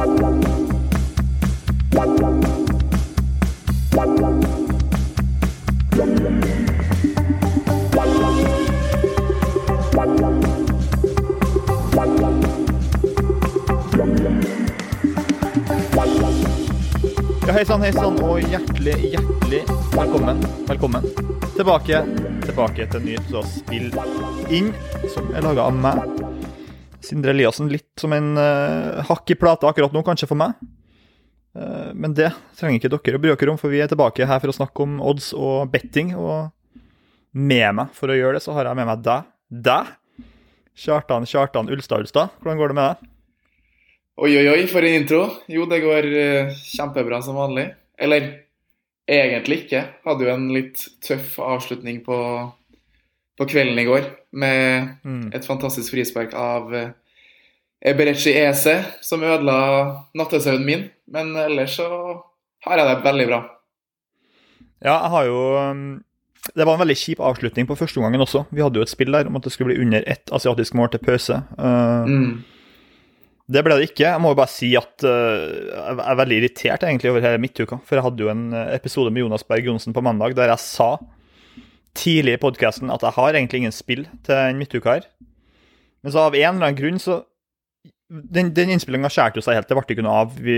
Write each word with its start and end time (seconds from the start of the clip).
Hei 0.00 0.06
sann, 17.66 17.82
hei 17.82 17.92
sann, 17.92 18.16
og 18.24 18.40
hjertelig, 18.40 18.96
hjertelig 19.12 19.60
velkommen. 19.92 20.40
Velkommen. 20.68 21.04
Tilbake, 21.58 22.00
tilbake 22.46 22.88
til 22.88 23.04
nytt 23.04 23.36
spill 23.52 23.92
inn, 24.48 24.72
som 25.12 25.28
er 25.34 25.44
laga 25.44 25.68
av 25.68 25.76
meg. 25.76 26.19
Sindre 27.04 27.32
Eliassen, 27.34 27.70
litt 27.72 27.90
som 28.00 28.12
en 28.12 28.34
uh, 28.36 29.00
hakk 29.08 29.32
i 29.32 29.38
plata 29.38 29.70
akkurat 29.70 29.94
nå, 29.94 30.02
kanskje 30.06 30.28
for 30.30 30.40
meg. 30.40 30.56
Uh, 31.56 31.90
men 31.96 32.14
det 32.14 32.30
trenger 32.58 32.78
ikke 32.78 32.92
dere 32.92 33.18
å 33.18 33.22
bry 33.22 33.32
dere 33.32 33.54
om, 33.54 33.60
for 33.60 33.72
vi 33.72 33.80
er 33.82 33.90
tilbake 33.90 34.28
her 34.28 34.42
for 34.42 34.52
å 34.52 34.56
snakke 34.56 34.84
om 34.84 34.98
odds 35.02 35.32
og 35.36 35.70
betting. 35.72 36.12
Og 36.18 36.50
med 37.32 37.78
meg 37.78 37.96
for 37.96 38.12
å 38.12 38.18
gjøre 38.18 38.38
det, 38.38 38.44
så 38.44 38.54
har 38.56 38.68
jeg 38.68 38.80
med 38.80 38.90
meg 38.90 39.06
deg. 39.06 39.30
Deg! 39.50 39.96
Kjartan 40.80 41.26
Kjartan 41.28 41.68
Ulstad 41.72 42.04
Ulstad. 42.04 42.36
Hvordan 42.40 42.60
går 42.60 42.70
det 42.70 42.78
med 42.78 42.86
deg? 42.86 43.08
Oi, 44.20 44.30
oi, 44.36 44.46
oi, 44.52 44.62
for 44.68 44.84
en 44.84 45.00
intro. 45.00 45.24
Jo, 45.48 45.64
det 45.68 45.80
går 45.82 46.08
uh, 46.12 46.54
kjempebra 46.76 47.20
som 47.24 47.40
vanlig. 47.40 47.70
Eller 48.00 48.30
egentlig 49.10 49.64
ikke. 49.64 49.82
Hadde 50.06 50.26
jo 50.26 50.32
en 50.32 50.48
litt 50.54 50.84
tøff 51.04 51.38
avslutning 51.42 52.02
på, 52.06 52.16
på 53.40 53.46
kvelden 53.48 53.78
i 53.80 53.86
går 53.88 54.04
med 54.36 54.90
Mm. 55.04 55.30
et 55.34 55.46
fantastisk 55.48 55.94
frispark 55.94 56.34
av 56.36 56.68
uh, 56.76 56.90
Eberechi 57.80 58.34
Ese, 58.36 58.74
som 59.00 59.22
ødela 59.24 59.56
nattesøvnen 60.14 60.66
min. 60.68 60.82
Men 61.08 61.32
ellers 61.40 61.78
så 61.80 61.88
har 62.66 62.76
jeg 62.76 62.86
det 62.90 63.04
veldig 63.06 63.26
bra. 63.30 63.40
Ja, 64.84 64.94
jeg 65.00 65.10
har 65.14 65.24
jo 65.28 65.40
um, 65.70 65.80
Det 66.56 66.64
var 66.66 66.74
en 66.76 66.80
veldig 66.80 66.96
kjip 66.96 67.20
avslutning 67.20 67.66
på 67.68 67.76
første 67.76 68.00
omgangen 68.00 68.20
også. 68.24 68.44
Vi 68.52 68.62
hadde 68.64 68.80
jo 68.80 68.84
et 68.84 68.92
spill 68.92 69.12
der 69.12 69.28
om 69.28 69.36
at 69.36 69.44
det 69.44 69.52
skulle 69.52 69.72
bli 69.74 69.82
under 69.84 70.04
ett 70.08 70.30
asiatisk 70.32 70.74
mål 70.78 70.92
til 70.94 71.02
pause. 71.04 71.40
Uh, 71.58 72.04
Mm. 72.08 72.44
Det 73.50 73.64
ble 73.66 73.74
det 73.80 73.88
ikke. 73.90 74.04
Jeg 74.06 74.20
må 74.22 74.30
jo 74.30 74.36
bare 74.38 74.52
si 74.52 74.68
at 74.78 75.02
uh, 75.02 75.10
jeg 75.50 75.96
er 76.06 76.18
veldig 76.20 76.36
irritert 76.38 76.84
egentlig 76.86 77.10
over 77.10 77.24
hele 77.24 77.40
midtuka. 77.42 77.80
For 77.84 77.98
jeg 77.98 78.04
hadde 78.06 78.22
jo 78.22 78.28
en 78.30 78.44
episode 78.76 79.10
med 79.10 79.24
Jonas 79.24 79.42
Berg 79.42 79.66
Johnsen 79.66 79.92
på 79.96 80.04
mandag 80.06 80.36
der 80.38 80.52
jeg 80.52 80.62
sa 80.62 80.92
tidlig 81.98 82.36
i 82.36 82.42
podkasten 82.42 82.92
at 82.92 83.02
jeg 83.04 83.16
har 83.16 83.34
egentlig 83.34 83.62
ingen 83.62 83.74
spill 83.74 84.06
til 84.26 84.36
en 84.36 84.60
midtuke 84.60 84.90
her. 84.90 85.08
Men 86.02 86.14
så 86.14 86.26
av 86.26 86.36
en 86.36 86.54
eller 86.54 86.70
annen 86.70 86.80
grunn 86.80 87.02
så 87.02 87.24
Den, 88.10 88.48
den 88.50 88.72
innspillinga 88.74 89.06
skjærte 89.06 89.38
jo 89.38 89.44
seg 89.46 89.54
helt. 89.54 89.68
Det 89.70 89.76
ble 89.78 89.94
ikke 89.94 90.02
noe 90.02 90.22
av. 90.24 90.32
Vi, 90.42 90.56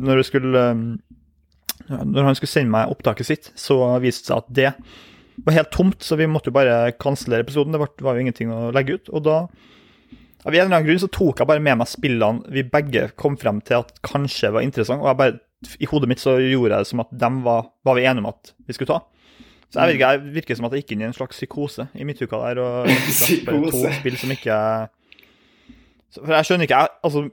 når, 0.00 0.22
skulle, 0.24 0.62
um, 0.72 0.86
når 1.84 2.24
han 2.24 2.38
skulle 2.38 2.48
sende 2.48 2.72
meg 2.72 2.88
opptaket 2.88 3.28
sitt, 3.28 3.50
så 3.52 3.76
viste 4.00 4.24
det 4.24 4.30
seg 4.30 4.38
at 4.40 4.54
det 4.56 4.70
var 5.44 5.58
helt 5.58 5.70
tomt, 5.76 6.00
så 6.00 6.16
vi 6.16 6.24
måtte 6.24 6.48
jo 6.48 6.56
bare 6.56 6.94
kansellere 6.96 7.44
episoden. 7.44 7.76
Det 7.76 7.82
var 8.00 8.16
jo 8.16 8.24
ingenting 8.24 8.48
å 8.48 8.70
legge 8.72 8.96
ut. 8.96 9.12
Og 9.12 9.26
da 9.28 9.36
av 10.48 10.54
en 10.54 10.60
eller 10.62 10.70
annen 10.70 10.88
grunn 10.88 11.02
så 11.02 11.10
tok 11.12 11.42
jeg 11.42 11.50
bare 11.50 11.62
med 11.62 11.80
meg 11.80 11.90
spillene 11.90 12.54
vi 12.54 12.64
begge 12.64 13.08
kom 13.20 13.36
frem 13.36 13.60
til 13.68 13.82
at 13.82 13.92
kanskje 14.06 14.52
var 14.54 14.64
interessante. 14.64 15.04
Og 15.04 15.10
jeg 15.10 15.20
bare, 15.20 15.38
i 15.82 15.88
hodet 15.90 16.08
mitt 16.08 16.22
så 16.22 16.38
gjorde 16.40 16.78
jeg 16.78 16.86
det 16.86 16.90
som 16.94 17.04
at 17.04 17.12
dem 17.24 17.42
var, 17.44 17.68
var 17.84 17.98
vi 17.98 18.06
enige 18.08 18.24
om 18.24 18.30
at 18.32 18.54
vi 18.64 18.76
skulle 18.76 18.96
ta. 18.96 19.02
Så 19.68 19.82
jeg 19.82 19.94
virker, 19.94 20.14
jeg 20.14 20.34
virker 20.38 20.56
som 20.56 20.66
at 20.68 20.74
jeg 20.74 20.84
gikk 20.84 20.94
inn 20.94 21.02
i 21.02 21.08
en 21.10 21.16
slags 21.16 21.36
psykose 21.36 21.88
i 21.92 22.06
midtuka 22.08 22.38
der. 22.40 22.60
og 22.62 22.86
bare 23.48 23.72
to 23.72 23.82
spill 23.98 24.16
som 24.16 24.32
ikke 24.32 24.60
For 26.16 26.32
jeg 26.38 26.48
skjønner 26.48 26.64
ikke 26.64 26.78
jeg, 26.78 26.94
altså, 27.04 27.24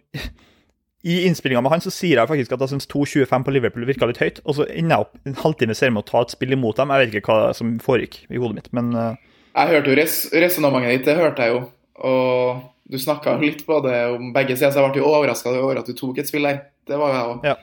I 1.05 1.15
innspillinga 1.29 1.61
med 1.63 1.71
han 1.71 1.85
så 1.85 1.93
sier 1.93 2.19
jeg 2.19 2.27
faktisk 2.27 2.55
at 2.57 2.65
jeg 2.65 2.73
syns 2.73 2.89
2.25 2.91 3.45
på 3.45 3.53
Liverpool 3.55 3.87
virka 3.87 4.09
litt 4.09 4.19
høyt. 4.19 4.41
Og 4.43 4.57
så 4.57 4.67
ender 4.67 4.97
jeg 4.97 5.05
opp 5.05 5.29
en 5.29 5.39
halvtime 5.45 5.77
senere 5.77 5.95
med 5.95 6.03
å 6.03 6.09
ta 6.11 6.25
et 6.25 6.35
spill 6.35 6.57
imot 6.57 6.81
dem. 6.81 6.91
Jeg 6.91 7.05
vet 7.05 7.19
ikke 7.21 7.37
hva 7.37 7.53
som 7.55 7.75
foregikk 7.83 8.25
i 8.27 8.41
hodet 8.41 8.59
mitt, 8.59 8.71
men 8.75 8.91
uh... 8.97 9.13
Jeg 9.55 9.71
hørte 9.71 9.93
jo 9.93 9.95
res 9.95 10.15
resonnementet 10.35 10.91
ditt, 10.91 11.05
det 11.07 11.15
hørte 11.15 11.45
jeg 11.45 11.53
jo. 11.53 11.61
Og 12.09 12.63
du 12.91 12.97
snakka 12.99 13.37
litt 13.39 13.63
på 13.69 13.77
det 13.85 13.99
om 14.11 14.33
begge 14.35 14.57
sider, 14.57 14.73
så 14.73 14.83
jeg 14.83 14.97
ble 14.97 15.05
jo 15.05 15.13
overraska 15.13 15.53
over 15.55 15.79
at 15.79 15.87
du 15.87 15.95
tok 15.95 16.19
et 16.19 16.27
spill 16.27 16.49
der. 16.49 16.65
Det 16.89 16.99
var 16.99 17.13
jeg 17.15 17.29
òg. 17.29 17.47
Ja. 17.47 17.55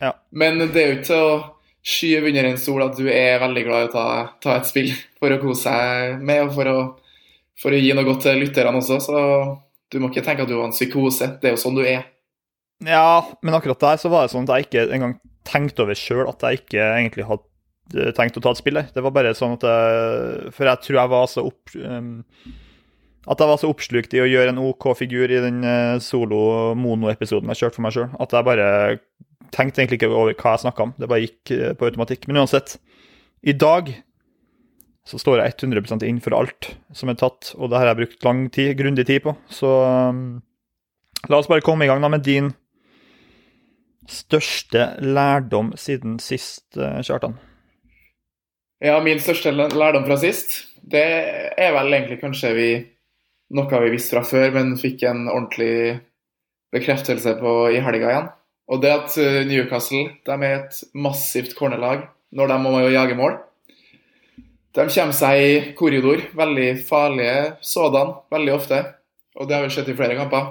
Ja. 0.00 0.14
Men 0.30 0.62
det 0.64 0.80
er 0.80 0.88
jo 0.88 0.96
ikke 0.96 1.08
til 1.10 1.26
å 1.26 1.34
skyve 1.84 2.30
under 2.30 2.48
en 2.48 2.60
stol 2.60 2.82
at 2.86 2.96
du 2.96 3.08
er 3.12 3.42
veldig 3.42 3.64
glad 3.66 3.84
i 3.84 3.88
å 3.90 3.92
ta, 3.92 4.06
ta 4.42 4.56
et 4.56 4.68
spill 4.68 4.90
for 5.20 5.34
å 5.34 5.40
kose 5.42 5.66
seg 5.66 6.24
med, 6.24 6.46
og 6.46 6.54
for 6.56 6.70
å, 6.70 6.78
for 7.60 7.76
å 7.76 7.80
gi 7.80 7.92
noe 7.96 8.06
godt 8.08 8.24
til 8.24 8.40
lytterne 8.40 8.80
også. 8.80 9.00
Så 9.04 9.20
du 9.92 10.00
må 10.00 10.10
ikke 10.10 10.24
tenke 10.24 10.46
at 10.46 10.50
du 10.50 10.56
har 10.56 10.66
en 10.68 10.74
psykose. 10.74 11.34
Det 11.40 11.50
er 11.50 11.56
jo 11.56 11.60
sånn 11.60 11.76
du 11.76 11.84
er. 11.84 12.08
Ja, 12.84 13.22
men 13.44 13.56
akkurat 13.56 13.82
der 13.84 14.00
så 14.00 14.10
var 14.12 14.24
det 14.24 14.34
sånn 14.34 14.48
at 14.48 14.56
jeg 14.56 14.68
ikke 14.68 14.88
engang 14.96 15.18
tenkte 15.44 15.84
over 15.84 15.98
sjøl 15.98 16.26
at 16.30 16.42
jeg 16.42 16.62
ikke 16.62 16.88
egentlig 16.96 17.28
hadde 17.28 18.12
tenkt 18.16 18.40
å 18.40 18.42
ta 18.44 18.54
et 18.54 18.60
spill 18.60 18.80
der. 18.80 18.90
Det 18.94 19.04
var 19.04 19.14
bare 19.14 19.34
sånn 19.36 19.58
at 19.58 19.66
jeg, 19.68 20.52
For 20.56 20.70
jeg 20.70 20.86
tror 20.86 21.02
jeg 21.02 21.16
var 21.18 21.26
så 21.30 21.48
opp... 21.52 21.74
Um, 21.76 22.14
at 23.24 23.40
jeg 23.40 23.48
var 23.48 23.56
så 23.56 23.70
oppslukt 23.72 24.12
i 24.12 24.20
å 24.20 24.28
gjøre 24.28 24.52
en 24.52 24.60
OK 24.60 24.90
figur 24.98 25.30
i 25.32 25.40
den 25.40 25.62
uh, 25.64 25.96
solo-mono-episoden 26.02 27.48
jeg 27.52 27.62
kjørte 27.62 27.78
for 27.78 27.84
meg 27.86 27.94
sjøl, 27.96 28.10
at 28.20 28.34
jeg 28.36 28.44
bare 28.44 28.66
tenkte 29.54 29.82
egentlig 29.82 30.00
ikke 30.00 30.10
over 30.12 30.34
hva 30.34 30.56
jeg 30.56 30.64
snakka 30.64 30.88
om. 30.88 30.96
Det 30.98 31.10
bare 31.10 31.24
gikk 31.24 31.54
uh, 31.54 31.70
på 31.78 31.88
automatikk. 31.88 32.26
Men 32.28 32.42
uansett, 32.42 32.76
i 33.44 33.54
dag 33.56 33.92
så 35.04 35.20
står 35.20 35.42
jeg 35.42 35.56
100% 35.58 36.04
inn 36.08 36.20
for 36.24 36.36
alt 36.36 36.70
som 36.96 37.10
er 37.12 37.18
tatt, 37.20 37.52
og 37.58 37.68
det 37.70 37.80
har 37.80 37.90
jeg 37.90 38.00
brukt 38.00 38.24
lang 38.24 38.46
tid, 38.52 38.72
grundig 38.78 39.04
tid 39.08 39.24
på. 39.26 39.34
Så 39.52 39.68
um, 39.68 40.38
la 41.28 41.40
oss 41.40 41.50
bare 41.50 41.64
komme 41.64 41.84
i 41.84 41.90
gang 41.90 42.00
da 42.04 42.08
med 42.12 42.24
din 42.24 42.54
største 44.10 44.94
lærdom 45.00 45.72
siden 45.80 46.18
sist, 46.20 46.76
eh, 46.76 47.00
Kjartan? 47.04 47.38
Ja, 48.84 48.98
min 49.00 49.20
største 49.20 49.52
lærdom 49.52 50.04
fra 50.04 50.18
sist, 50.20 50.56
det 50.84 51.04
er 51.56 51.72
vel 51.72 51.92
egentlig 51.92 52.20
kanskje 52.20 52.50
vi 52.56 52.68
noe 53.54 53.80
vi 53.84 53.92
visste 53.92 54.16
fra 54.16 54.24
før, 54.26 54.50
men 54.56 54.74
fikk 54.80 55.04
en 55.08 55.26
ordentlig 55.28 56.00
bekreftelse 56.74 57.36
på 57.38 57.52
i 57.72 57.82
helga 57.84 58.10
igjen. 58.10 58.28
Og 58.72 58.80
det 58.82 58.92
at 58.94 59.16
eh, 59.20 59.42
Newcastle 59.48 60.06
de 60.24 60.36
er 60.36 60.54
et 60.62 60.78
massivt 60.94 61.54
cornerlag 61.58 62.06
når 62.34 62.48
de 62.50 62.58
må 62.64 62.78
jage 62.88 63.16
mål. 63.18 63.36
De 64.74 64.86
kommer 64.90 65.14
seg 65.14 65.38
i 65.38 65.50
korridor, 65.78 66.22
veldig 66.34 66.70
farlige 66.88 67.52
sådan, 67.62 68.14
veldig 68.34 68.54
ofte. 68.56 68.80
Og 69.38 69.46
det 69.48 69.54
har 69.56 69.66
vi 69.66 69.74
sett 69.74 69.90
i 69.92 69.94
flere 69.94 70.16
kamper. 70.18 70.48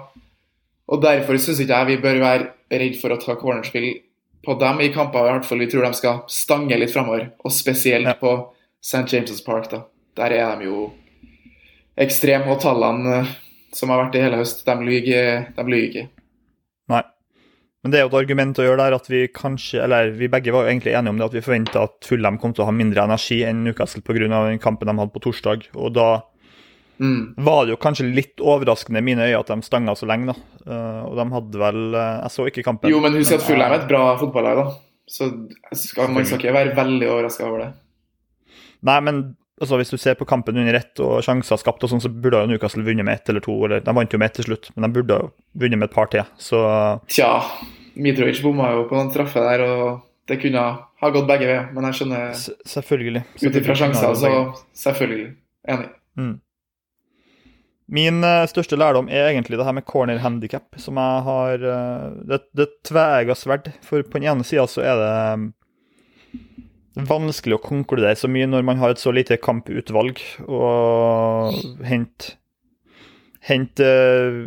Og 0.87 1.01
derfor 1.03 1.35
syns 1.39 1.59
ikke 1.63 1.75
jeg 1.81 1.89
vi 1.89 2.01
bør 2.03 2.21
være 2.21 2.49
redd 2.71 2.95
for 3.01 3.11
å 3.15 3.19
ta 3.19 3.35
cornerspill 3.39 3.89
på 4.43 4.55
dem 4.59 4.81
i 4.83 4.89
kamper 4.91 5.27
i 5.27 5.31
hvert 5.31 5.45
fall 5.47 5.61
vi 5.63 5.69
tror 5.71 5.85
de 5.87 5.93
skal 5.95 6.21
stange 6.31 6.77
litt 6.79 6.91
framover. 6.91 7.29
Og 7.43 7.51
spesielt 7.51 8.07
Ja. 8.07 8.13
på 8.19 8.53
St. 8.83 9.07
James' 9.11 9.43
Park. 9.45 9.69
da. 9.71 9.83
Der 10.15 10.31
er 10.31 10.55
de 10.59 10.65
jo 10.65 10.91
ekstreme, 11.97 12.47
og 12.51 12.59
tallene 12.61 13.19
eh, 13.21 13.31
som 13.73 13.89
har 13.89 14.05
vært 14.05 14.15
i 14.15 14.23
hele 14.23 14.37
høst, 14.37 14.65
de 14.65 14.75
lyver, 14.85 15.47
de 15.55 15.63
lyver 15.63 15.87
ikke. 15.89 16.09
Men 17.83 17.91
det 17.91 17.99
er 17.99 18.05
jo 18.05 18.11
et 18.13 18.19
argument 18.21 18.59
å 18.59 18.63
gjøre 18.63 18.79
der 18.79 18.95
at 18.95 19.07
vi 19.11 19.25
kanskje, 19.27 19.81
eller 19.83 20.11
vi 20.15 20.29
begge 20.31 20.53
var 20.55 20.63
jo 20.63 20.71
egentlig 20.71 20.93
enige 20.95 21.11
om 21.11 21.17
det, 21.19 21.25
at 21.25 21.33
vi 21.35 21.41
forventa 21.43 21.81
at 21.83 21.97
Fulham 22.07 22.37
kom 22.39 22.53
til 22.55 22.63
å 22.63 22.67
ha 22.69 22.75
mindre 22.75 23.03
energi 23.03 23.41
enn 23.43 23.65
Newcastle 23.65 23.99
pga. 24.01 24.29
den 24.47 24.59
kampen 24.63 24.87
de 24.87 24.95
hadde 25.01 25.11
på 25.11 25.19
torsdag. 25.27 25.67
Og 25.75 25.93
da 25.93 26.21
Mm. 26.99 27.33
var 27.37 27.65
det 27.65 27.71
jo 27.73 27.77
kanskje 27.81 28.05
litt 28.13 28.37
overraskende 28.39 28.99
i 28.99 29.01
mine 29.01 29.25
øyne 29.25 29.39
at 29.39 29.47
de 29.47 29.61
stanga 29.65 29.95
så 29.97 30.05
lenge, 30.07 30.27
da. 30.27 30.35
Eh, 30.71 31.01
og 31.09 31.15
de 31.17 31.25
hadde 31.33 31.57
vel 31.59 31.95
eh, 31.95 32.21
Jeg 32.21 32.31
så 32.31 32.45
ikke 32.47 32.63
kampen. 32.63 32.89
Jo, 32.93 32.99
men 33.01 33.13
husk 33.17 33.33
at 33.33 33.41
Fulham 33.41 33.71
er 33.73 33.79
et 33.81 33.87
bra 33.89 34.15
fotballag, 34.21 34.55
da. 34.61 34.75
Så 35.09 35.27
skal, 35.73 36.07
man 36.13 36.23
skal 36.23 36.37
ikke 36.39 36.53
være 36.53 36.75
veldig 36.77 37.09
overraska 37.09 37.47
over 37.49 37.59
det. 37.65 37.73
Nei, 38.83 38.99
men 39.01 39.35
altså, 39.61 39.77
hvis 39.79 39.93
du 39.93 39.97
ser 40.01 40.17
på 40.19 40.27
kampen 40.29 40.57
under 40.57 40.77
ett 40.77 41.01
og 41.03 41.21
sjanser 41.25 41.59
skapt 41.61 41.83
og 41.85 41.91
sånn, 41.91 42.03
så 42.03 42.11
burde 42.11 42.41
jo 42.43 42.51
Newcastle 42.53 42.85
vunnet 42.85 43.05
med 43.05 43.19
ett 43.19 43.29
eller 43.31 43.43
to. 43.43 43.55
Eller, 43.67 43.83
de 43.83 43.95
vant 43.97 44.15
jo 44.15 44.21
med 44.21 44.31
ett 44.31 44.39
til 44.39 44.49
slutt, 44.49 44.71
men 44.75 44.87
de 44.87 44.93
burde 44.97 45.19
jo 45.19 45.29
vunnet 45.65 45.79
med 45.79 45.89
et 45.89 45.95
par 45.95 46.09
til. 46.13 46.25
Så 46.41 46.63
Tja, 47.11 47.29
Mitrovic 47.95 48.41
bomma 48.45 48.71
jo 48.73 48.87
på 48.89 48.97
den 48.99 49.11
straffe 49.13 49.43
der, 49.43 49.65
og 49.67 50.01
det 50.29 50.39
kunne 50.41 50.63
ha 50.63 51.11
gått 51.11 51.29
begge 51.29 51.49
veier. 51.49 51.67
Men 51.75 51.89
jeg 51.89 51.99
skjønner 51.99 52.33
selvfølgelig. 52.39 53.25
ut 53.43 53.61
ifra 53.61 53.77
sjanser, 53.83 54.17
så 54.17 54.33
Selvfølgelig. 54.85 55.29
Enig. 55.69 55.93
Mm. 56.19 56.33
Min 57.93 58.23
eh, 58.23 58.45
største 58.47 58.77
lærdom 58.79 59.09
er 59.11 59.27
egentlig 59.29 59.59
det 59.59 59.65
her 59.67 59.75
med 59.75 59.85
corner 59.85 60.21
handicap, 60.23 60.65
som 60.79 60.97
jeg 60.97 61.25
har 61.27 61.65
eh, 61.67 62.05
Det, 62.31 62.39
det 62.55 62.69
tveegga 62.87 63.35
sverd. 63.37 63.69
For 63.85 64.01
på 64.01 64.19
den 64.19 64.29
ene 64.31 64.47
sida 64.47 64.65
så 64.71 64.85
er 64.85 65.01
det 65.01 65.13
vanskelig 66.93 67.57
å 67.57 67.63
konkludere 67.63 68.17
så 68.17 68.29
mye 68.29 68.47
når 68.49 68.65
man 68.67 68.79
har 68.81 68.93
et 68.93 69.01
så 69.01 69.13
lite 69.13 69.39
kamputvalg 69.41 70.19
og 70.45 71.57
hente 71.87 72.35
eh, 73.87 74.37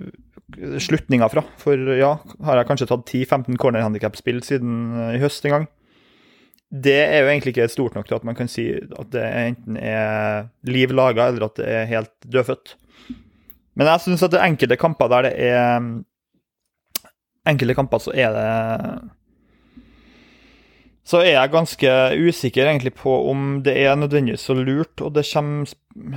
slutninger 0.82 1.32
fra. 1.32 1.42
For 1.60 1.96
ja, 1.98 2.12
har 2.46 2.60
jeg 2.60 2.68
kanskje 2.70 2.90
tatt 2.92 3.10
10-15 3.10 3.58
corner 3.60 3.82
handicap-spill 3.86 4.42
siden 4.46 4.94
eh, 4.94 5.16
i 5.18 5.22
høst 5.22 5.46
en 5.46 5.56
gang. 5.56 5.68
Det 6.66 6.98
er 6.98 7.22
jo 7.22 7.30
egentlig 7.30 7.54
ikke 7.54 7.68
stort 7.70 7.94
nok 7.94 8.08
til 8.08 8.18
at 8.18 8.26
man 8.26 8.36
kan 8.38 8.50
si 8.50 8.68
at 8.74 9.12
det 9.14 9.22
enten 9.22 9.78
er 9.78 10.48
liv 10.66 10.90
laga, 10.94 11.30
eller 11.30 11.46
at 11.46 11.60
det 11.60 11.68
er 11.70 11.90
helt 11.90 12.12
dødfødt. 12.26 12.74
Men 13.76 13.90
jeg 13.92 14.06
syns 14.06 14.24
at 14.26 14.34
det 14.34 14.42
enkelte 14.42 14.78
kamper 14.80 15.10
der 15.12 15.28
det 15.28 15.34
er 15.46 15.86
enkelte 17.46 17.76
kamper 17.78 18.02
så 18.02 18.14
er 18.16 18.34
det 18.34 18.46
så 21.06 21.20
er 21.22 21.36
jeg 21.36 21.52
ganske 21.52 21.90
usikker 22.18 22.66
egentlig 22.66 22.96
på 22.98 23.12
om 23.30 23.60
det 23.62 23.76
er 23.84 23.94
nødvendigvis 23.98 24.42
så 24.48 24.56
lurt. 24.58 24.98
Og 25.06 25.12
det 25.14 25.22
kommer 25.30 25.70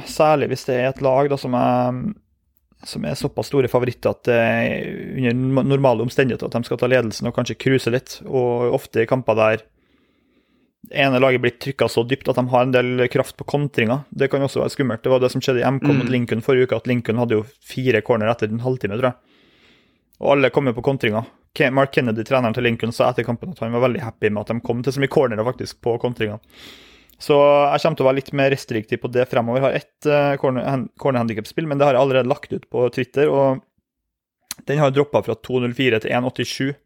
særlig 0.09 0.49
hvis 0.49 0.65
det 0.65 0.79
er 0.79 0.89
et 0.89 1.03
lag 1.05 1.29
da, 1.29 1.37
som, 1.37 1.53
er, 1.53 1.99
som 2.89 3.05
er 3.05 3.19
såpass 3.19 3.51
store 3.51 3.69
favoritter 3.69 4.15
at 4.15 4.23
det 4.25 4.39
er 4.39 5.27
under 5.29 5.67
normale 5.75 6.07
omstendigheter 6.07 6.49
at 6.49 6.57
de 6.57 6.65
skal 6.65 6.81
ta 6.81 6.89
ledelsen 6.89 7.29
og 7.29 7.37
kanskje 7.37 7.59
cruise 7.61 7.93
litt. 7.93 8.17
Og 8.25 8.73
ofte 8.79 9.05
i 9.05 9.09
kamper 9.09 9.37
der 9.37 9.67
det 10.89 10.95
ene 11.03 11.19
laget 11.21 11.43
blir 11.43 11.57
trykka 11.59 11.89
så 11.91 12.01
dypt 12.07 12.29
at 12.31 12.37
de 12.39 12.49
har 12.49 12.65
en 12.65 12.73
del 12.73 13.03
kraft 13.13 13.35
på 13.37 13.45
kontringer. 13.45 14.07
Det 14.09 14.31
kan 14.31 14.41
også 14.41 14.63
være 14.63 14.73
skummelt. 14.73 15.03
Det 15.03 15.11
var 15.11 15.21
det 15.21 15.29
som 15.29 15.43
skjedde 15.43 15.61
i 15.61 15.67
MK 15.69 15.85
mot 15.85 16.07
Mm. 16.07 16.13
Lincoln 16.15 16.41
forrige 16.41 16.65
uke, 16.65 16.79
at 16.79 16.87
Lincoln 16.87 17.19
hadde 17.19 17.35
jo 17.35 17.43
fire 17.61 18.01
corner 18.01 18.31
etter 18.31 18.49
en 18.49 18.63
halvtime, 18.63 18.97
tror 18.97 19.11
jeg. 19.11 19.38
Og 20.19 20.33
alle 20.35 20.51
kom 20.51 20.67
jo 20.67 20.75
på 20.77 20.85
kontringa. 20.85 21.23
Mark 21.75 21.93
Kennedy, 21.95 22.23
treneren 22.27 22.53
til 22.55 22.63
Lincoln, 22.63 22.93
sa 22.95 23.09
etter 23.09 23.25
kampen 23.27 23.51
at 23.55 23.59
han 23.63 23.73
var 23.73 23.87
veldig 23.87 24.03
happy 24.03 24.29
med 24.29 24.43
at 24.43 24.51
de 24.53 24.63
kom 24.63 24.83
til 24.83 24.95
så 24.95 25.01
mye 25.01 25.11
cornerer 25.11 25.47
faktisk 25.47 25.79
på 25.83 25.95
kontringene. 25.99 26.39
Så 27.19 27.35
jeg 27.35 27.81
kommer 27.83 27.99
til 27.99 28.05
å 28.05 28.07
være 28.07 28.19
litt 28.21 28.29
mer 28.37 28.51
restriktiv 28.53 29.01
på 29.03 29.09
det 29.11 29.25
fremover. 29.27 29.59
Jeg 29.59 29.65
har 29.65 29.79
ett 29.79 30.07
uh, 30.07 30.85
cornerhandikap-spill, 31.01 31.67
men 31.67 31.79
det 31.79 31.89
har 31.89 31.97
jeg 31.97 32.03
allerede 32.05 32.31
lagt 32.31 32.53
ut 32.53 32.69
på 32.71 32.85
Twitter. 32.95 33.27
Og 33.27 34.63
den 34.69 34.79
har 34.79 34.93
droppa 34.95 35.23
fra 35.25 35.35
2.04 35.35 35.99
til 36.05 36.15
1.87 36.15 36.77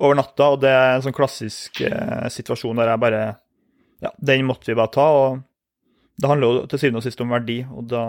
over 0.00 0.16
natta, 0.16 0.48
og 0.54 0.62
det 0.62 0.72
er 0.72 0.94
en 0.94 1.04
sånn 1.04 1.16
klassisk 1.16 1.82
eh, 1.84 2.26
situasjon 2.32 2.78
der 2.80 2.94
jeg 2.94 3.02
bare 3.02 3.22
Ja, 4.00 4.08
den 4.16 4.46
måtte 4.48 4.70
vi 4.70 4.76
bare 4.78 4.88
ta, 4.94 5.06
og 5.12 5.42
det 6.16 6.28
handler 6.30 6.46
jo 6.46 6.68
til 6.72 6.80
syvende 6.80 7.02
og 7.02 7.04
sist 7.04 7.20
om 7.20 7.32
verdi, 7.34 7.58
og 7.68 7.90
da 7.90 8.04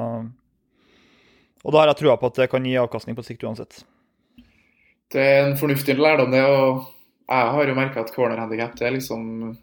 Og 1.61 1.73
da 1.73 1.81
har 1.81 1.91
jeg 1.91 1.99
trua 1.99 2.15
på 2.17 2.29
at 2.31 2.39
det 2.39 2.47
kan 2.49 2.63
gi 2.65 2.77
avkastning 2.79 3.17
på 3.17 3.25
sikt 3.27 3.43
uansett. 3.43 3.83
Det 5.11 5.21
er 5.21 5.45
en 5.49 5.57
fornuftig 5.59 5.97
lærdom, 5.99 6.31
det. 6.31 6.43
Og 6.45 6.85
jeg 7.31 7.51
har 7.55 7.67
jo 7.67 7.75
merka 7.75 7.99
at 8.03 8.13
cornerhandikap 8.15 8.77
det 8.79 8.87
er 8.87 8.95
liksom 8.95 9.57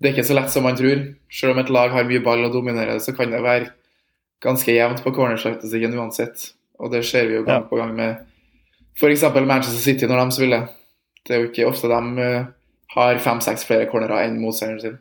Det 0.00 0.08
er 0.10 0.12
ikke 0.14 0.26
så 0.28 0.34
lett 0.36 0.50
som 0.52 0.64
man 0.66 0.76
tror. 0.76 1.00
Selv 1.32 1.54
om 1.54 1.58
et 1.62 1.70
lag 1.72 1.90
har 1.94 2.04
mye 2.04 2.20
ball 2.24 2.44
og 2.44 2.52
dominerer, 2.52 2.98
så 3.00 3.14
kan 3.16 3.30
det 3.32 3.42
være 3.42 3.70
ganske 4.44 4.72
jevnt 4.74 5.00
på 5.04 5.12
cornerstatistikken 5.16 5.94
uansett. 5.96 6.50
Og 6.78 6.90
det 6.92 7.04
ser 7.06 7.28
vi 7.30 7.36
jo 7.38 7.44
gang 7.46 7.62
Ja. 7.62 7.68
på 7.68 7.76
gang 7.76 7.94
med 7.96 8.16
f.eks. 8.98 9.22
Manchester 9.46 9.80
City 9.80 10.06
når 10.06 10.24
de 10.24 10.32
spiller. 10.36 10.66
Det 11.26 11.34
er 11.36 11.40
jo 11.40 11.48
ikke 11.48 11.66
ofte 11.70 11.88
de 11.88 12.20
eh, 12.20 12.44
har 12.96 13.18
fem-seks 13.18 13.64
flere 13.64 13.86
cornerer 13.90 14.26
enn 14.26 14.40
motstanderen 14.42 14.80
sin. 14.80 14.98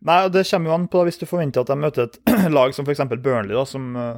Nei, 0.00 0.24
og 0.24 0.32
det 0.32 0.46
kommer 0.48 0.70
jo 0.70 0.74
an 0.78 0.86
på 0.88 0.98
da, 1.00 1.04
hvis 1.08 1.18
du 1.18 1.26
forventer 1.26 1.60
at 1.60 1.66
de 1.72 1.76
møter 1.76 2.06
et 2.06 2.18
lag 2.56 2.72
som 2.74 2.86
f.eks. 2.86 3.02
Burnley, 3.18 3.52
da, 3.58 3.64
som 3.66 3.96
eh, 3.98 4.16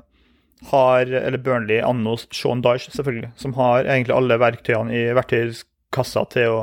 har 0.69 1.09
Eller 1.09 1.39
Burnley 1.39 1.81
anno 1.81 2.17
Sean 2.31 2.61
Dyche, 2.63 2.91
selvfølgelig. 2.93 3.31
Som 3.37 3.55
har 3.57 3.85
egentlig 3.85 4.15
alle 4.15 4.37
verktøyene 4.39 4.93
i 4.93 5.07
verktøykassa 5.17 6.27
til 6.35 6.53
å, 6.53 6.61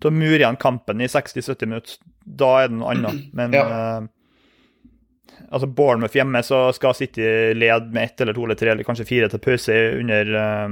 til 0.00 0.08
å 0.10 0.14
mure 0.14 0.40
igjen 0.40 0.56
kampen 0.60 1.02
i 1.04 1.08
60-70 1.10 1.68
minutter. 1.68 1.98
Da 2.24 2.50
er 2.62 2.68
det 2.72 2.78
noe 2.80 2.94
annet. 2.94 3.26
Men 3.36 3.52
Ja. 3.52 3.64
uh, 3.68 4.06
altså 5.50 5.68
Bournemouth 5.68 6.16
hjemme 6.16 6.40
så 6.42 6.66
skal 6.72 6.94
City 6.96 7.26
lede 7.54 7.92
med 7.92 8.04
ett 8.08 8.20
eller 8.24 8.34
to 8.34 8.44
eller 8.46 8.58
tre 8.58 8.72
eller 8.72 8.86
kanskje 8.86 9.06
fire 9.08 9.28
til 9.28 9.42
pause 9.44 9.76
under 10.00 10.32
uh, 10.34 10.68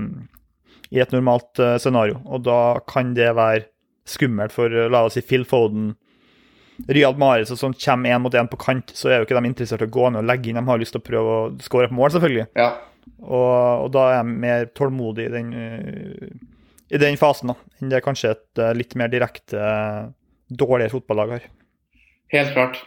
i 0.92 1.00
et 1.04 1.12
normalt 1.12 1.60
uh, 1.60 1.76
scenario. 1.78 2.22
Og 2.24 2.44
da 2.48 2.78
kan 2.88 3.12
det 3.14 3.34
være 3.36 3.66
skummelt 4.08 4.52
for, 4.52 4.72
la 4.90 5.04
oss 5.06 5.14
si, 5.14 5.22
Phil 5.22 5.44
Foden, 5.46 5.92
Riyad 6.90 7.18
Mahrez 7.20 7.52
og 7.54 7.60
sånn 7.60 7.74
kommer 7.78 8.10
én 8.10 8.22
mot 8.22 8.34
én 8.34 8.48
på 8.50 8.58
kant, 8.60 8.90
så 8.96 9.10
er 9.10 9.20
jo 9.20 9.26
ikke 9.26 9.38
de 9.38 9.50
interessert 9.50 9.84
i 9.84 9.86
å 9.86 9.92
gå 9.92 10.08
ned 10.10 10.22
og 10.22 10.30
legge 10.30 10.50
inn. 10.50 10.58
De 10.58 10.66
har 10.66 10.80
lyst 10.80 10.96
til 10.96 11.02
å 11.02 11.06
prøve 11.06 11.34
å 11.36 11.42
skåre 11.62 11.90
på 11.90 11.98
mål, 11.98 12.14
selvfølgelig. 12.14 12.48
Ja. 12.58 12.70
Og, 13.22 13.52
og 13.86 13.90
da 13.94 14.06
er 14.16 14.22
de 14.22 14.38
mer 14.44 14.70
tålmodige 14.78 15.30
i 15.30 15.34
den, 15.36 15.52
eh, 15.54 16.32
i 16.92 17.00
den 17.02 17.18
fasen, 17.20 17.52
da, 17.52 17.72
enn 17.80 17.92
det 17.92 18.02
kanskje 18.04 18.34
et 18.34 18.62
eh, 18.62 18.72
litt 18.78 18.96
mer 18.98 19.12
direkte 19.12 19.58
eh, 19.58 20.08
dårligere 20.50 20.94
fotballag 20.96 21.36
har. 21.36 21.46
Helt 22.34 22.56
klart. 22.56 22.80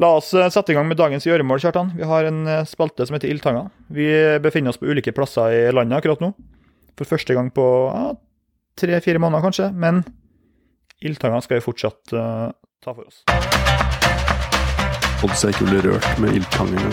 La 0.00 0.14
oss 0.16 0.30
sette 0.32 0.72
i 0.72 0.76
gang 0.76 0.86
med 0.88 0.96
dagens 0.96 1.26
gjøremål, 1.28 1.60
Kjartan. 1.60 1.92
Vi 1.98 2.06
har 2.08 2.24
en 2.24 2.46
spalte 2.64 3.04
som 3.04 3.18
heter 3.18 3.28
Ildtanga. 3.28 3.66
Vi 3.92 4.06
befinner 4.40 4.72
oss 4.72 4.80
på 4.80 4.88
ulike 4.88 5.12
plasser 5.12 5.52
i 5.52 5.66
landet 5.74 5.98
akkurat 5.98 6.22
nå. 6.24 6.30
For 6.96 7.10
første 7.10 7.36
gang 7.36 7.50
på 7.52 7.66
ja, 7.92 8.06
tre-fire 8.80 9.20
måneder, 9.20 9.44
kanskje. 9.44 9.68
Men 9.76 10.00
Ildtanga 11.02 11.40
skal 11.42 11.58
vi 11.58 11.64
fortsatt 11.64 12.12
uh, 12.14 12.50
ta 12.84 12.92
for 12.94 13.08
oss. 13.08 13.22
Odds 15.22 15.42
er 15.46 15.52
ikke 15.54 15.66
ble 15.66 15.80
rørt 15.86 16.06
med 16.22 16.36
ildtangene. 16.38 16.92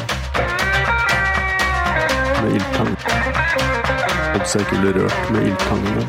Med 2.40 2.58
ildtang. 2.58 2.92
Odds 4.38 4.56
er 4.58 4.66
ikke 4.66 4.82
ble 4.82 4.94
rørt 4.98 5.32
med 5.36 5.48
ildtangene. 5.52 6.06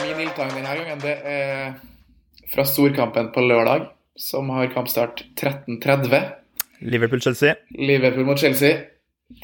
Min 0.00 0.24
ildtang 0.24 0.52
denne 0.56 0.76
gangen 0.80 1.04
det 1.04 1.16
er 1.34 1.74
fra 2.50 2.64
storkampen 2.66 3.28
på 3.34 3.44
lørdag, 3.44 3.88
som 4.18 4.48
har 4.56 4.72
kampstart 4.72 5.24
13.30. 5.40 6.30
Liverpool-Chelsea. 6.80 7.58
Liverpool 7.76 8.24
mot 8.28 8.40
Chelsea. 8.40 8.86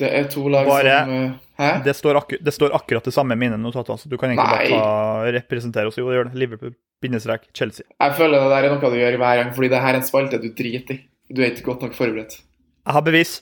Det 0.01 0.09
er 0.09 0.25
to 0.33 0.49
lag 0.51 0.67
Bare- 0.67 1.03
som 1.05 1.13
eh? 1.21 1.35
Det, 1.57 1.95
står 1.97 2.19
det 2.45 2.53
står 2.53 2.75
akkurat 2.77 3.05
det 3.09 3.15
samme 3.15 3.37
i 3.37 3.41
mine 3.41 3.57
notater, 3.61 3.97
så 3.97 4.11
du 4.13 4.19
kan 4.21 4.31
egentlig 4.33 4.45
Nei. 4.45 4.71
bare 4.75 4.81
ta, 4.83 5.33
representere 5.39 5.89
oss. 5.89 5.97
Jo, 5.97 6.11
det 6.11 6.19
gjør 6.19 6.29
det. 6.29 6.41
Liverpool, 6.43 6.75
bindestrek, 7.03 7.49
Chelsea. 7.57 7.87
Jeg 7.97 8.17
føler 8.19 8.43
det 8.43 8.51
der 8.53 8.69
er 8.69 8.75
noe 8.75 8.93
du 8.93 8.99
gjør 9.01 9.19
hver 9.23 9.41
gang, 9.41 9.53
fordi 9.57 9.71
det 9.73 9.81
her 9.81 9.95
er 9.95 10.01
en 10.03 10.07
spalte 10.07 10.41
du 10.43 10.51
driter 10.57 10.99
i. 10.99 11.03
Du 11.33 11.41
er 11.43 11.55
ikke 11.55 11.71
godt 11.71 11.87
nok 11.87 11.97
forberedt. 11.97 12.39
Jeg 12.87 12.97
har 12.99 13.05
bevis. 13.07 13.39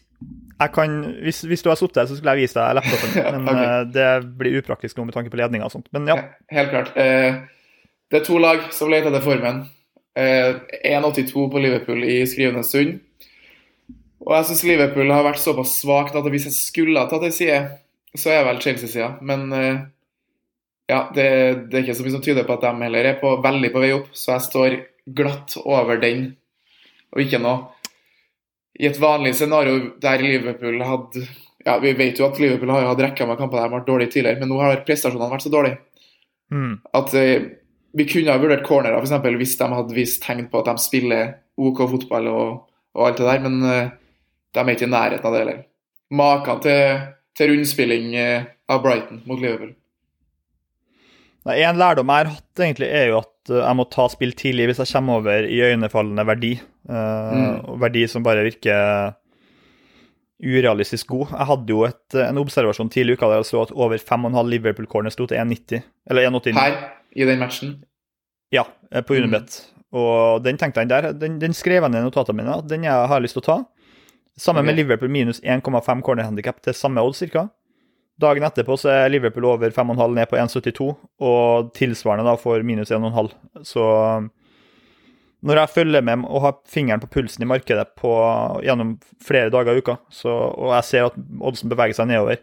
Jeg 0.55 0.71
kan, 0.73 0.93
hvis, 1.25 1.43
hvis 1.51 1.65
du 1.65 1.69
har 1.69 1.77
sittet 1.77 2.05
her, 2.05 2.07
så 2.09 2.17
skulle 2.17 2.37
jeg 2.37 2.47
vise 2.47 2.57
deg 2.57 2.77
laptopen, 2.79 3.17
Ja, 3.19 3.33
men 3.35 3.51
okay. 3.51 3.65
eh, 3.67 3.89
det 3.97 4.37
blir 4.39 4.61
upraktisk 4.61 4.97
nå 4.97 5.09
med 5.09 5.17
tanke 5.17 5.33
på 5.33 5.41
ledninga 5.41 5.67
og 5.67 5.75
sånt. 5.75 5.91
Men 5.93 6.07
ja, 6.09 6.21
Helt 6.55 6.71
klart. 6.71 6.95
Eh, 6.97 7.43
det 8.13 8.21
er 8.21 8.29
to 8.29 8.39
lag 8.39 8.69
som 8.73 8.93
leter 8.93 9.11
etter 9.11 9.25
formen. 9.25 9.65
Eh, 10.15 10.55
1,82 10.95 11.49
på 11.51 11.63
Liverpool 11.65 12.07
i 12.07 12.21
skrivende 12.31 12.63
stund. 12.67 13.01
Og 14.25 14.33
jeg 14.39 14.49
syns 14.49 14.63
Liverpool 14.65 15.11
har 15.13 15.27
vært 15.27 15.43
såpass 15.43 15.75
svakt 15.83 16.15
at 16.17 16.29
hvis 16.33 16.47
jeg 16.49 16.57
skulle 16.57 17.03
ha 17.03 17.11
tatt 17.11 17.27
ei 17.27 17.35
side, 17.35 17.59
så 18.19 18.33
er 18.33 18.47
vel 18.47 18.61
Chelsea-sida. 18.63 19.15
Men 19.27 19.47
eh, 19.53 19.85
ja, 20.91 21.05
det, 21.15 21.29
det 21.71 21.79
er 21.79 21.85
ikke 21.85 21.97
så 21.99 22.07
mye 22.07 22.17
som 22.17 22.25
tyder 22.25 22.47
på 22.47 22.57
at 22.57 22.67
de 22.67 22.75
heller 22.85 23.11
er 23.11 23.21
på, 23.21 23.37
veldig 23.45 23.71
på 23.75 23.85
vei 23.85 23.93
opp, 23.97 24.11
så 24.17 24.35
jeg 24.37 24.47
står 24.49 24.77
glatt 25.17 25.57
over 25.65 26.01
den, 26.01 26.29
og 27.15 27.25
ikke 27.25 27.41
noe. 27.43 27.71
I 28.81 28.89
et 28.89 28.99
vanlig 28.99 29.35
scenario 29.39 29.95
der 30.03 30.23
Liverpool 30.25 30.81
hadde 30.83 31.21
ja, 31.65 31.77
Vi 31.79 31.93
vet 31.95 32.19
jo 32.19 32.27
at 32.27 32.41
Liverpool 32.43 32.73
har 32.75 32.89
hatt 32.89 33.03
rekker 33.05 33.29
med 33.29 33.39
kamper 33.39 33.61
der 33.61 33.69
de 33.69 33.71
har 33.71 33.79
vært 33.79 33.87
dårlige 33.87 34.13
tidligere, 34.17 34.41
men 34.41 34.51
nå 34.51 34.59
har 34.59 34.83
prestasjonene 34.85 35.31
vært 35.31 35.45
så 35.45 35.53
dårlige 35.53 35.79
mm, 36.51 36.73
at 36.99 37.15
eh, 37.21 37.44
vi 37.94 38.06
kunne 38.11 38.35
ha 38.35 38.41
vurdert 38.43 38.67
cornerer 38.67 38.99
eksempel, 38.99 39.39
hvis 39.39 39.55
de 39.61 39.69
hadde 39.71 39.97
vist 39.97 40.23
tegn 40.25 40.49
på 40.51 40.61
at 40.61 40.73
de 40.73 40.83
spiller 40.83 41.37
OK 41.55 41.85
fotball 41.93 42.27
og, 42.33 42.49
og 42.99 43.06
alt 43.06 43.21
det 43.23 43.29
der, 43.29 43.44
men 43.47 43.69
eh, 43.71 43.93
de 44.55 44.63
er 44.63 44.73
ikke 44.75 44.89
i 44.89 44.91
nærheten 44.91 45.29
av 45.31 45.37
det 45.37 45.43
heller. 45.44 45.63
Maken 46.15 46.61
til, 46.67 47.06
til 47.38 47.50
rundspilling 47.50 48.12
eh, 48.19 48.46
av 48.70 48.84
Brighton 48.84 49.22
mot 49.29 49.41
Liverpool. 49.43 49.74
Nei, 51.44 51.58
En 51.60 51.76
lærdom 51.81 52.08
jeg 52.08 52.24
har 52.24 52.32
hatt, 52.38 52.62
egentlig, 52.62 52.88
er 52.88 53.10
jo 53.10 53.19
at 53.20 53.53
eh, 53.53 53.60
jeg 53.60 53.79
må 53.79 53.88
ta 53.93 54.06
spill 54.12 54.32
tidlig 54.38 54.70
hvis 54.70 54.81
jeg 54.84 54.93
kommer 54.94 55.20
over 55.20 55.48
i 55.48 55.60
øynefallende 55.72 56.26
verdi. 56.29 56.55
Uh, 56.84 57.32
Mm. 57.34 57.79
Verdi 57.81 58.03
som 58.12 58.24
bare 58.24 58.43
virker 58.44 59.14
urealistisk 60.44 61.08
god. 61.08 61.31
Jeg 61.32 61.48
hadde 61.48 61.72
jo 61.72 61.84
et, 61.86 62.17
en 62.20 62.41
observasjon 62.43 62.91
tidlig 62.93 63.14
i 63.14 63.19
uka 63.19 63.31
der 63.31 63.41
jeg 63.41 63.48
så 63.48 63.62
at 63.64 63.72
over 63.72 63.96
5,5 63.96 64.50
Liverpool-corner 64.53 65.14
sto 65.14 65.26
til 65.31 65.41
1,90. 65.41 65.84
Eller 66.10 66.29
1,89. 66.29 66.58
Her, 66.58 66.76
i 67.17 67.24
den 67.24 67.41
matchen. 67.41 67.79
Ja, 68.53 68.67
på 69.06 69.17
Unibet. 69.17 69.62
Og 69.94 70.43
den 70.44 70.58
tenkte 70.58 70.82
jeg 70.82 70.91
der, 70.91 71.12
den, 71.17 71.38
den 71.41 71.55
skrev 71.56 71.86
jeg 71.86 71.94
ned 71.94 72.03
i 72.03 72.08
notatene 72.08 72.43
mine, 72.43 72.58
den 72.69 72.84
jeg 72.84 73.08
har 73.10 73.22
lyst 73.22 73.38
til 73.38 73.44
å 73.44 73.46
ta. 73.46 73.56
Sammen 74.36 74.67
med 74.67 74.74
Liverpool 74.76 75.08
minus 75.14 75.41
1,5 75.43 76.03
cornerhandikap 76.03 76.60
til 76.64 76.74
samme 76.74 77.03
odds, 77.03 77.19
cirka. 77.22 77.48
Dagen 78.20 78.43
etterpå 78.46 78.76
så 78.79 78.91
er 78.91 79.10
Liverpool 79.10 79.44
over 79.50 79.70
5,5 79.70 80.14
ned 80.14 80.29
på 80.31 80.36
1,72, 80.38 80.88
og 81.20 81.72
tilsvarende 81.74 82.26
da 82.26 82.34
for 82.38 82.62
minus 82.62 82.91
1,5. 82.94 83.31
Så 83.67 83.84
når 85.44 85.60
jeg 85.60 85.72
følger 85.74 86.03
med 86.06 86.24
og 86.24 86.41
har 86.46 86.55
fingeren 86.70 87.03
på 87.03 87.10
pulsen 87.19 87.43
i 87.44 87.48
markedet 87.50 87.86
på, 88.00 88.10
gjennom 88.64 88.96
flere 89.22 89.50
dager 89.53 89.74
i 89.76 89.82
uka, 89.82 89.98
så, 90.10 90.31
og 90.31 90.72
jeg 90.79 90.84
ser 90.88 91.08
at 91.10 91.19
oddsen 91.41 91.70
beveger 91.72 91.98
seg 91.98 92.08
nedover, 92.10 92.38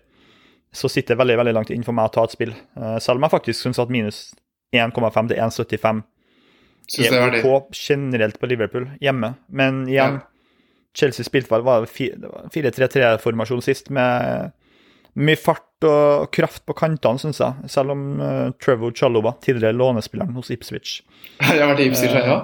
så 0.72 0.88
sitter 0.92 1.16
det 1.16 1.20
veldig 1.24 1.38
veldig 1.42 1.54
langt 1.58 1.72
inn 1.76 1.84
for 1.84 1.96
meg 1.98 2.08
å 2.08 2.14
ta 2.16 2.24
et 2.28 2.36
spill. 2.36 2.54
Eh, 2.78 2.98
Selv 3.04 3.20
om 3.20 3.26
jeg 3.28 3.34
faktisk 3.34 3.66
syns 3.66 3.80
at 3.82 3.90
minus 3.92 4.20
1,5 4.72 5.28
til 5.28 5.40
1,75 5.44 6.04
er 7.04 7.42
på 7.44 7.56
OK 7.58 7.72
generelt 7.76 8.40
på 8.40 8.48
Liverpool 8.52 8.86
hjemme. 9.04 9.34
Men 9.50 9.86
igjen, 9.88 10.20
Ja. 10.20 10.28
Chelsea 10.98 11.26
spilte 11.26 11.54
vel 11.54 11.64
var 11.66 11.86
det 11.86 12.28
var 12.28 12.50
4-3-3-formasjon 12.54 13.64
sist, 13.64 13.90
med 13.94 14.52
mye 15.20 15.40
fart 15.40 15.86
og 15.88 16.30
kraft 16.36 16.64
på 16.68 16.76
kantene, 16.78 17.20
syns 17.20 17.42
jeg. 17.42 17.72
Selv 17.72 17.96
om 17.96 18.06
uh, 18.22 18.52
Trevor 18.64 18.94
Chaloba, 18.96 19.34
tidligere 19.44 19.76
lånespilleren 19.76 20.36
hos 20.38 20.52
Ipswich 20.54 21.02
Jeg 21.42 21.60
har 21.60 21.72
vært 21.74 21.84
i 21.84 21.90
Ipswich, 21.90 22.16
uh, 22.16 22.28
ja. 22.28 22.40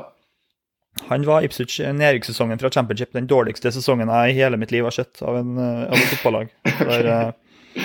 Han 1.12 1.26
var 1.28 1.46
Ipswich 1.46 1.80
nedrykkssesongen 1.80 2.60
fra 2.60 2.72
Championship, 2.74 3.14
den 3.14 3.30
dårligste 3.30 3.72
sesongen 3.72 4.10
jeg 4.10 4.34
i 4.34 4.38
hele 4.40 4.58
mitt 4.58 4.74
liv 4.74 4.88
har 4.88 4.96
sett 4.96 5.22
av, 5.22 5.38
en, 5.38 5.54
eh, 5.62 5.84
av 5.86 5.94
et 5.94 6.10
fotballag. 6.16 6.50
Der, 6.90 7.10
uh, 7.12 7.84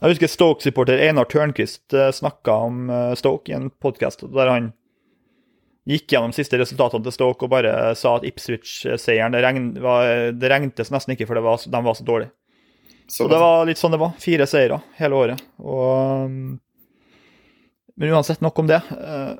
Jeg 0.00 0.14
husker 0.14 0.30
Stoke-supporter 0.32 0.96
Einar 1.04 1.28
Tørnquist 1.28 1.92
snakka 1.92 2.54
om 2.70 2.86
eh, 2.88 3.10
Stoke 3.20 3.52
i 3.52 3.56
en 3.58 3.68
podkast 3.84 4.24
der 4.32 4.48
han 4.48 4.70
gikk 5.88 6.12
gjennom 6.12 6.34
siste 6.36 6.58
resultatene 6.60 7.06
til 7.06 7.14
Stoke 7.14 7.46
og 7.46 7.52
bare 7.52 7.94
sa 7.98 8.16
at 8.18 8.26
Ipswich-seieren 8.28 9.32
det, 9.32 9.40
regn, 9.44 9.70
det 10.36 10.50
regntes 10.52 10.92
nesten 10.92 11.16
ikke, 11.16 11.28
for 11.30 11.38
det 11.38 11.44
var, 11.46 11.62
de 11.64 11.82
var 11.86 11.96
så 11.96 12.06
dårlige. 12.06 12.34
Så 13.10 13.24
Og 13.26 13.32
det 13.32 13.40
var 13.42 13.64
litt 13.66 13.80
sånn 13.80 13.94
det 13.96 13.98
var. 13.98 14.12
Fire 14.22 14.46
seire 14.46 14.78
hele 15.00 15.18
året. 15.18 15.40
Og, 15.58 16.28
um, 16.30 16.60
men 18.00 18.14
uansett, 18.14 18.40
nok 18.40 18.58
om 18.62 18.68
det. 18.70 18.78
Eh, 18.94 19.32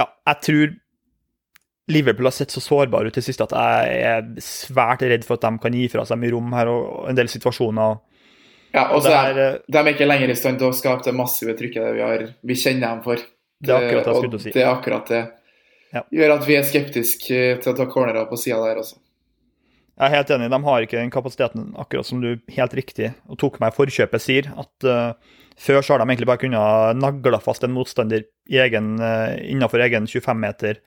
ja, 0.00 0.06
jeg 0.26 0.40
tror 0.42 0.72
Liverpool 1.92 2.26
har 2.26 2.34
sett 2.34 2.50
så 2.50 2.62
sårbare 2.64 3.12
ut 3.12 3.14
det 3.14 3.22
siste 3.22 3.46
at 3.46 3.52
jeg 3.54 4.00
er 4.08 4.24
svært 4.42 5.04
redd 5.06 5.22
for 5.22 5.38
at 5.38 5.44
de 5.44 5.62
kan 5.62 5.76
gi 5.76 5.84
fra 5.92 6.02
seg 6.08 6.18
mye 6.18 6.32
rom 6.34 6.56
her, 6.56 6.72
og 6.72 7.06
en 7.12 7.18
del 7.18 7.30
situasjoner. 7.30 8.00
ja, 8.74 8.88
og 8.88 9.04
så 9.04 9.12
er 9.14 9.38
eh, 9.44 9.60
de 9.70 9.84
ikke 9.92 10.08
lenger 10.08 10.32
i 10.32 10.38
stand 10.38 10.58
til 10.58 10.72
å 10.72 10.74
skape 10.74 11.06
det 11.06 11.14
massive 11.14 11.54
trykket 11.60 11.94
vi, 11.94 12.02
har, 12.02 12.26
vi 12.42 12.58
kjenner 12.58 12.88
dem 12.88 13.04
for. 13.06 13.22
Det 13.62 13.72
er 13.72 13.86
akkurat 13.86 14.04
det 14.04 14.12
jeg 14.12 14.22
skulle 14.22 14.42
si. 14.42 14.52
det 14.54 14.62
er 14.62 14.70
akkurat 14.70 15.10
det. 15.12 15.22
Ja. 15.94 16.02
Gjør 16.12 16.34
at 16.36 16.46
vi 16.48 16.56
er 16.58 16.66
skeptiske 16.66 17.42
til 17.62 17.72
å 17.72 17.76
ta 17.78 17.86
cornerer 17.88 18.28
på 18.28 18.38
sida 18.40 18.58
der 18.64 18.82
også. 18.82 18.98
Jeg 19.96 20.10
er 20.10 20.12
helt 20.12 20.30
enig, 20.34 20.50
de 20.52 20.58
har 20.66 20.84
ikke 20.84 20.98
den 20.98 21.12
kapasiteten, 21.14 21.70
akkurat 21.80 22.04
som 22.04 22.20
du 22.20 22.34
helt 22.52 22.74
riktig 22.76 23.14
og 23.32 23.38
tok 23.40 23.56
meg 23.62 23.72
i 23.72 23.76
forkjøpet 23.78 24.20
sier. 24.20 24.50
at 24.52 24.84
uh, 24.84 25.38
Før 25.56 25.80
så 25.80 25.94
har 25.94 26.02
de 26.02 26.10
egentlig 26.10 26.28
bare 26.28 26.42
kunnet 26.42 27.00
nagle 27.00 27.40
fast 27.40 27.64
en 27.64 27.72
motstander 27.72 28.26
egen, 28.44 28.98
uh, 29.00 29.32
innenfor 29.40 29.80
egen 29.86 30.04
25-meter 30.10 30.82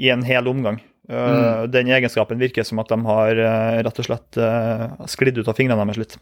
i 0.00 0.08
en 0.08 0.24
hel 0.24 0.48
omgang. 0.48 0.80
Eh, 1.08 1.62
Den 1.68 1.90
egenskapen 1.90 2.38
virker 2.38 2.66
som 2.66 2.80
at 2.82 2.90
de 2.92 2.98
har 3.06 3.38
eh, 3.38 3.80
rett 3.82 3.98
og 3.98 4.06
slett 4.06 4.38
eh, 4.38 4.84
sklidd 5.10 5.40
ut 5.40 5.50
av 5.50 5.58
fingrene 5.58 5.84
deres 5.84 6.00
litt. 6.00 6.16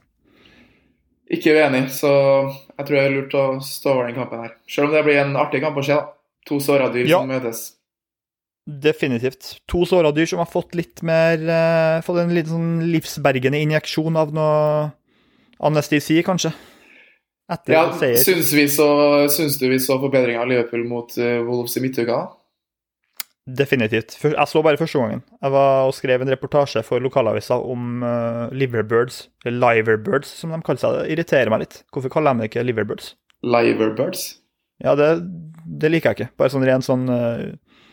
Ikke 1.31 1.53
uenig, 1.55 1.85
så 1.95 2.11
jeg 2.51 2.87
tror 2.87 2.97
det 2.97 3.03
er 3.05 3.13
lurt 3.15 3.35
å 3.39 3.45
stå 3.63 3.93
over 3.93 4.09
den 4.09 4.17
kampen 4.19 4.41
her. 4.43 4.57
Selv 4.67 4.89
om 4.89 4.97
det 4.97 5.05
blir 5.07 5.21
en 5.23 5.37
artig 5.39 5.61
kamp 5.63 5.77
å 5.79 5.85
se. 5.87 5.95
da. 5.95 6.09
To 6.49 6.59
såra 6.59 6.89
dyr 6.91 7.07
Ja. 7.07 7.21
som 7.21 7.29
møtes. 7.31 7.61
Definitivt. 8.67 9.61
To 9.69 9.85
såra 9.87 10.11
dyr 10.13 10.27
som 10.27 10.39
har 10.43 10.47
fått 10.51 10.75
litt 10.75 11.03
mer 11.03 11.39
eh, 11.39 12.01
Fått 12.03 12.19
en 12.23 12.35
litt 12.35 12.47
sånn 12.51 12.83
livsbergende 12.93 13.59
injeksjon 13.61 14.17
av 14.17 14.33
noe 14.35 14.91
anestesi, 15.61 16.23
kanskje. 16.23 16.53
Etter 17.51 17.73
Ja, 17.75 17.85
syns, 17.99 18.53
vi 18.55 18.67
så, 18.71 18.87
syns 19.29 19.59
du 19.59 19.69
vi 19.69 19.79
så 19.83 19.99
forbedringer 19.99 20.41
av 20.41 20.49
Liverpool 20.49 20.85
mot 20.87 21.11
uh, 21.19 21.41
Wolves 21.43 21.77
i 21.77 21.83
midtuka? 21.83 22.21
Definitivt. 23.49 24.19
Jeg 24.23 24.47
så 24.47 24.61
bare 24.63 24.79
første 24.79 25.01
gangen. 25.01 25.23
Jeg 25.41 25.53
var 25.55 25.87
og 25.89 25.95
skrev 25.97 26.23
en 26.23 26.31
reportasje 26.31 26.83
for 26.87 27.03
lokalavisa 27.03 27.57
om 27.57 28.05
uh, 28.05 28.53
liverbirds, 28.53 29.25
eller 29.49 29.81
liverbirds 29.81 30.29
som 30.43 30.53
de 30.55 30.61
kaller 30.67 30.83
seg. 30.83 30.99
Det 30.99 31.17
irriterer 31.17 31.51
meg 31.53 31.65
litt. 31.65 31.81
Hvorfor 31.91 32.13
kaller 32.13 32.37
de 32.37 32.45
det 32.45 32.51
ikke 32.53 32.67
liverbirds? 32.69 33.15
Liverbirds? 33.43 34.27
Ja, 34.85 34.95
det, 34.97 35.09
det 35.81 35.91
liker 35.91 36.13
jeg 36.13 36.21
ikke. 36.21 36.35
Bare 36.41 36.53
sånn 36.53 36.67
rent 36.69 36.87
sånn, 36.87 37.09
uh, 37.09 37.89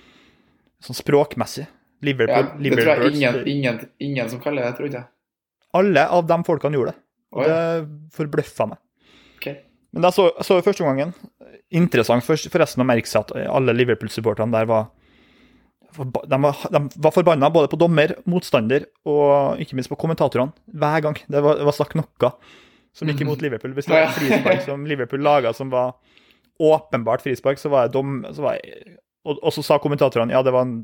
sånn 0.83 0.99
språkmessig. 0.99 1.67
Liverpool, 2.05 2.51
Ja, 2.61 2.75
det 2.75 2.77
tror 2.77 2.91
jeg 2.91 3.15
ingen, 3.15 3.39
ingen, 3.49 3.79
ingen 3.97 4.27
som 4.29 4.41
kaller 4.43 4.67
det, 4.67 4.75
tror 4.77 4.91
jeg. 4.91 5.07
Alle 5.77 6.03
av 6.13 6.27
de 6.29 6.37
folkene 6.45 6.77
gjorde 6.77 6.93
det. 6.93 7.01
Og 7.33 7.41
oh, 7.41 7.47
ja. 7.47 7.55
det 7.55 8.13
forbløffa 8.15 8.67
meg. 8.69 8.79
Ok. 9.39 9.47
Men 9.95 10.05
da 10.05 10.11
så, 10.13 10.29
så 10.45 10.59
jeg 10.59 10.67
første 10.67 10.85
gangen 10.85 11.11
Interessant 11.75 12.23
forresten 12.23 12.83
å 12.83 12.87
merke 12.87 13.09
seg 13.09 13.25
at 13.25 13.49
alle 13.51 13.73
Liverpool-supporterne 13.75 14.53
der 14.53 14.69
var 14.69 14.85
de 15.95 16.39
var, 16.43 16.59
de 16.73 16.81
var 16.95 17.13
forbanna 17.15 17.49
både 17.53 17.69
på 17.71 17.79
dommer, 17.79 18.13
motstander 18.29 18.85
og 19.07 19.61
ikke 19.63 19.77
minst 19.77 19.91
på 19.91 19.97
kommentatorene. 19.99 20.53
Hver 20.67 21.03
gang 21.05 21.19
det 21.27 21.43
var, 21.43 21.59
det 21.59 21.67
var 21.67 21.77
sagt 21.77 21.97
noe 21.97 22.31
som 22.97 23.09
gikk 23.09 23.23
imot 23.25 23.43
Liverpool. 23.45 23.75
Hvis 23.77 23.87
det 23.87 23.93
var 23.93 24.07
et 24.07 24.17
frispark 24.17 24.63
som 24.65 24.85
Liverpool 24.89 25.21
laga 25.25 25.53
som 25.53 25.69
var 25.73 25.95
åpenbart 26.57 27.21
frispark, 27.21 27.61
så 27.61 27.69
var 27.69 27.87
det 27.87 27.93
dom... 27.93 28.23
Så 28.33 28.41
var 28.41 28.57
jeg, 28.57 28.97
og, 29.27 29.37
og 29.37 29.53
så 29.53 29.63
sa 29.65 29.77
kommentatorene 29.83 30.33
ja, 30.33 30.41
det 30.45 30.53
var 30.55 30.65
en 30.65 30.79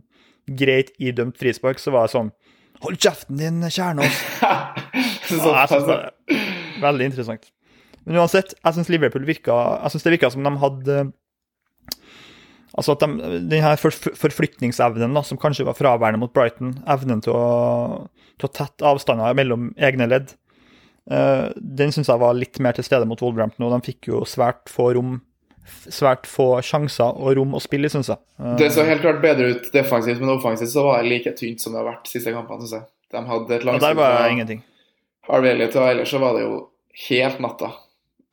greit 0.60 0.92
idømt 1.02 1.40
frispark. 1.42 1.82
Så 1.82 1.94
var 1.96 2.08
det 2.08 2.14
sånn 2.14 2.34
Hold 2.84 3.00
kjeften 3.00 3.40
din, 3.40 3.64
Kjernås! 3.72 4.22
Så 5.30 5.40
Ja, 5.40 5.64
jeg 5.72 6.82
veldig 6.84 7.06
interessant. 7.08 7.46
Men 8.04 8.20
uansett, 8.20 8.56
jeg 8.58 8.76
syns 8.76 8.90
Liverpool 8.92 9.24
virka 9.28 9.56
Jeg 9.86 9.94
syns 9.94 10.06
det 10.06 10.14
virka 10.18 10.30
som 10.34 10.44
de 10.44 10.52
hadde 10.60 10.98
Altså 12.74 12.96
at 12.96 13.04
de, 13.04 13.34
den 13.52 13.62
her 13.62 13.78
for, 13.78 13.94
forflytningsevnen 14.18 15.14
da, 15.14 15.22
som 15.26 15.38
kanskje 15.42 15.66
var 15.68 15.78
fraværende 15.78 16.24
mot 16.24 16.34
Brighton, 16.34 16.74
evnen 16.90 17.22
til 17.22 17.36
å, 17.38 18.08
til 18.42 18.50
å 18.50 18.54
tette 18.56 18.88
avstander 18.90 19.36
mellom 19.38 19.70
egne 19.78 20.08
ledd, 20.10 20.34
uh, 21.12 21.52
den 21.54 21.94
syns 21.94 22.10
jeg 22.10 22.22
var 22.24 22.34
litt 22.38 22.58
mer 22.64 22.74
til 22.74 22.88
stede 22.88 23.06
mot 23.10 23.22
Wolverhampton, 23.22 23.68
og 23.68 23.76
de 23.76 23.92
fikk 23.92 24.10
jo 24.14 24.24
svært 24.30 24.72
få 24.74 24.94
rom 24.98 25.22
Svært 25.64 26.26
få 26.28 26.58
sjanser 26.60 27.16
og 27.24 27.38
rom 27.38 27.54
å 27.56 27.60
spille 27.64 27.88
i, 27.88 27.92
syns 27.94 28.10
jeg. 28.12 28.20
Uh, 28.36 28.50
Det 28.60 28.68
så 28.76 28.84
helt 28.84 29.00
klart 29.00 29.22
bedre 29.24 29.54
ut 29.54 29.70
defensivt, 29.72 30.20
men 30.20 30.34
offensivt 30.34 30.74
så 30.74 30.84
var 30.84 31.00
det 31.00 31.08
like 31.14 31.32
tynt 31.40 31.64
som 31.64 31.72
det 31.72 31.80
har 31.80 31.88
vært 31.88 32.04
de 32.04 32.12
siste 32.12 32.34
kampene, 32.36 32.66
synes 32.66 32.74
jeg. 32.82 32.90
De 33.14 33.22
hadde 33.30 33.48
et 33.48 33.62
og 33.62 33.70
der 33.70 33.70
langskudd 33.70 34.02
var 34.02 34.34
ingenting. 34.34 34.60
Harvey 35.30 35.54
Elliot, 35.54 35.78
og 35.80 35.88
ellers 35.88 36.12
så 36.12 36.20
var 36.20 36.36
det 36.36 36.44
jo 36.44 36.58
helt 37.06 37.40
natta. 37.46 37.70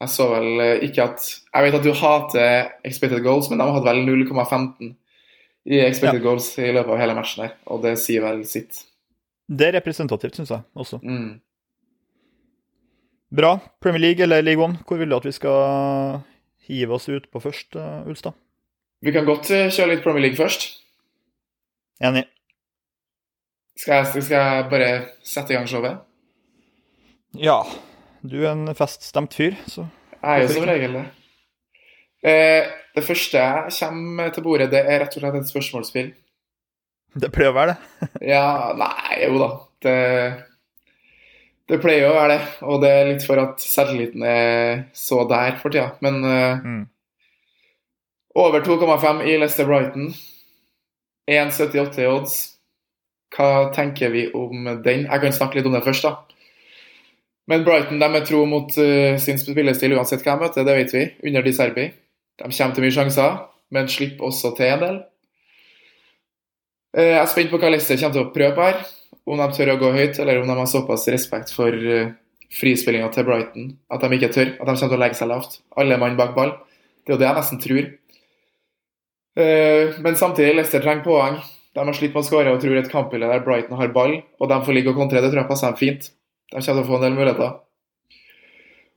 Jeg 0.01 0.13
så 0.15 0.27
vel 0.31 0.63
eh, 0.65 0.87
ikke 0.87 1.05
at 1.11 1.27
Jeg 1.29 1.67
vet 1.67 1.77
at 1.77 1.85
du 1.85 1.93
hater 1.93 2.71
expected 2.89 3.23
goals, 3.25 3.51
men 3.51 3.61
de 3.61 3.67
har 3.69 3.77
hatt 3.77 3.89
vel 3.91 4.03
0,15 4.07 4.95
i 5.71 5.81
expected 5.85 6.23
goals 6.25 6.55
i 6.59 6.71
løpet 6.73 6.95
av 6.95 7.03
hele 7.03 7.15
matchen 7.19 7.45
her, 7.45 7.53
og 7.69 7.83
det 7.85 7.99
sier 8.01 8.25
vel 8.25 8.41
sitt. 8.49 8.87
Det 9.51 9.69
er 9.69 9.77
representativt, 9.77 10.39
syns 10.39 10.53
jeg 10.55 10.65
også. 10.79 11.01
Mm. 11.05 11.41
Bra. 13.31 13.59
Premier 13.83 14.01
League 14.01 14.25
eller 14.25 14.43
League 14.43 14.65
One, 14.65 14.81
hvor 14.87 14.99
vil 14.99 15.11
du 15.11 15.19
at 15.19 15.27
vi 15.29 15.35
skal 15.37 16.23
hive 16.71 16.97
oss 16.97 17.09
ut 17.11 17.29
på 17.31 17.43
først, 17.43 17.77
uh, 17.77 18.09
Ulstad? 18.09 18.33
Vi 19.05 19.13
kan 19.13 19.29
godt 19.29 19.51
eh, 19.55 19.71
kjøre 19.73 19.95
litt 19.95 20.03
Premier 20.05 20.27
League 20.27 20.39
først. 20.39 20.67
Enig. 22.05 22.25
Skal 23.77 24.01
jeg, 24.01 24.25
skal 24.25 24.37
jeg 24.37 24.67
bare 24.73 24.91
sette 25.25 25.55
i 25.55 25.57
gang 25.57 25.69
showet? 25.69 26.03
Ja. 27.39 27.63
Du 28.23 28.37
er 28.45 28.51
en 28.53 28.75
feststemt 28.77 29.35
fyr, 29.37 29.55
så 29.71 29.87
Jeg 30.21 30.29
er 30.29 30.43
jo 30.45 30.49
som 30.53 30.67
regel 30.69 30.93
det. 30.99 31.05
Eh, 32.23 32.69
det 32.95 33.05
første 33.07 33.39
jeg 33.41 33.73
kommer 33.79 34.29
til 34.35 34.45
bordet, 34.45 34.69
det 34.75 34.83
er 34.85 35.01
rett 35.01 35.17
og 35.17 35.23
slett 35.23 35.39
et 35.39 35.49
spørsmålsspill. 35.49 36.11
det 37.17 37.31
pleier 37.33 37.51
å 37.51 37.57
være 37.57 37.75
det. 37.75 38.09
Ja, 38.35 38.73
nei, 38.77 39.23
jo 39.25 39.39
da. 39.41 39.49
Det, 39.81 39.95
det 41.71 41.81
pleier 41.81 42.11
å 42.11 42.17
være 42.19 42.37
det. 42.37 42.47
Og 42.69 42.83
det 42.85 42.91
er 42.93 43.09
litt 43.15 43.25
for 43.27 43.41
at 43.41 43.63
selvtilliten 43.65 44.23
er 44.29 44.85
så 44.93 45.23
der 45.31 45.57
for 45.63 45.73
tida. 45.73 45.95
Men 46.05 46.21
eh, 46.25 46.61
Mm. 46.61 46.83
over 48.37 48.61
2,5 48.61 49.25
i 49.27 49.39
Leicester 49.41 49.67
Brighton. 49.67 50.13
1,78 51.31 52.03
i 52.05 52.07
odds. 52.11 52.37
Hva 53.35 53.71
tenker 53.75 54.11
vi 54.13 54.27
om 54.35 54.65
den? 54.85 55.07
Jeg 55.07 55.21
kan 55.23 55.33
snakke 55.33 55.57
litt 55.61 55.67
om 55.71 55.73
det 55.79 55.85
først, 55.87 56.03
da. 56.05 56.17
Men 57.51 57.65
Brighton 57.67 57.99
de 57.99 58.09
er 58.15 58.27
tro 58.27 58.45
mot 58.47 58.77
uh, 58.79 59.17
sin 59.19 59.39
spillestil 59.41 59.97
uansett 59.97 60.23
hva 60.23 60.37
de 60.37 60.47
møter, 60.47 60.67
det 60.67 60.77
vet 60.77 60.95
vi. 60.95 61.05
Under 61.27 61.47
De 61.47 61.53
Serbi. 61.57 61.89
De 62.39 62.47
kommer 62.47 62.77
til 62.77 62.87
mye 62.87 62.95
sjanser, 62.95 63.41
men 63.75 63.91
slipper 63.91 64.29
også 64.29 64.53
til 64.59 64.71
en 64.71 64.85
del. 64.85 64.99
Uh, 66.95 67.05
Jeg 67.09 67.21
er 67.25 67.31
spent 67.33 67.51
på 67.51 67.59
hva 67.59 67.73
Leicester 67.73 67.99
kommer 67.99 68.17
til 68.17 68.27
å 68.27 68.33
prøve 68.35 68.57
på 68.57 68.67
her. 68.69 68.83
Om 69.31 69.43
de 69.43 69.49
tør 69.57 69.75
å 69.75 69.79
gå 69.83 69.91
høyt, 69.95 70.19
eller 70.23 70.41
om 70.41 70.49
de 70.49 70.59
har 70.61 70.71
såpass 70.71 71.09
respekt 71.13 71.51
for 71.55 71.75
uh, 71.75 72.13
frispillinga 72.55 73.11
til 73.15 73.27
Brighton 73.27 73.73
at 73.91 74.03
de 74.03 74.17
ikke 74.17 74.33
tør. 74.37 74.55
At 74.57 74.67
de 74.71 74.77
kommer 74.77 74.95
til 74.95 74.99
å 74.99 75.03
legge 75.05 75.19
seg 75.19 75.33
lavt. 75.33 75.59
Alle 75.79 75.99
mann 76.03 76.19
bak 76.19 76.37
ball. 76.39 76.55
Det 77.03 77.15
er 77.15 77.17
jo 77.17 77.21
det 77.25 77.29
jeg 77.29 77.39
nesten 77.41 77.63
tror. 77.63 77.91
Men 79.41 80.17
samtidig, 80.19 80.57
Leicester 80.59 80.83
trenger 80.83 81.07
poeng. 81.07 81.37
De 81.75 81.85
har 81.87 81.95
slitt 81.97 82.13
med 82.13 82.25
å 82.25 82.27
skåre 82.27 82.51
og 82.53 82.59
tror 82.61 82.81
et 82.81 82.91
kampbilde 82.91 83.29
der 83.31 83.45
Brighton 83.47 83.79
har 83.79 83.93
ball, 83.95 84.17
og 84.43 84.51
de 84.51 84.59
får 84.67 84.77
ligge 84.77 84.91
og 84.91 84.99
kontre. 84.99 85.23
Det 85.23 85.31
tror 85.31 85.45
jeg 85.45 85.49
passer 85.49 85.71
dem 85.71 85.79
fint. 85.79 86.11
De 86.51 86.59
kommer 86.59 86.83
til 86.83 86.85
å 86.85 86.89
få 86.89 86.99
en 86.99 87.05
del 87.07 87.17
muligheter. 87.19 87.59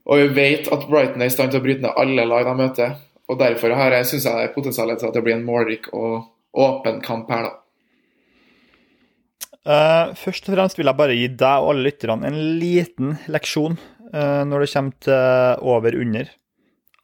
Og 0.04 0.20
vi 0.20 0.30
vet 0.36 0.68
at 0.74 0.86
Brighton 0.90 1.22
er 1.24 1.30
i 1.30 1.32
stand 1.32 1.52
til 1.52 1.62
å 1.62 1.64
bryte 1.64 1.84
ned 1.84 1.98
alle 2.00 2.26
lag 2.28 2.46
de 2.48 2.54
møter. 2.58 2.96
Og 3.30 3.40
derfor 3.40 3.72
har 3.78 3.94
jeg, 3.96 4.08
synes 4.10 4.26
jeg 4.28 4.36
det 4.36 4.48
er 4.48 4.56
potensialet 4.56 5.00
til 5.00 5.08
at 5.08 5.16
det 5.16 5.22
blir 5.24 5.38
en 5.38 5.46
målrik 5.46 5.88
og 5.96 6.26
åpen 6.54 7.00
kamp 7.04 7.30
her, 7.32 7.48
da. 7.48 7.60
Uh, 9.64 10.12
først 10.20 10.44
og 10.50 10.52
fremst 10.52 10.76
vil 10.76 10.90
jeg 10.90 10.98
bare 10.98 11.14
gi 11.16 11.28
deg 11.40 11.62
og 11.64 11.70
alle 11.72 11.86
lytterne 11.86 12.28
en 12.28 12.34
liten 12.60 13.14
leksjon 13.32 13.78
uh, 14.12 14.42
når 14.44 14.66
det 14.66 14.72
kommer 14.74 14.98
til 15.06 15.62
over-under. 15.72 16.28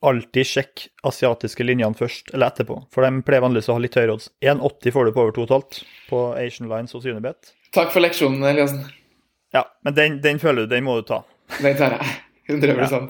Alltid 0.04 0.48
sjekk 0.48 0.84
asiatiske 1.08 1.64
linjene 1.64 1.96
først 1.96 2.34
eller 2.34 2.52
etterpå, 2.52 2.76
for 2.92 3.04
de 3.04 3.24
pleier 3.24 3.44
vanligvis 3.46 3.70
å 3.72 3.78
ha 3.78 3.84
litt 3.84 3.96
høyere 3.96 4.18
odds. 4.18 4.28
1,80 4.44 4.96
får 4.96 5.08
du 5.08 5.16
på 5.16 5.24
over 5.24 5.36
2,5 5.40 5.80
på 6.12 6.22
Asian 6.36 6.68
Lines 6.68 6.92
hos 6.96 7.08
Unibet. 7.08 7.54
Takk 7.72 7.94
for 7.94 8.04
leksjonen, 8.04 8.44
Eliassen. 8.52 8.84
Ja, 9.54 9.64
men 9.84 9.96
den, 9.96 10.20
den 10.22 10.38
føler 10.42 10.64
du, 10.64 10.70
den 10.70 10.86
må 10.86 11.00
du 11.00 11.06
ta. 11.08 11.22
Den 11.58 11.76
tar 11.78 11.96
jeg. 11.96 12.18
100 12.50 13.08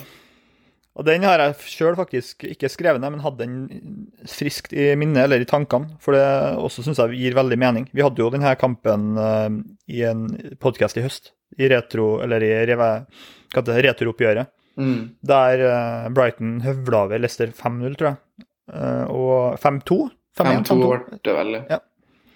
Og 0.99 1.05
den 1.07 1.25
har 1.25 1.41
jeg 1.41 1.73
sjøl 1.73 1.97
faktisk 1.97 2.45
ikke 2.45 2.69
skrevet 2.69 3.01
ned, 3.01 3.15
men 3.15 3.25
hadde 3.25 3.47
den 3.47 4.11
friskt 4.29 4.75
i 4.77 4.91
minnet, 5.01 5.25
eller 5.25 5.41
i 5.41 5.49
tankene. 5.49 5.97
For 6.03 6.17
det 6.17 6.25
også 6.61 6.85
syns 6.85 7.01
jeg 7.01 7.21
gir 7.21 7.37
veldig 7.39 7.59
mening. 7.61 7.89
Vi 7.97 8.05
hadde 8.05 8.21
jo 8.21 8.31
denne 8.33 8.53
kampen 8.61 9.15
uh, 9.17 9.49
i 9.89 10.05
en 10.09 10.27
podkast 10.61 11.01
i 11.01 11.05
høst, 11.05 11.33
i 11.57 11.71
retro, 11.73 12.19
eller 12.25 12.45
i 12.45 12.53
reve, 12.69 12.91
hva 13.07 13.61
heter 13.61 13.73
det, 13.73 13.85
returoppgjøret. 13.89 14.57
Mm. 14.81 15.19
der 15.27 15.61
uh, 15.67 16.07
Brighton 16.15 16.61
høvla 16.65 17.03
over 17.05 17.21
Leicester 17.21 17.51
5-0, 17.53 17.97
tror 18.01 18.13
jeg. 18.13 18.47
Uh, 18.71 19.05
og 19.13 19.59
5-2? 19.61 19.99
5-1, 20.39 20.71
5-2 20.71 20.79
ble 20.81 21.19
det 21.27 21.35
vel. 21.37 21.59
Ja. 21.69 21.81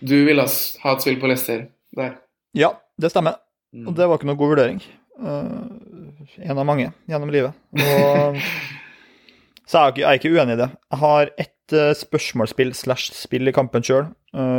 Du 0.04 0.16
ville 0.26 0.44
ha 0.44 0.92
et 0.92 1.06
spill 1.06 1.16
på 1.22 1.30
Leicester 1.30 1.66
der. 1.96 2.18
Ja, 2.58 2.74
det 3.00 3.14
stemmer. 3.14 3.38
Mm. 3.74 3.88
Og 3.90 3.96
det 3.98 4.06
var 4.06 4.20
ikke 4.20 4.30
noe 4.30 4.38
god 4.40 4.52
vurdering. 4.54 4.80
Uh, 5.18 6.30
en 6.42 6.58
av 6.58 6.66
mange 6.66 6.92
gjennom 7.10 7.32
livet. 7.34 7.58
Og, 7.74 8.38
så 9.68 9.80
jeg 9.80 9.82
er, 9.82 9.92
ikke, 9.92 10.04
jeg 10.04 10.08
er 10.08 10.20
ikke 10.20 10.34
uenig 10.34 10.56
i 10.56 10.62
det. 10.62 10.70
Jeg 10.94 11.02
har 11.02 11.34
ett 11.46 11.76
uh, 11.76 11.90
spørsmålsspill 11.98 12.72
slash 12.78 13.10
spill 13.18 13.50
i 13.50 13.56
kampen 13.56 13.86
sjøl. 13.86 14.12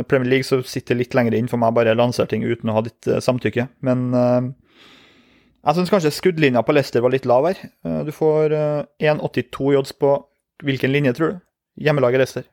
Premier 0.08 0.30
League 0.30 0.46
så 0.48 0.62
sitter 0.64 0.96
litt 0.96 1.12
lenger 1.12 1.34
inn 1.36 1.50
for 1.52 1.60
meg 1.60 1.74
bare 1.76 1.92
lanserer 1.92 2.30
ting 2.30 2.44
uten 2.46 2.70
å 2.72 2.78
ha 2.78 2.82
ditt 2.86 3.08
eh, 3.10 3.20
samtykke. 3.20 3.66
Men 3.84 4.06
eh, 4.16 4.46
jeg 5.66 5.74
syns 5.74 5.90
kanskje 5.90 6.12
skuddlinja 6.14 6.62
på 6.62 6.76
Leicester 6.76 7.02
var 7.02 7.10
litt 7.10 7.24
lav 7.26 7.48
her. 7.48 7.58
Eh, 7.82 8.02
du 8.06 8.12
får 8.14 8.54
eh, 8.54 9.10
1,82 9.10 9.72
i 9.72 9.78
odds 9.80 9.96
på 9.98 10.12
hvilken 10.62 10.92
linje, 10.94 11.12
tror 11.16 11.32
du? 11.32 11.40
Hjemmelaget 11.82 12.22
Leicester. 12.22 12.46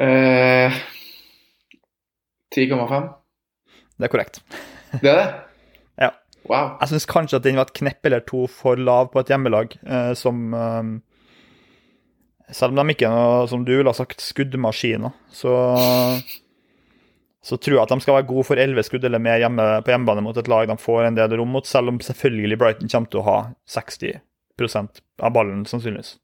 Eh, 0.00 0.78
10,5? 2.56 3.10
Det 3.96 4.08
er 4.08 4.12
korrekt. 4.12 4.40
Det 5.02 5.10
er 5.12 5.20
det? 5.20 5.26
Ja. 6.06 6.10
Wow. 6.46 6.76
Jeg 6.80 6.92
syns 6.92 7.08
kanskje 7.10 7.40
at 7.40 7.46
den 7.46 7.58
var 7.58 7.68
et 7.68 7.76
knepp 7.76 8.06
eller 8.06 8.24
to 8.26 8.46
for 8.50 8.78
lav 8.78 9.10
på 9.12 9.22
et 9.22 9.32
hjemmelag 9.32 9.76
eh, 9.82 10.12
som 10.18 10.54
eh, 10.54 10.90
Selv 12.54 12.76
om 12.76 12.78
de 12.78 12.94
ikke 12.94 13.08
er 13.08 13.14
noe, 13.14 13.46
som 13.50 13.64
du 13.66 13.72
ville 13.74 13.90
ha 13.90 13.96
sagt, 13.96 14.22
skuddmaskiner, 14.22 15.10
så 15.34 15.54
så 17.46 17.56
tror 17.62 17.76
jeg 17.76 17.82
at 17.84 17.92
de 17.92 18.02
skal 18.02 18.16
være 18.16 18.26
gode 18.26 18.46
for 18.48 18.58
11 18.58 18.86
skudd 18.88 19.04
eller 19.06 19.22
mer 19.22 19.38
hjemme, 19.38 19.64
på 19.86 19.92
hjemmebane 19.92 20.22
mot 20.26 20.38
et 20.38 20.48
lag 20.50 20.66
de 20.66 20.74
får 20.82 21.06
en 21.06 21.18
del 21.18 21.36
rom 21.38 21.52
mot, 21.54 21.66
selv 21.66 21.92
om 21.92 22.00
selvfølgelig 22.02 22.58
Brighton 22.58 22.90
kommer 22.90 23.12
til 23.12 23.20
å 23.20 23.26
ha 23.26 23.36
60% 23.70 25.02
av 25.22 25.34
ballen, 25.34 25.62
sannsynligvis. 25.70 26.16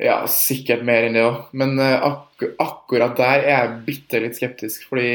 Ja, 0.00 0.22
sikkert 0.30 0.86
mer 0.86 1.04
enn 1.04 1.18
det 1.18 1.24
òg. 1.26 1.50
Men 1.60 1.76
eh, 1.82 1.96
ak 1.98 2.46
akkurat 2.62 3.18
der 3.18 3.42
er 3.42 3.50
jeg 3.50 3.76
bitte 3.88 4.22
litt 4.24 4.38
skeptisk, 4.38 4.86
fordi 4.88 5.10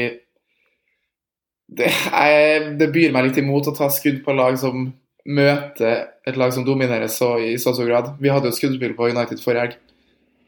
det, 1.66 1.90
jeg, 1.90 2.62
det 2.78 2.92
byr 2.94 3.14
meg 3.14 3.28
litt 3.28 3.40
imot 3.42 3.68
å 3.70 3.74
ta 3.74 3.88
skudd 3.92 4.22
på 4.24 4.34
lag 4.36 4.58
som 4.60 4.88
møter 5.26 6.06
et 6.26 6.38
lag 6.38 6.52
som 6.54 6.64
dominerer 6.66 7.10
så, 7.10 7.34
i 7.42 7.56
så 7.58 7.74
stor 7.74 7.88
grad. 7.88 8.12
Vi 8.22 8.30
hadde 8.30 8.50
jo 8.50 8.56
skuddspill 8.56 8.94
på 8.98 9.10
United 9.10 9.42
forrige 9.42 9.64
helg, 9.64 9.80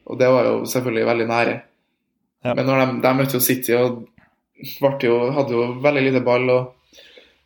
og 0.07 0.19
det 0.21 0.29
var 0.31 0.47
jo 0.47 0.55
selvfølgelig 0.71 1.09
veldig 1.09 1.27
nære. 1.29 1.57
Ja. 2.47 2.55
Men 2.55 2.69
når 2.69 2.81
de, 2.81 2.99
de 3.03 3.13
møtte 3.17 3.35
jo 3.35 3.43
City 3.43 3.75
og 3.75 4.05
jo, 5.03 5.15
hadde 5.35 5.55
jo 5.55 5.65
veldig 5.83 6.03
lite 6.07 6.23
ball. 6.23 6.49
og 6.49 7.01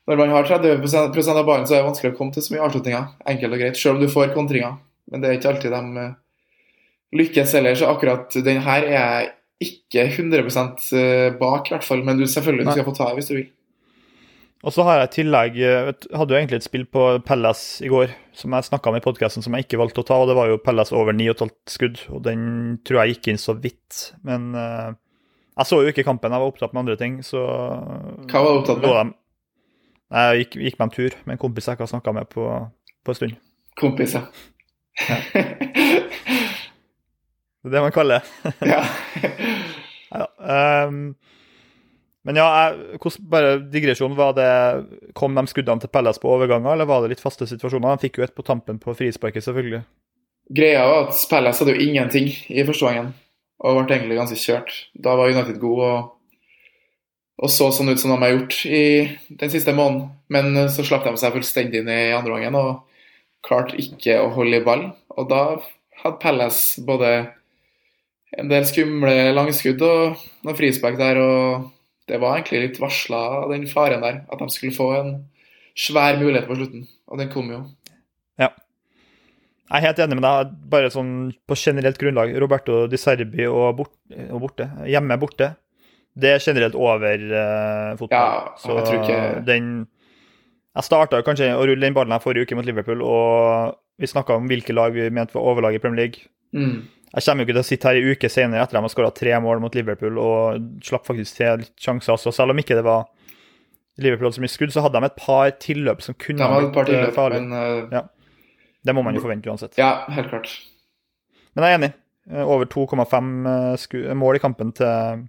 Når 0.10 0.20
man 0.22 0.34
har 0.36 0.50
30% 0.50 1.30
av 1.34 1.46
ballen, 1.46 1.66
så 1.68 1.76
er 1.76 1.82
det 1.82 1.90
vanskelig 1.90 2.14
å 2.14 2.18
komme 2.18 2.34
til 2.36 2.46
så 2.46 2.54
mye 2.54 2.66
avslutninger. 2.68 3.08
Enkelt 3.34 3.56
og 3.56 3.64
greit, 3.64 3.80
selv 3.80 3.98
om 3.98 4.04
du 4.04 4.12
får 4.12 4.34
kontringer. 4.38 4.78
Men 5.12 5.22
det 5.22 5.30
er 5.30 5.40
ikke 5.40 5.54
alltid 5.54 5.74
de 5.74 6.04
eh, 6.04 6.14
lykkes 7.20 7.56
heller. 7.58 7.78
Så 7.78 7.90
akkurat 7.90 8.38
den 8.46 8.62
her 8.66 8.86
er 8.86 8.94
jeg 8.98 9.34
ikke 9.64 10.08
100 10.10 11.38
bak, 11.40 11.70
i 11.70 11.76
hvert 11.76 11.86
fall. 11.88 12.06
Men 12.06 12.22
du 12.22 12.26
selvfølgelig 12.28 12.70
du 12.70 12.74
skal 12.76 12.90
få 12.90 12.96
ta 12.98 13.10
det 13.10 13.22
hvis 13.22 13.32
du 13.32 13.36
vil. 13.40 13.52
Og 14.64 14.72
så 14.72 14.84
har 14.88 15.02
jeg 15.02 15.10
i 15.10 15.14
tillegg 15.18 15.58
eh, 15.60 15.82
vet- 15.90 16.06
Hadde 16.16 16.32
jo 16.36 16.40
egentlig 16.40 16.60
et 16.62 16.66
spill 16.68 16.86
på 16.88 17.02
Pellas 17.28 17.64
i 17.84 17.90
går 17.92 18.14
som 18.34 18.54
jeg 18.56 18.64
snakka 18.70 18.90
om 18.90 18.96
i 18.98 19.02
podkasten, 19.04 19.44
som 19.44 19.54
jeg 19.58 19.66
ikke 19.68 19.78
valgte 19.82 20.02
å 20.02 20.08
ta, 20.08 20.16
og 20.24 20.30
det 20.30 20.36
var 20.38 20.48
jo 20.50 20.58
Pellas 20.64 20.94
over 20.96 21.14
9,5 21.14 21.52
skudd. 21.70 22.00
Og 22.16 22.22
den 22.26 22.46
tror 22.88 23.02
jeg 23.04 23.18
gikk 23.18 23.28
inn 23.34 23.42
så 23.42 23.54
vidt. 23.60 24.14
Men 24.26 24.48
uh, 24.56 24.96
jeg 25.60 25.70
så 25.70 25.82
jo 25.84 25.92
ikke 25.92 26.06
kampen, 26.08 26.32
jeg 26.34 26.42
var 26.42 26.50
opptatt 26.54 26.74
med 26.74 26.82
andre 26.86 26.96
ting, 26.98 27.20
så 27.28 27.44
Hva 27.44 28.40
var 28.42 28.50
du 28.56 28.62
opptatt 28.64 28.82
med? 28.88 29.14
Jeg 30.14 30.40
gikk, 30.44 30.58
gikk 30.64 30.80
meg 30.80 30.88
en 30.88 30.96
tur 30.96 31.20
med 31.26 31.36
en 31.36 31.42
kompis 31.44 31.68
jeg 31.68 31.76
ikke 31.78 31.86
har 31.88 31.92
snakka 31.94 32.14
med 32.16 32.30
på, 32.32 32.48
på 33.04 33.14
en 33.14 33.20
stund. 33.20 33.36
Kompiser. 33.80 34.26
Det 37.64 37.70
er 37.70 37.76
det 37.78 37.82
man 37.86 37.94
kaller 37.96 38.20
det. 38.20 38.54
ja. 38.74 38.82
Ja, 40.14 40.26
ehm, 40.46 41.16
men 42.24 42.40
ja, 42.40 42.46
jeg, 42.64 43.12
bare 43.28 43.58
digresjon. 43.72 44.16
Var 44.16 44.36
det, 44.38 44.52
kom 45.18 45.36
de 45.36 45.44
skuddene 45.52 45.84
til 45.84 45.92
Pellas 45.92 46.22
på 46.24 46.32
overganger, 46.32 46.72
eller 46.72 46.88
var 46.88 47.04
det 47.04 47.12
litt 47.14 47.24
faste 47.24 47.48
situasjoner? 47.50 47.98
De 47.98 48.06
fikk 48.06 48.22
jo 48.22 48.26
et 48.28 48.36
på 48.36 48.46
tampen 48.48 48.80
på 48.80 48.96
frisparket, 48.96 49.44
selvfølgelig. 49.44 49.84
Greia 50.56 50.86
var 50.88 51.10
at 51.10 51.20
Palace 51.30 51.64
hadde 51.64 51.76
jo 51.76 51.84
ingenting 51.84 52.32
i 52.52 52.64
første 52.68 52.88
gangen, 52.88 53.12
og 53.64 53.80
ble 53.80 53.98
egentlig 53.98 54.20
ganske 54.20 54.40
kjørt. 54.40 54.74
Da 54.96 55.18
var 55.20 55.32
United 55.32 55.60
god 55.60 55.84
og, 55.90 56.10
og 57.44 57.52
så 57.52 57.70
sånn 57.76 57.92
ut 57.92 58.00
som 58.00 58.14
de 58.14 58.20
har 58.24 58.34
gjort 58.36 58.58
i 58.68 58.84
den 59.44 59.52
siste 59.52 59.76
måneden. 59.76 60.10
Men 60.32 60.52
eh, 60.56 60.72
så 60.72 60.86
slapp 60.88 61.08
de 61.08 61.16
seg 61.20 61.36
fullstendig 61.36 61.84
ned 61.84 62.10
i 62.10 62.16
andre 62.16 62.38
gangen 62.38 62.60
og 62.60 62.74
klarte 63.44 63.80
ikke 63.80 64.20
å 64.22 64.32
holde 64.36 64.60
i 64.60 64.66
ball. 64.66 64.90
Og 65.16 65.28
da 65.32 65.44
hadde 66.04 66.20
Palace 66.24 66.84
både 66.88 67.16
en 68.40 68.50
del 68.50 68.66
skumle 68.68 69.32
langskudd 69.36 69.84
og 69.86 70.22
noen 70.44 70.58
frispark 70.58 70.96
der, 71.00 71.20
og 71.22 71.73
det 72.10 72.20
var 72.20 72.38
egentlig 72.38 72.62
litt 72.68 72.82
varsla 72.82 73.22
den 73.52 73.68
faren 73.72 74.04
der, 74.04 74.22
at 74.32 74.42
de 74.42 74.50
skulle 74.52 74.76
få 74.76 74.90
en 74.98 75.14
svær 75.80 76.20
mulighet 76.20 76.48
på 76.50 76.58
slutten, 76.60 76.86
og 77.08 77.22
den 77.22 77.32
kom 77.34 77.50
jo. 77.54 77.62
Ja. 78.42 78.50
Jeg 79.70 79.80
er 79.80 79.86
helt 79.88 80.02
enig 80.04 80.18
med 80.20 80.26
deg, 80.28 80.52
bare 80.70 80.92
sånn 80.94 81.14
på 81.50 81.56
generelt 81.58 81.98
grunnlag. 81.98 82.34
Roberto 82.44 82.84
Di 82.92 83.00
Serbi 83.00 83.48
og, 83.50 83.78
bort, 83.80 83.94
og 84.30 84.42
borte, 84.44 84.68
hjemme 84.86 85.18
borte, 85.22 85.54
det 86.14 86.36
er 86.36 86.44
generelt 86.44 86.76
over 86.78 87.24
uh, 87.34 87.96
fotball. 87.98 88.12
Ja, 88.12 88.54
Så 88.62 88.76
jeg 88.78 88.86
tror 88.86 89.00
ikke- 89.02 89.46
den 89.48 89.88
Jeg 90.74 90.84
starta 90.88 91.22
kanskje 91.22 91.52
å 91.54 91.66
rulle 91.70 91.86
den 91.86 91.94
ballen 91.94 92.12
her 92.12 92.20
forrige 92.20 92.48
uke 92.48 92.56
mot 92.58 92.66
Liverpool, 92.66 93.02
og 93.06 93.76
vi 94.02 94.08
snakka 94.10 94.34
om 94.34 94.48
hvilke 94.50 94.74
lag 94.74 94.92
vi 94.94 95.10
mente 95.14 95.36
var 95.36 95.46
overlag 95.46 95.76
i 95.76 95.78
Premier 95.78 96.00
League. 96.08 96.26
Mm. 96.52 96.88
Jeg 97.14 97.26
kommer 97.28 97.44
jo 97.44 97.48
ikke 97.48 97.56
til 97.60 97.62
å 97.62 97.68
sitte 97.68 97.90
her 97.90 98.00
i 98.00 98.14
uke 98.14 98.30
senere 98.32 98.64
etter 98.64 98.78
at 98.78 98.82
de 98.82 98.88
har 98.88 98.94
skåra 98.94 99.12
tre 99.14 99.34
mål 99.44 99.60
mot 99.62 99.76
Liverpool 99.78 100.18
og 100.18 100.64
slapp 100.86 101.06
faktisk 101.06 101.38
til 101.38 101.62
litt 101.62 101.74
sjanser 101.78 102.16
også. 102.16 102.34
Selv 102.34 102.56
om 102.56 102.62
ikke 102.62 102.78
det 102.80 102.86
var 102.88 103.06
Liverpool 104.02 104.32
hadde 104.32 104.40
så 104.40 104.42
mye 104.42 104.54
skudd, 104.54 104.74
så 104.74 104.82
hadde 104.82 104.98
de 104.98 105.10
et 105.12 105.20
par 105.22 105.52
tilløp 105.62 106.02
som 106.02 106.18
kunne 106.18 106.42
De 106.42 106.48
ha 106.48 106.56
hadde 106.56 106.72
et 106.72 106.74
par 106.74 106.88
blitt 106.88 106.98
eh, 106.98 107.04
tilløp, 107.04 107.18
farlig. 107.18 107.42
men 107.46 107.54
uh... 107.54 108.00
Ja. 108.00 108.08
Det 108.84 108.96
må 108.98 109.04
man 109.06 109.16
jo 109.16 109.22
forvente 109.24 109.48
uansett. 109.48 109.78
ja, 109.80 109.92
helt 110.12 110.32
klart. 110.32 110.50
Men 111.54 111.64
jeg 111.64 111.76
er 111.76 111.78
enig. 111.78 111.92
Eh, 112.34 112.42
Over 112.42 112.66
2,5 112.74 113.30
eh, 114.02 114.10
mål 114.18 114.40
i 114.40 114.42
kampen 114.44 114.74
til 114.76 115.22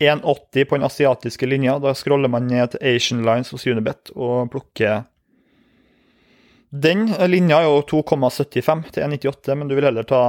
1,80 0.00 0.68
på 0.68 0.76
den 0.76 0.86
asiatiske 0.86 1.48
linja. 1.48 1.78
Da 1.80 1.96
scroller 1.96 2.28
man 2.28 2.46
ned 2.46 2.76
til 2.76 2.84
Asian 2.92 3.24
Lines 3.24 3.50
hos 3.56 3.66
Unibet 3.66 4.12
og 4.14 4.52
plukker 4.52 5.04
Den 6.70 7.08
linja 7.26 7.64
er 7.64 7.66
jo 7.66 7.80
2,75 8.04 8.92
til 8.94 9.02
1,98, 9.08 9.56
men 9.56 9.68
du 9.68 9.74
vil 9.74 9.88
heller 9.88 10.06
ta 10.06 10.22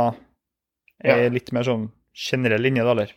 ei 1.03 1.23
Ja. 1.23 1.29
litt 1.29 1.51
mer 1.51 1.63
sånn 1.63 1.89
generell 2.13 2.61
linje, 2.61 2.83
da, 2.83 2.91
eller? 2.91 3.11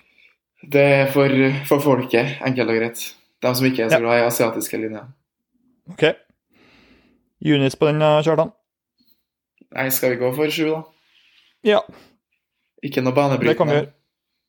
Det 0.70 0.80
er 0.80 1.06
for, 1.12 1.28
for 1.68 1.80
folket, 1.84 2.38
enkelt 2.40 2.70
og 2.70 2.76
greit. 2.78 3.02
De 3.42 3.54
som 3.54 3.66
ikke 3.66 3.84
er 3.84 3.90
så 3.92 4.00
glad 4.00 4.22
i 4.22 4.26
asiatiske 4.26 4.78
linjer. 4.80 5.06
OK. 5.92 6.04
Junis 7.44 7.76
på 7.76 7.90
den, 7.90 8.00
eh, 8.00 8.22
Kjartan? 8.24 8.52
Nei, 9.74 9.88
skal 9.90 10.14
vi 10.14 10.20
gå 10.22 10.30
for 10.36 10.48
sju, 10.54 10.70
da? 10.70 10.82
Ja. 11.64 11.80
Ikke 12.84 13.02
noe 13.02 13.12
banebrytende. 13.16 13.88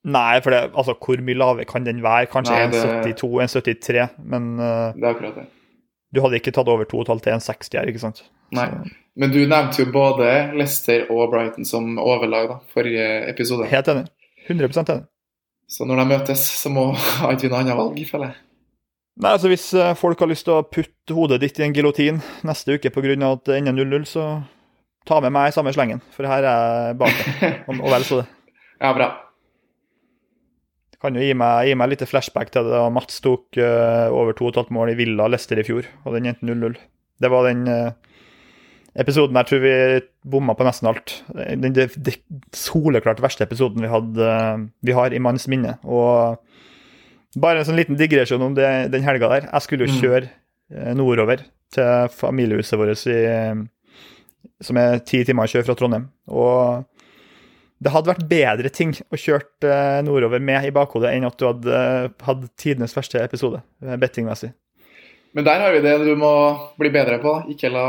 Nei, 0.05 0.39
for 0.45 0.53
det, 0.53 0.71
altså, 0.77 0.93
hvor 1.01 1.17
mye 1.25 1.35
lavere 1.35 1.65
kan 1.65 1.83
den 1.83 2.03
være? 2.03 2.27
Kanskje 2.29 2.53
1,72, 2.69 3.41
1,73, 3.41 4.09
men 4.23 4.59
uh, 4.59 4.93
Det 4.93 5.01
er 5.03 5.09
akkurat 5.15 5.35
det. 5.39 5.45
du 6.13 6.21
hadde 6.21 6.37
ikke 6.39 6.53
tatt 6.53 6.67
over 6.69 6.85
2,5 6.85 7.23
til 7.25 7.33
1,60 7.33 7.79
her, 7.79 7.89
ikke 7.89 8.03
sant? 8.03 8.21
Nei. 8.51 8.67
Så- 8.69 8.93
Men 9.15 9.31
du 9.31 9.39
nevnte 9.47 9.79
jo 9.79 9.85
både 9.95 10.53
Leicester 10.59 11.05
og 11.09 11.29
Brighton 11.31 11.63
som 11.65 11.97
overlag 11.97 12.49
da, 12.49 12.57
forrige 12.73 13.29
episode. 13.29 13.65
Helt 13.71 13.87
enig. 13.87 14.07
100% 14.49 14.89
enig. 14.91 15.05
Så 15.71 15.85
når 15.87 16.01
de 16.01 16.05
møtes, 16.11 16.41
så 16.59 16.69
må 16.69 16.89
ha 17.21 17.31
ikke 17.31 17.47
vi 17.47 17.49
noe 17.53 17.61
annet 17.63 17.77
valg, 17.79 18.01
føler 18.09 18.25
jeg. 18.33 18.35
Nei, 19.23 19.31
altså 19.31 19.47
Hvis 19.47 19.69
eh, 19.73 19.93
folk 19.95 20.19
har 20.19 20.27
lyst 20.27 20.43
til 20.43 20.57
å 20.57 20.65
putte 20.67 21.15
hodet 21.15 21.39
ditt 21.39 21.59
i 21.59 21.63
en 21.63 21.73
giljotin 21.73 22.19
neste 22.43 22.75
uke 22.75 22.91
pga. 22.91 23.15
at 23.31 23.45
det 23.47 23.61
ender 23.61 23.71
0-0, 23.85 24.03
så 24.05 24.25
ta 25.07 25.21
med 25.21 25.31
meg 25.31 25.47
i 25.47 25.55
samme 25.55 25.71
slengen, 25.71 26.01
for 26.11 26.27
her 26.27 26.43
er 26.43 26.89
jeg 26.89 26.97
bak 26.99 27.15
deg. 27.39 27.61
Og, 27.69 27.89
vel 27.93 28.03
så 28.03 28.19
det. 28.19 28.27
Ja, 28.81 28.91
bra. 28.97 29.07
Det 30.91 30.99
kan 30.99 31.15
jo 31.15 31.23
gi 31.23 31.33
meg, 31.37 31.67
gi 31.69 31.75
meg 31.79 31.89
litt 31.93 32.03
flashback 32.09 32.51
til 32.51 32.67
da 32.67 32.89
Mats 32.91 33.21
tok 33.23 33.55
uh, 33.61 34.11
over 34.11 34.35
2,5 34.35 34.71
mål 34.75 34.91
i 34.91 34.97
Villa 34.99 35.27
Leicester 35.31 35.59
i 35.61 35.63
fjor, 35.67 35.87
og 36.03 36.15
den 36.17 36.27
endte 36.33 36.43
0-0. 36.47 36.75
Det 37.23 37.31
var 37.31 37.45
den 37.47 37.63
eh, 37.71 37.93
episoden 38.95 39.35
der 39.35 39.43
tror 39.47 39.59
vi 39.63 39.73
bomma 40.23 40.55
på 40.55 40.65
nesten 40.67 40.87
alt. 40.91 41.17
Den 41.35 41.73
det, 41.75 41.89
det 41.99 42.15
soleklart 42.55 43.19
verste 43.23 43.43
episoden 43.43 43.83
vi, 43.83 43.91
hadde, 43.91 44.29
eh, 44.31 44.65
vi 44.87 44.95
har 44.95 45.13
i 45.13 45.19
manns 45.23 45.47
minne. 45.51 45.77
Og 45.83 46.39
bare 47.35 47.59
en 47.61 47.67
sånn 47.67 47.79
liten 47.79 47.97
digresjon 47.99 48.41
om 48.41 48.55
det, 48.55 48.69
den 48.93 49.03
helga 49.03 49.27
der. 49.33 49.49
Jeg 49.51 49.61
skulle 49.65 49.87
jo 49.87 49.93
Mm. 49.93 50.01
kjøre 50.01 50.29
eh, 50.71 50.93
nordover 50.95 51.43
til 51.75 52.09
familiehuset 52.15 52.79
vårt 52.79 53.05
i, 53.11 53.67
som 54.63 54.77
er 54.77 54.99
ti 55.03 55.23
timer 55.27 55.49
kjør 55.51 55.65
fra 55.67 55.75
Trondheim. 55.75 56.07
Og 56.31 56.85
det 57.83 57.91
hadde 57.91 58.07
vært 58.13 58.29
bedre 58.29 58.69
ting 58.71 58.93
å 59.11 59.19
kjøre 59.19 59.67
eh, 59.67 60.01
nordover 60.07 60.39
med 60.39 60.65
i 60.65 60.71
bakhodet 60.71 61.11
enn 61.11 61.27
at 61.27 61.37
du 61.37 61.45
hadde 61.49 61.79
hatt 62.23 62.45
tidenes 62.55 62.95
verste 62.95 63.19
episode, 63.19 63.59
bettingmessig. 63.99 64.53
Men 65.35 65.43
der 65.43 65.59
har 65.59 65.73
vi 65.75 65.81
det 65.83 65.97
du 66.05 66.13
må 66.15 66.31
bli 66.79 66.89
bedre 66.95 67.19
på. 67.19 67.41
Ikke 67.51 67.67
la 67.73 67.87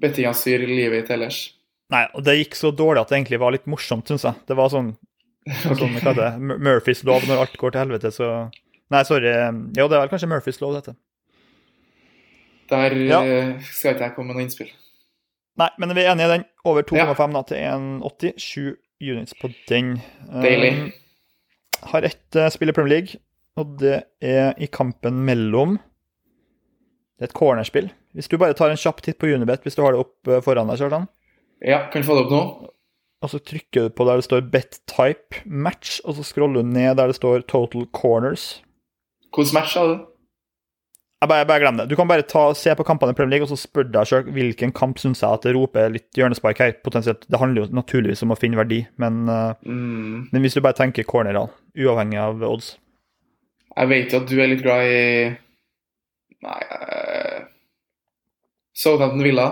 bettinga 0.00 0.32
styrer 0.34 0.66
livet 0.68 1.02
ditt 1.04 1.10
ellers. 1.14 1.38
Nei, 1.92 2.06
og 2.16 2.24
det 2.26 2.38
gikk 2.38 2.56
så 2.58 2.70
dårlig 2.74 3.02
at 3.04 3.10
det 3.12 3.18
egentlig 3.20 3.40
var 3.42 3.52
litt 3.54 3.66
morsomt, 3.70 4.08
syns 4.08 4.24
jeg. 4.26 4.34
Det 4.48 4.56
var 4.58 4.70
sånn, 4.72 4.94
sånn 5.78 5.98
hva 6.02 6.14
det, 6.16 6.28
Murphys 6.40 7.04
lov 7.06 7.26
når 7.28 7.44
alt 7.44 7.58
går 7.60 7.74
til 7.74 7.84
helvete, 7.84 8.10
så 8.14 8.30
Nei, 8.92 9.00
sorry. 9.08 9.30
Jo, 9.74 9.86
det 9.88 9.96
er 9.96 10.02
vel 10.04 10.10
kanskje 10.12 10.28
Murphys 10.28 10.60
lov, 10.60 10.74
dette. 10.76 10.92
Der 12.70 12.92
Ja. 13.08 13.22
eh, 13.24 13.60
skal 13.62 13.94
ikke 13.94 14.04
jeg 14.04 14.14
komme 14.14 14.28
med 14.28 14.36
noe 14.36 14.44
innspill. 14.44 14.70
Nei, 15.56 15.68
men 15.78 15.94
vi 15.96 16.02
er 16.04 16.12
enige 16.12 16.26
i 16.28 16.32
den. 16.36 16.44
Over 16.64 16.82
2,5 16.82 16.96
Ja. 16.98 17.26
da, 17.32 17.42
til 17.42 17.56
1,80. 17.56 18.34
7 18.38 18.76
units 19.00 19.34
på 19.40 19.50
den. 19.68 20.00
Deilig. 20.42 20.72
Um, 20.78 20.92
har 21.90 22.02
ett 22.02 22.36
uh, 22.36 22.48
spill 22.50 22.68
i 22.68 22.72
Premier 22.72 22.92
League, 22.98 23.20
og 23.56 23.78
det 23.80 24.04
er 24.22 24.54
i 24.58 24.66
kampen 24.66 25.24
mellom 25.24 25.78
Det 27.18 27.22
er 27.22 27.28
et 27.28 27.36
cornerspill. 27.36 27.90
Hvis 28.14 28.28
du 28.30 28.36
bare 28.38 28.54
tar 28.54 28.70
en 28.70 28.78
kjapp 28.80 29.02
titt 29.02 29.18
på 29.18 29.26
Unibet 29.30 29.64
hvis 29.66 29.74
du 29.76 29.82
har 29.82 29.94
det 29.96 30.04
opp 30.04 30.30
eh, 30.30 30.40
foran 30.44 30.70
deg, 30.70 30.78
Kjartan, 30.80 31.08
Ja, 31.64 31.84
kan 31.90 32.02
du 32.02 32.06
få 32.08 32.16
det 32.18 32.26
opp 32.26 32.34
nå? 32.34 32.70
og 33.24 33.30
så 33.32 33.38
trykker 33.40 33.86
du 33.86 33.92
på 33.96 34.04
der 34.04 34.18
det 34.20 34.26
står 34.26 34.42
Bet 34.52 34.82
Type 34.90 35.38
Match, 35.48 35.96
og 36.04 36.18
så 36.18 36.24
scroller 36.28 36.60
du 36.60 36.68
ned 36.74 36.98
der 36.98 37.08
det 37.08 37.16
står 37.16 37.46
Total 37.48 37.86
Corners. 37.96 38.60
Hvilken 39.32 39.54
match 39.56 39.78
hadde 39.80 39.94
du? 39.94 40.02
Jeg 41.24 41.30
bare, 41.30 41.38
jeg 41.40 41.48
bare 41.48 41.62
glem 41.62 41.78
det. 41.80 41.86
Du 41.88 41.94
kan 41.96 42.10
bare 42.10 42.26
ta, 42.28 42.42
se 42.52 42.74
på 42.76 42.84
kampene 42.84 43.14
i 43.14 43.16
Premier 43.16 43.32
League 43.38 43.46
og 43.46 43.48
så 43.48 43.56
spør 43.56 43.86
deg 43.88 44.10
sjøl 44.10 44.26
hvilken 44.36 44.74
kamp 44.76 45.00
syns 45.00 45.22
jeg 45.24 45.38
at 45.38 45.46
det 45.46 45.54
roper 45.56 45.88
litt 45.94 46.18
hjørnespark 46.20 46.60
her. 46.60 46.74
Potensielt. 46.84 47.24
Det 47.32 47.40
handler 47.40 47.64
jo 47.64 47.78
naturligvis 47.80 48.20
om 48.26 48.34
å 48.34 48.36
finne 48.36 48.60
verdi, 48.60 48.82
men, 49.00 49.24
eh, 49.32 49.54
Mm, 49.64 50.28
men 50.28 50.44
hvis 50.44 50.58
du 50.58 50.60
bare 50.60 50.76
tenker 50.76 51.08
cornerer, 51.08 51.48
uavhengig 51.80 52.20
av 52.20 52.44
odds 52.44 52.74
jeg 53.74 53.88
vet 53.90 54.12
jo 54.12 54.20
at 54.20 54.28
du 54.28 54.36
er 54.38 54.52
litt 54.52 54.62
glad 54.62 54.84
i 54.86 54.98
Nei 56.44 56.60
uh, 56.68 57.40
Southampton 58.74 59.22
Villa. 59.22 59.48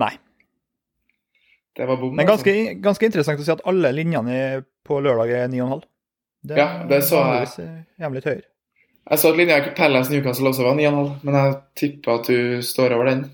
Nei. 0.00 0.12
Det 1.76 1.86
var 1.86 1.98
bom. 2.00 2.14
Men 2.14 2.28
altså. 2.28 2.44
ganske, 2.44 2.74
ganske 2.82 3.10
interessant 3.10 3.42
å 3.42 3.46
si 3.46 3.52
at 3.54 3.64
alle 3.68 3.92
linjene 3.94 4.38
på 4.86 5.00
lørdag 5.02 5.34
er 5.34 5.50
9,5. 5.52 5.82
Det 6.50 6.56
Ja, 6.56 6.68
det 6.88 7.02
så 7.04 7.20
jeg. 7.36 7.84
jævlig 8.00 8.22
høyere. 8.24 8.46
Jeg 9.10 9.18
så 9.18 9.30
at 9.32 9.38
linja 9.40 9.58
Palace 9.76 10.12
Newcastle 10.12 10.50
også 10.52 10.64
var 10.64 10.76
9,5, 10.78 11.12
men 11.26 11.38
jeg 11.38 11.54
tipper 11.80 12.20
at 12.20 12.28
du 12.30 12.62
står 12.64 12.94
over 12.96 13.10
den. 13.10 13.24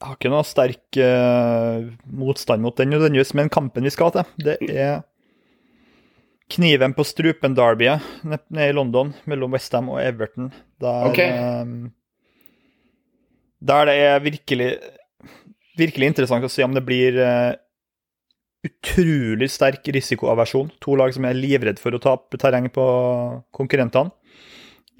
Jeg 0.00 0.08
har 0.08 0.16
ikke 0.18 0.32
noe 0.32 0.44
sterk 0.44 0.98
uh, 1.00 1.84
motstand 2.12 2.64
mot 2.64 2.76
den 2.76 2.90
nødvendigvis, 2.92 3.34
men 3.36 3.52
kampen 3.52 3.86
vi 3.86 3.92
skal 3.92 4.12
til, 4.14 4.30
det 4.44 4.56
er 4.68 5.02
kniven 6.52 6.92
på 6.96 7.06
strupen-derbyet 7.08 8.24
nede 8.28 8.68
i 8.68 8.74
London 8.76 9.14
mellom 9.30 9.54
Westham 9.56 9.88
og 9.92 10.02
Everton. 10.02 10.50
Der, 10.82 11.06
okay. 11.08 11.30
eh, 11.32 11.64
der 13.64 13.88
det 13.88 13.94
er 14.06 14.24
virkelig, 14.24 14.70
virkelig 15.78 16.10
interessant 16.10 16.44
å 16.46 16.52
se 16.52 16.64
om 16.66 16.74
det 16.76 16.84
blir 16.86 17.16
eh, 17.20 17.54
utrolig 18.64 19.48
sterk 19.52 19.88
risikoaversjon. 19.96 20.70
To 20.84 20.96
lag 21.00 21.14
som 21.16 21.26
er 21.28 21.36
livredd 21.38 21.80
for 21.82 21.96
å 21.96 22.02
tape 22.02 22.40
terreng 22.40 22.68
på 22.72 22.84
konkurrentene. 23.56 24.12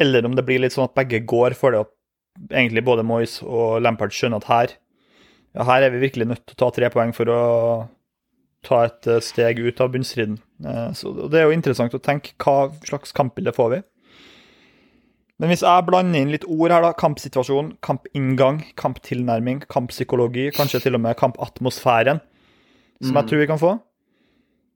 Eller 0.00 0.26
om 0.26 0.34
det 0.34 0.44
blir 0.46 0.62
litt 0.62 0.74
sånn 0.74 0.88
at 0.88 0.96
begge 0.96 1.22
går 1.28 1.54
for 1.58 1.74
det, 1.74 1.84
at 1.84 2.56
egentlig 2.58 2.82
både 2.86 3.04
Moyes 3.06 3.38
og 3.44 3.78
Lampard 3.84 4.14
skjønner 4.14 4.42
at 4.42 4.48
her 4.50 4.72
ja, 5.54 5.62
her 5.68 5.84
er 5.86 5.92
vi 5.94 6.02
virkelig 6.02 6.26
nødt 6.26 6.42
til 6.48 6.56
å 6.56 6.60
ta 6.64 6.70
tre 6.74 6.88
poeng 6.90 7.12
for 7.14 7.30
å 7.30 7.42
ta 8.66 8.80
et 8.88 9.06
eh, 9.06 9.20
steg 9.22 9.60
ut 9.62 9.80
av 9.84 9.92
bunnstriden. 9.94 10.40
Eh, 10.64 10.88
Så 10.98 11.12
Det 11.30 11.38
er 11.40 11.46
jo 11.46 11.54
interessant 11.54 11.94
å 11.94 12.02
tenke 12.02 12.34
hva 12.42 12.72
slags 12.82 13.14
kampbilde 13.14 13.54
får 13.54 13.70
vi. 13.76 13.80
Men 15.40 15.50
hvis 15.50 15.64
jeg 15.66 15.86
blander 15.88 16.20
inn 16.22 16.30
litt 16.30 16.44
ord 16.46 16.70
her, 16.70 16.84
da, 16.84 16.92
kampsituasjon, 16.94 17.72
kampinngang, 17.82 18.60
kamptilnærming, 18.78 19.64
kamppsykologi, 19.72 20.50
kanskje 20.54 20.84
til 20.84 20.94
og 20.94 21.02
med 21.02 21.16
kampatmosfæren, 21.18 22.20
som 23.02 23.08
som 23.10 23.16
jeg 23.18 23.24
Mm. 23.24 23.28
tror 23.28 23.40
vi 23.42 23.46
kan 23.50 23.58
få, 23.58 23.72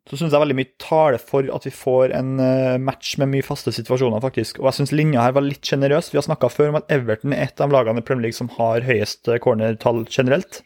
så 0.08 0.16
syns 0.18 0.32
jeg 0.32 0.40
veldig 0.40 0.56
mye 0.56 0.72
taler 0.80 1.18
for 1.20 1.44
at 1.54 1.64
vi 1.64 1.70
får 1.70 2.14
en 2.16 2.40
eh, 2.40 2.78
match 2.78 3.18
med 3.18 3.28
mye 3.28 3.44
faste 3.44 3.70
situasjoner, 3.70 4.20
faktisk. 4.24 4.58
Og 4.58 4.64
jeg 4.72 4.78
syns 4.80 4.92
linja 4.92 5.20
her 5.22 5.32
var 5.36 5.42
litt 5.46 5.62
sjenerøs. 5.62 6.10
Vi 6.10 6.18
har 6.18 6.24
snakka 6.26 6.48
før 6.50 6.70
om 6.70 6.76
at 6.80 6.90
Everton 6.90 7.32
er 7.32 7.44
et 7.44 7.60
av 7.60 7.70
lagene 7.70 7.98
i 8.00 8.02
Premier 8.02 8.22
League 8.26 8.36
som 8.38 8.48
har 8.56 8.80
høyest 8.88 9.28
eh, 9.28 9.38
cornertall 9.38 10.06
generelt. 10.10 10.62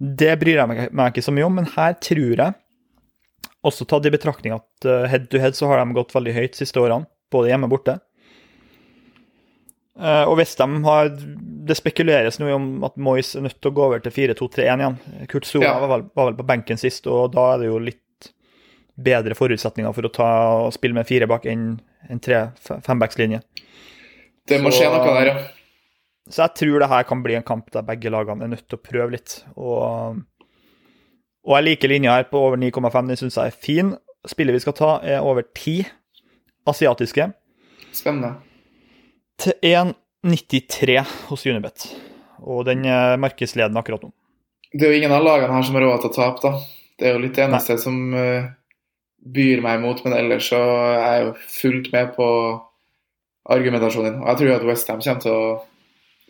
Det 0.00 0.34
bryr 0.40 0.56
jeg 0.58 0.68
meg, 0.68 0.92
meg 0.92 1.12
ikke 1.12 1.22
så 1.28 1.32
mye 1.36 1.46
om, 1.46 1.54
men 1.60 1.68
her 1.76 1.94
tror 2.02 2.34
jeg, 2.40 2.54
også 3.64 3.86
tatt 3.88 4.04
i 4.08 4.12
betraktning 4.12 4.56
at 4.56 4.84
eh, 4.88 5.06
head 5.08 5.28
to 5.30 5.38
head 5.38 5.54
så 5.56 5.68
har 5.70 5.78
de 5.84 5.94
gått 5.96 6.12
veldig 6.16 6.34
høyt 6.34 6.56
de 6.56 6.64
siste 6.64 6.80
årene, 6.82 7.06
både 7.32 7.52
hjemme 7.52 7.68
og 7.70 7.76
borte. 7.76 8.00
Eh, 10.00 10.24
og 10.26 10.36
de 10.38 10.84
har 10.84 11.08
Det 11.64 11.76
spekuleres 11.78 12.40
nå 12.40 12.48
om 12.54 12.84
at 12.84 12.96
Moyes 12.96 13.34
er 13.36 13.40
nødt 13.46 13.60
til 13.62 13.70
å 13.70 13.74
gå 13.74 13.84
over 13.86 14.00
til 14.04 14.12
4-2-3-1 14.12 14.80
igjen. 14.82 14.96
Kurt 15.28 15.46
Zuma 15.46 15.64
Ja. 15.64 15.86
var, 15.86 16.02
var 16.14 16.26
vel 16.30 16.34
på 16.34 16.46
benken 16.46 16.76
sist, 16.76 17.06
og 17.06 17.32
da 17.32 17.54
er 17.54 17.58
det 17.58 17.66
jo 17.70 17.78
litt 17.78 18.00
bedre 19.00 19.34
forutsetninger 19.34 19.94
for 19.94 20.02
å 20.02 20.12
ta 20.12 20.28
og 20.66 20.72
spille 20.74 20.94
med 20.94 21.06
fire 21.06 21.26
bak 21.26 21.46
enn 21.46 21.80
en 22.10 22.20
tre-fembackslinje. 22.20 23.40
Det 24.46 24.60
må 24.60 24.70
Så- 24.70 24.82
skje 24.82 24.90
noe 24.92 25.14
der, 25.14 25.26
ja. 25.26 25.46
Så 26.28 26.42
jeg 26.42 26.54
tror 26.54 26.78
det 26.80 26.88
her 26.88 27.02
kan 27.04 27.22
bli 27.22 27.34
en 27.34 27.42
kamp 27.42 27.70
der 27.70 27.82
begge 27.82 28.10
lagene 28.10 28.42
er 28.44 28.48
nødt 28.48 28.68
til 28.68 28.78
å 28.78 28.82
prøve 28.82 29.10
litt. 29.12 29.44
Og, 29.56 30.22
og 31.46 31.56
jeg 31.56 31.64
liker 31.64 31.88
linja 31.88 32.16
her 32.16 32.24
på 32.24 32.34
over 32.40 32.56
9,5. 32.56 33.08
Den 33.08 33.16
syns 33.16 33.34
jeg 33.36 33.46
er 33.46 33.50
fin. 33.50 33.96
Spillet 34.26 34.52
vi 34.52 34.60
skal 34.60 34.72
ta, 34.72 35.00
er 35.02 35.20
over 35.20 35.42
10 35.54 35.86
asiatiske 36.66 37.32
Spennende. 37.92 38.36
Til 39.40 39.52
1,93 39.62 40.98
hos 41.30 41.46
Unibet. 41.46 41.86
Og 42.44 42.64
den 42.68 42.84
er 42.88 43.16
markedsledende 43.20 43.80
akkurat 43.80 44.02
nå. 44.04 44.10
Det 44.74 44.82
er 44.88 44.92
jo 44.94 44.98
ingen 45.00 45.14
av 45.14 45.22
lagene 45.24 45.54
her 45.54 45.62
som 45.66 45.76
har 45.78 45.84
råd 45.86 46.02
til 46.02 46.10
å 46.10 46.14
tape, 46.16 46.42
da. 46.42 46.52
Det 46.98 47.08
er 47.08 47.14
jo 47.16 47.22
litt 47.24 47.34
det 47.38 47.44
eneste 47.46 47.76
som 47.82 47.96
eh, 48.18 48.46
byr 49.34 49.62
meg 49.64 49.78
imot, 49.80 50.02
men 50.04 50.16
ellers 50.18 50.48
så 50.50 50.58
er 50.60 51.04
jeg 51.18 51.24
jo 51.28 51.34
fullt 51.56 51.90
med 51.94 52.12
på 52.16 52.26
argumentasjonen 53.54 54.12
din. 54.12 54.20
Og 54.22 54.28
jeg 54.32 54.40
tror 54.40 54.50
jo 54.50 54.56
at 54.58 54.66
Westham 54.70 55.02
kommer 55.04 55.24
til 55.24 55.36
å 55.38 55.46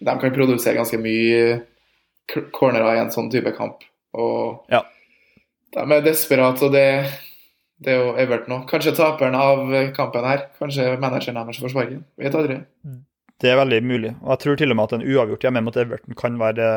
De 0.05 0.11
kan 0.21 0.33
produsere 0.35 0.75
ganske 0.75 0.99
mye 0.99 1.43
k- 2.29 2.49
cornerer 2.53 2.97
i 2.97 3.03
en 3.05 3.13
sånn 3.15 3.29
type 3.31 3.53
kamp. 3.57 3.85
Og 4.13 4.65
Ja. 4.69 4.81
de 5.73 5.85
er 5.95 6.03
desperate, 6.03 6.63
og 6.67 6.73
det, 6.73 7.07
det 7.85 7.95
er 7.95 8.03
jo 8.03 8.13
Everton 8.21 8.59
òg. 8.59 8.67
Kanskje 8.71 8.95
taperen 8.97 9.37
av 9.39 9.65
kampen 9.97 10.27
her. 10.27 10.47
Kanskje 10.61 10.95
manageren 11.03 11.41
deres 11.41 11.61
får 11.63 11.75
sparken. 11.75 12.05
Vet 12.21 12.37
aldri. 12.39 12.61
Det 13.43 13.51
er 13.51 13.59
veldig 13.61 13.81
mulig. 13.85 14.15
Og 14.23 14.35
jeg 14.35 14.43
tror 14.45 14.61
til 14.61 14.73
og 14.73 14.79
med 14.79 14.89
at 14.89 14.97
en 14.99 15.07
uavgjort 15.07 15.47
hjemme 15.47 15.65
mot 15.67 15.81
Everton 15.85 16.19
kan 16.19 16.39
være 16.41 16.69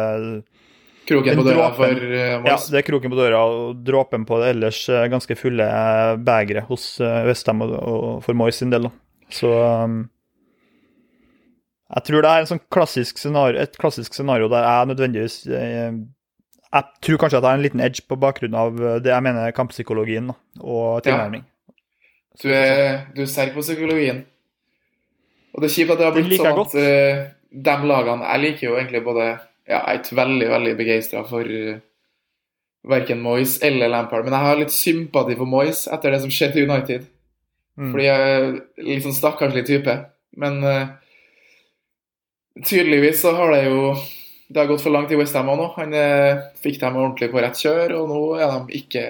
Kroken 1.08 1.40
på 1.40 1.44
døra 1.46 1.70
dråpen. 1.70 1.78
for 1.78 2.42
Moss? 2.44 2.68
Ja, 2.68 2.72
det 2.74 2.82
er 2.82 2.88
kroken 2.90 3.14
på 3.14 3.20
døra 3.20 3.40
og 3.48 3.80
dråpen 3.88 4.26
på 4.28 4.42
det 4.42 4.50
ellers 4.56 4.82
eh, 4.92 5.08
ganske 5.12 5.38
fulle 5.40 5.64
eh, 5.64 6.18
begeret 6.20 6.68
hos 6.68 6.98
eh, 7.00 7.22
Westham 7.30 7.64
og, 7.64 7.72
og 7.78 8.08
for 8.26 8.36
Moyes 8.36 8.60
sin 8.60 8.74
del. 8.74 8.90
Så 9.32 9.48
um, 9.48 10.02
jeg 11.96 12.04
tror 12.10 12.24
det 12.24 12.32
er 12.32 12.44
en 12.44 12.50
sånn 12.50 12.64
klassisk 12.74 13.22
scenario, 13.22 13.62
et 13.64 13.80
klassisk 13.80 14.16
scenario 14.16 14.50
der 14.52 14.66
jeg 14.68 14.92
nødvendigvis 14.92 15.38
eh, 15.48 15.96
Jeg 16.78 17.06
tror 17.06 17.22
kanskje 17.22 17.40
at 17.40 17.46
jeg 17.46 17.50
har 17.50 17.60
en 17.60 17.66
liten 17.66 17.82
edge 17.82 18.04
på 18.06 18.18
bakgrunn 18.22 18.58
av 18.58 18.82
eh, 18.82 18.98
det 19.02 19.14
jeg 19.14 19.26
mener 19.26 19.48
er 19.48 19.56
kamppsykologien 19.58 20.30
og 20.30 21.04
tilnærming. 21.06 21.46
Du 22.38 22.50
er, 22.54 23.08
du 23.16 23.24
er 23.24 23.30
sterk 23.32 23.56
på 23.56 23.64
psykologien. 23.66 24.22
Og 25.56 25.64
det 25.64 25.72
er 25.72 25.74
kjipt 25.74 25.94
at 25.96 26.02
det 26.02 26.06
har 26.06 26.14
blitt 26.14 26.38
sånn 26.38 26.62
at 26.62 26.76
uh, 26.78 27.22
de 27.50 27.76
lagene 27.90 28.28
Jeg 28.28 28.42
liker 28.44 28.66
jo 28.68 28.76
egentlig 28.78 29.00
både 29.08 29.24
Ja, 29.26 29.80
jeg 29.80 29.82
er 29.88 30.02
ikke 30.04 30.18
veldig, 30.20 30.50
veldig 30.52 30.74
begeistra 30.78 31.24
for 31.26 31.50
uh, 31.50 31.80
verken 32.88 33.24
Moyes 33.24 33.58
eller 33.66 33.90
Lampard, 33.92 34.24
men 34.24 34.36
jeg 34.38 34.46
har 34.46 34.60
litt 34.62 34.76
sympati 34.76 35.36
for 35.36 35.50
Moyes 35.50 35.88
etter 35.92 36.14
det 36.14 36.22
som 36.24 36.32
skjedde 36.32 36.62
i 36.62 36.68
United. 36.70 37.08
Mm. 37.76 37.90
Fordi 37.90 38.06
jeg 38.06 38.30
er 38.36 38.46
litt 38.86 39.04
sånn 39.04 39.18
stakkarslig 39.18 39.66
type. 39.68 39.96
Men 40.40 40.62
uh, 40.64 40.94
tydeligvis 42.62 43.20
så 43.26 43.34
har 43.36 43.52
det 43.56 43.66
jo 43.66 43.82
Det 44.48 44.62
har 44.62 44.68
gått 44.70 44.82
for 44.84 44.94
langt 44.96 45.12
i 45.12 45.18
Westham 45.20 45.50
òg 45.52 45.58
nå. 45.60 45.66
Han 45.76 45.94
eh, 45.98 46.44
fikk 46.64 46.80
dem 46.80 46.96
ordentlig 46.96 47.28
på 47.34 47.42
rett 47.44 47.60
kjør, 47.60 47.98
og 48.00 48.12
nå 48.12 48.20
er 48.40 48.54
de 48.54 48.78
ikke 48.80 49.04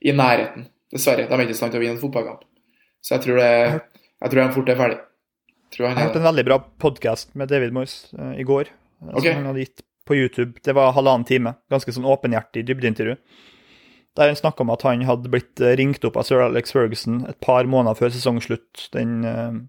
i 0.00 0.14
nærheten. 0.16 0.68
Dessverre. 0.94 1.26
De 1.28 1.36
er 1.36 1.44
ikke 1.44 1.52
i 1.52 1.58
stand 1.58 1.74
til 1.74 1.80
å 1.80 1.84
vinne 1.84 1.96
en 1.98 2.00
fotballkamp. 2.00 2.46
Så 3.04 3.14
jeg 3.18 3.26
tror, 3.26 3.40
det, 3.42 3.82
jeg 4.24 4.32
tror 4.32 4.40
de 4.40 4.54
fort 4.54 4.72
er 4.72 4.78
ferdig. 4.80 4.98
Jeg, 5.68 5.82
Jeg 5.84 5.98
hørte 5.98 6.16
har 6.16 6.22
en 6.22 6.28
veldig 6.30 6.46
bra 6.48 6.56
podkast 6.80 7.34
med 7.36 7.50
David 7.52 7.74
Moyes 7.76 7.98
uh, 8.16 8.32
i 8.40 8.46
går, 8.48 8.70
okay. 9.12 9.34
Som 9.34 9.42
han 9.42 9.50
hadde 9.50 9.66
gitt 9.66 9.84
på 10.08 10.16
YouTube. 10.16 10.56
Det 10.64 10.72
var 10.72 10.94
halvannen 10.96 11.28
time. 11.28 11.52
Ganske 11.68 11.92
sånn 11.92 12.08
åpenhjertig 12.08 12.64
dybdeintervju. 12.70 13.18
Der 14.16 14.32
han 14.32 14.40
snakka 14.40 14.64
om 14.64 14.72
at 14.72 14.82
han 14.88 15.04
hadde 15.06 15.28
blitt 15.30 15.60
eh, 15.60 15.76
ringt 15.78 16.02
opp 16.08 16.16
av 16.18 16.24
sir 16.26 16.40
Alex 16.42 16.72
Ferguson 16.74 17.20
et 17.28 17.36
par 17.44 17.68
måneder 17.68 18.00
før 18.00 18.14
sesongslutt 18.16 18.88
den, 18.96 19.20
Uh, 19.28 19.60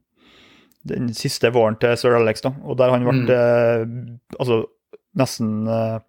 den 0.88 1.12
siste 1.14 1.52
våren 1.52 1.76
til 1.78 1.92
sir 2.00 2.16
Alex, 2.16 2.42
da. 2.48 2.54
Og 2.64 2.80
der 2.80 2.96
han 2.96 3.04
ble 3.04 3.18
Mm. 3.20 3.30
eh, 3.36 4.40
altså 4.40 4.64
nesten 5.18 5.68
eh, 5.68 6.00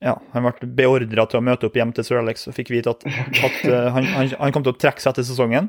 ja, 0.00 0.14
han 0.32 0.46
ble 0.46 0.68
beordra 0.78 1.26
til 1.28 1.40
å 1.40 1.44
møte 1.44 1.68
opp 1.68 1.76
hjem 1.76 1.92
til 1.94 2.04
sir 2.06 2.18
Alex 2.22 2.46
og 2.48 2.54
fikk 2.56 2.70
vite 2.72 2.94
at, 2.94 3.04
at 3.46 3.58
eh, 3.68 3.88
han, 3.94 4.06
han, 4.16 4.30
han 4.40 4.52
kom 4.56 4.64
til 4.64 4.72
å 4.74 4.78
trekke 4.80 5.02
seg 5.02 5.12
etter 5.12 5.26
sesongen. 5.28 5.68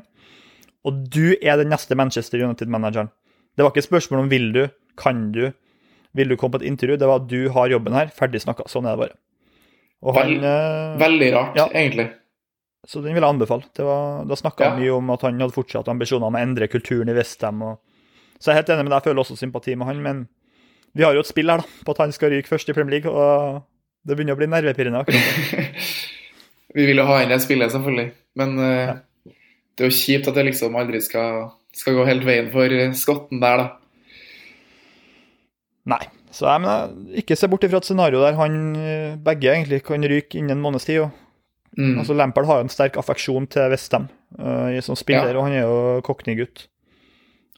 Og 0.88 1.04
du 1.14 1.34
er 1.38 1.60
den 1.60 1.70
neste 1.70 1.94
Manchester 1.94 2.40
United-manageren. 2.42 3.12
Det 3.54 3.62
var 3.62 3.70
ikke 3.74 3.84
spørsmål 3.86 4.24
om 4.24 4.30
vil 4.32 4.48
du, 4.54 4.62
kan 4.98 5.28
du, 5.34 5.52
Vil 6.16 6.28
du 6.28 6.36
komme 6.36 6.56
på 6.56 6.62
et 6.62 6.68
intervju? 6.68 6.96
Det 6.98 7.06
var 7.08 7.20
at 7.22 7.28
du 7.30 7.48
har 7.54 7.70
jobben 7.70 7.94
her, 7.96 8.10
ferdig 8.12 8.40
snakka. 8.42 8.66
Sånn 8.68 8.84
er 8.88 8.96
det 8.96 9.04
bare. 9.06 9.14
Og 10.02 10.16
han, 10.18 10.32
Vel- 10.32 10.44
eh, 10.48 10.96
Veldig 11.00 11.28
rart, 11.36 11.56
Ja. 11.56 11.68
egentlig. 11.72 12.08
Så 12.88 12.98
den 13.04 13.14
vil 13.14 13.22
jeg 13.22 13.30
anbefale. 13.36 13.62
Det 13.76 13.84
var, 13.86 14.24
da 14.26 14.34
snakka 14.36 14.72
han 14.72 14.80
mye 14.80 14.90
om 14.96 15.12
at 15.14 15.22
han 15.22 15.38
hadde 15.40 15.54
fortsatt 15.54 15.88
ambisjoner 15.92 16.26
om 16.26 16.34
å 16.34 16.40
endre 16.42 16.66
kulturen 16.68 17.08
i 17.12 17.14
Westham. 17.14 17.62
Og... 17.62 17.78
Så 18.42 18.50
jeg 18.50 18.56
er 18.56 18.60
helt 18.64 18.72
enig 18.74 18.88
med 18.88 18.90
deg, 18.90 18.98
jeg 18.98 19.06
føler 19.12 19.22
også 19.22 19.36
sympati 19.38 19.76
med 19.78 19.86
han, 19.92 20.02
men 20.02 20.24
vi 20.94 21.04
har 21.06 21.14
jo 21.16 21.22
et 21.24 21.28
spill 21.30 21.48
her 21.50 21.62
da, 21.62 21.68
på 21.86 21.94
at 21.94 22.00
han 22.04 22.12
skal 22.12 22.30
ryke 22.34 22.50
først 22.50 22.68
i 22.68 22.74
Premier 22.76 22.98
League, 22.98 23.10
og 23.10 23.62
det 24.04 24.16
begynner 24.18 24.34
å 24.36 24.40
bli 24.40 24.48
nervepirrende. 24.50 25.04
Vi 26.74 26.86
vil 26.88 26.96
jo 27.02 27.04
ha 27.04 27.18
inn 27.20 27.28
det 27.28 27.36
spillet, 27.44 27.68
selvfølgelig. 27.74 28.08
Men 28.40 28.54
uh, 28.58 28.64
Ja. 28.88 28.94
det 29.76 29.84
er 29.84 29.90
jo 29.90 29.96
kjipt 29.98 30.28
at 30.30 30.34
det 30.38 30.46
liksom 30.48 30.76
aldri 30.80 31.00
skal, 31.04 31.50
skal 31.76 31.98
gå 31.98 32.06
helt 32.08 32.24
veien 32.24 32.48
for 32.54 32.72
eh, 32.72 32.94
skotten 32.96 33.42
der, 33.42 33.60
da. 33.60 33.66
Nei. 35.92 36.02
Så 36.32 36.46
jeg 36.48 36.62
mener, 36.64 36.92
ikke 37.20 37.36
se 37.36 37.48
bort 37.52 37.64
ifra 37.66 37.80
et 37.82 37.88
scenario 37.88 38.22
der 38.22 38.38
han 38.38 38.54
eh, 38.80 39.16
begge 39.20 39.50
egentlig 39.52 39.82
kan 39.84 40.00
ryke 40.08 40.38
innen 40.40 40.56
en 40.56 40.62
måneds 40.64 40.88
tid. 40.88 41.10
Mm. 41.76 41.98
altså 42.02 42.12
Lampard 42.16 42.44
har 42.48 42.58
jo 42.60 42.64
en 42.66 42.72
sterk 42.72 42.96
affeksjon 43.00 43.46
til 43.48 43.70
Westham 43.72 44.04
uh, 44.36 44.76
som 44.84 44.96
spiller, 44.96 45.30
Ja. 45.32 45.38
og 45.40 45.46
han 45.46 45.54
er 45.56 45.62
jo 45.64 46.00
Cockney-gutt. 46.04 46.66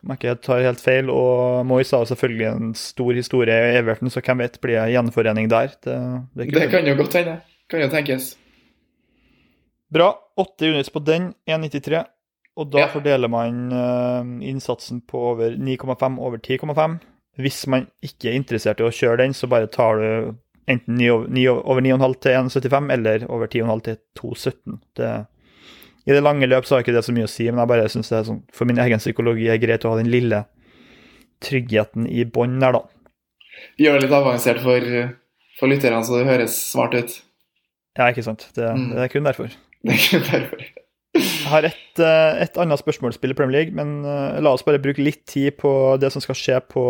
Om 0.05 0.11
jeg 0.12 0.19
ikke 0.21 0.43
tar 0.45 0.61
helt 0.67 0.81
feil. 0.85 1.09
Og 1.11 1.64
Moyes 1.67 1.90
har 1.97 2.05
selvfølgelig 2.05 2.47
en 2.51 2.75
stor 2.77 3.12
historie 3.17 3.55
i 3.73 3.77
Everton, 3.79 4.11
så 4.12 4.21
hvem 4.21 4.38
vet, 4.45 4.59
blir 4.61 4.77
det 4.83 4.93
gjenforening 4.93 5.49
der? 5.51 5.73
Det, 5.85 5.97
det 6.37 6.51
Det 6.53 6.71
kan 6.71 6.87
jo 6.87 6.95
godt 6.99 7.14
hende. 7.17 7.38
Kan 7.71 7.81
jo 7.81 7.88
tenkes. 7.88 8.35
Bra. 9.95 10.11
Åtte 10.37 10.69
units 10.69 10.90
på 10.90 11.01
den, 11.07 11.33
1,93. 11.49 12.05
Og 12.57 12.71
da 12.71 12.79
Ja. 12.85 12.87
fordeler 12.93 13.29
man 13.29 13.73
eh, 13.73 14.49
innsatsen 14.51 15.01
på 15.07 15.19
over 15.33 15.57
9,5 15.57 16.19
over 16.21 16.37
10,5. 16.38 16.99
Hvis 17.38 17.67
man 17.67 17.88
ikke 18.03 18.29
er 18.31 18.37
interessert 18.38 18.79
i 18.81 18.85
å 18.87 18.93
kjøre 18.95 19.17
den, 19.25 19.33
så 19.35 19.49
bare 19.49 19.67
tar 19.67 19.97
du 19.99 20.35
enten 20.69 20.97
9 20.99 21.09
over, 21.11 21.27
9 21.29 21.49
over 21.51 21.81
9,5 21.83 22.14
til 22.21 22.33
1,75 22.33 22.93
eller 22.93 23.25
over 23.29 23.47
10,5 23.47 23.81
til 23.83 23.97
2,17. 24.19 24.79
Det- 24.97 25.27
I 26.05 26.12
det 26.12 26.21
lange 26.23 26.47
løp 26.51 26.67
så 26.69 26.77
har 26.77 26.85
ikke 26.85 26.93
det 26.97 27.05
så 27.07 27.14
mye 27.17 27.25
å 27.29 27.31
si, 27.33 27.47
men 27.49 27.62
jeg 27.62 27.71
bare 27.71 27.88
synes 27.88 28.11
det 28.12 28.19
er 28.19 28.27
sånn, 28.29 28.43
for 28.53 28.69
min 28.69 28.81
egen 28.83 29.01
psykologi 29.01 29.47
er 29.49 29.61
greit 29.62 29.85
å 29.88 29.95
ha 29.95 30.01
den 30.01 30.11
lille 30.12 30.43
tryggheten 31.45 32.07
i 32.09 32.25
bånn 32.29 32.59
der, 32.61 32.77
da. 32.77 32.83
Gjør 33.81 33.97
det 33.99 34.03
litt 34.07 34.17
avansert 34.17 34.61
for, 34.64 34.88
for 35.59 35.73
lytterne, 35.73 36.03
så 36.05 36.19
det 36.21 36.27
høres 36.29 36.57
smart 36.71 36.95
ut. 36.99 37.14
Ja, 37.97 38.09
ikke 38.11 38.25
sant. 38.27 38.49
Det, 38.57 38.69
Mm. 38.75 38.88
det 38.97 39.05
er 39.05 39.12
kun 39.12 39.25
derfor. 39.29 39.49
Det 39.85 39.95
er 39.95 40.03
kun 40.11 40.25
derfor. 40.29 40.64
Jeg 41.14 41.47
har 41.47 41.62
et, 41.69 42.01
eh, 42.03 42.43
et 42.43 42.57
annet 42.59 42.81
spørsmålsspill 42.81 43.31
i 43.31 43.37
Premier 43.38 43.61
League, 43.61 43.75
men 43.77 44.01
eh, 44.05 44.40
la 44.43 44.51
oss 44.57 44.64
bare 44.67 44.81
bruke 44.83 44.99
litt 45.05 45.23
tid 45.31 45.55
på 45.61 45.71
det 46.03 46.11
som 46.11 46.21
skal 46.25 46.35
skje 46.35 46.57
på 46.73 46.83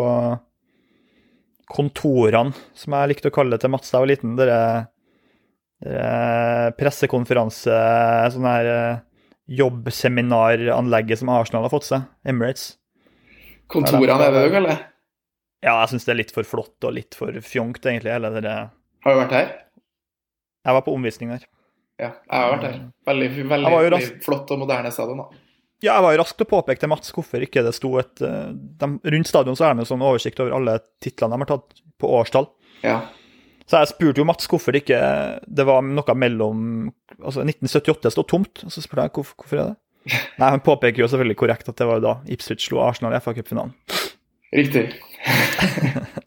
kontorene, 1.74 2.54
som 2.76 2.94
jeg 2.96 3.10
likte 3.12 3.28
å 3.30 3.34
kalle 3.34 3.54
det 3.56 3.62
til 3.64 3.72
Mats 3.72 3.90
da 3.90 3.98
jeg 3.98 4.04
var 4.04 4.10
liten. 4.12 4.34
Dere 4.38 4.58
pressekonferanse, 6.78 7.76
sånn 8.32 8.48
her 8.48 8.70
eh, 8.70 9.02
jobbseminaranlegget 9.60 11.20
som 11.20 11.32
Arsenal 11.34 11.66
har 11.66 11.72
fått 11.74 11.88
seg, 11.90 12.06
Emirates. 12.24 12.74
Kontorene 13.70 14.28
er 14.28 14.34
det 14.34 14.44
eller? 14.60 14.82
Ja, 15.64 15.78
jeg 15.80 15.94
syns 15.94 16.04
det 16.04 16.12
er 16.12 16.20
litt 16.20 16.34
for 16.34 16.48
flott 16.48 16.84
og 16.84 16.96
litt 16.96 17.16
for 17.16 17.36
fjongt, 17.44 17.84
egentlig, 17.84 18.12
Eller 18.12 18.40
det. 18.44 18.56
Har 19.04 19.14
du 19.14 19.20
vært 19.22 19.36
her? 19.36 19.52
Jeg 20.64 20.76
var 20.76 20.84
på 20.84 20.92
omvisning 20.96 21.32
der. 21.32 21.46
Ja, 22.00 22.10
jeg 22.10 22.34
har 22.34 22.52
vært 22.56 22.66
her. 22.68 22.78
Veldig, 23.08 23.30
veldig, 23.48 23.72
veldig 23.86 24.04
flott 24.24 24.52
og 24.52 24.60
moderne 24.64 24.92
stadion, 24.92 25.24
da. 25.24 25.40
Ja, 25.84 25.98
jeg 25.98 26.04
var 26.06 26.14
jo 26.14 26.20
rask 26.22 26.36
til 26.38 26.46
å 26.46 26.52
påpeke 26.52 26.80
til 26.80 26.90
Mats 26.92 27.12
hvorfor 27.12 27.42
ikke 27.44 27.64
det 27.66 27.74
sto 27.76 27.90
et 28.00 28.22
eh, 28.24 28.52
de, 28.54 28.88
Rundt 29.14 29.28
stadion 29.28 29.56
så 29.58 29.66
er 29.66 29.74
det 29.74 29.84
en 29.84 29.90
sånn 29.90 30.04
oversikt 30.06 30.40
over 30.40 30.54
alle 30.56 30.78
titlene 31.04 31.36
de 31.36 31.44
har 31.44 31.50
tatt 31.50 31.82
på 32.00 32.12
årstall. 32.20 32.48
Ja. 32.84 33.02
Så 33.64 33.80
jeg 33.80 33.92
spurte 33.94 34.20
jo 34.20 34.26
Mats 34.28 34.48
hvorfor 34.50 34.74
det 34.74 34.82
ikke 34.84 35.00
det 35.44 35.64
var 35.64 35.80
noe 35.86 36.14
mellom 36.18 36.58
Altså 37.16 37.44
1978 37.46 38.12
stod 38.12 38.26
tomt, 38.28 38.64
og 38.66 38.72
så 38.74 38.82
spurte 38.84 39.06
jeg 39.06 39.14
hvorfor, 39.16 39.38
hvorfor 39.40 39.60
er 39.62 39.70
det 39.70 40.12
Nei, 40.40 40.50
Han 40.50 40.64
påpeker 40.64 41.00
jo 41.04 41.08
selvfølgelig 41.08 41.38
korrekt 41.40 41.70
at 41.70 41.78
det 41.80 41.88
var 41.88 42.00
jo 42.00 42.06
da 42.08 42.14
Ipswich 42.28 42.68
slo 42.68 42.82
Arsenal 42.84 43.16
i 43.16 43.20
FA-cupfinalen. 43.24 43.72
Riktig. 44.52 44.90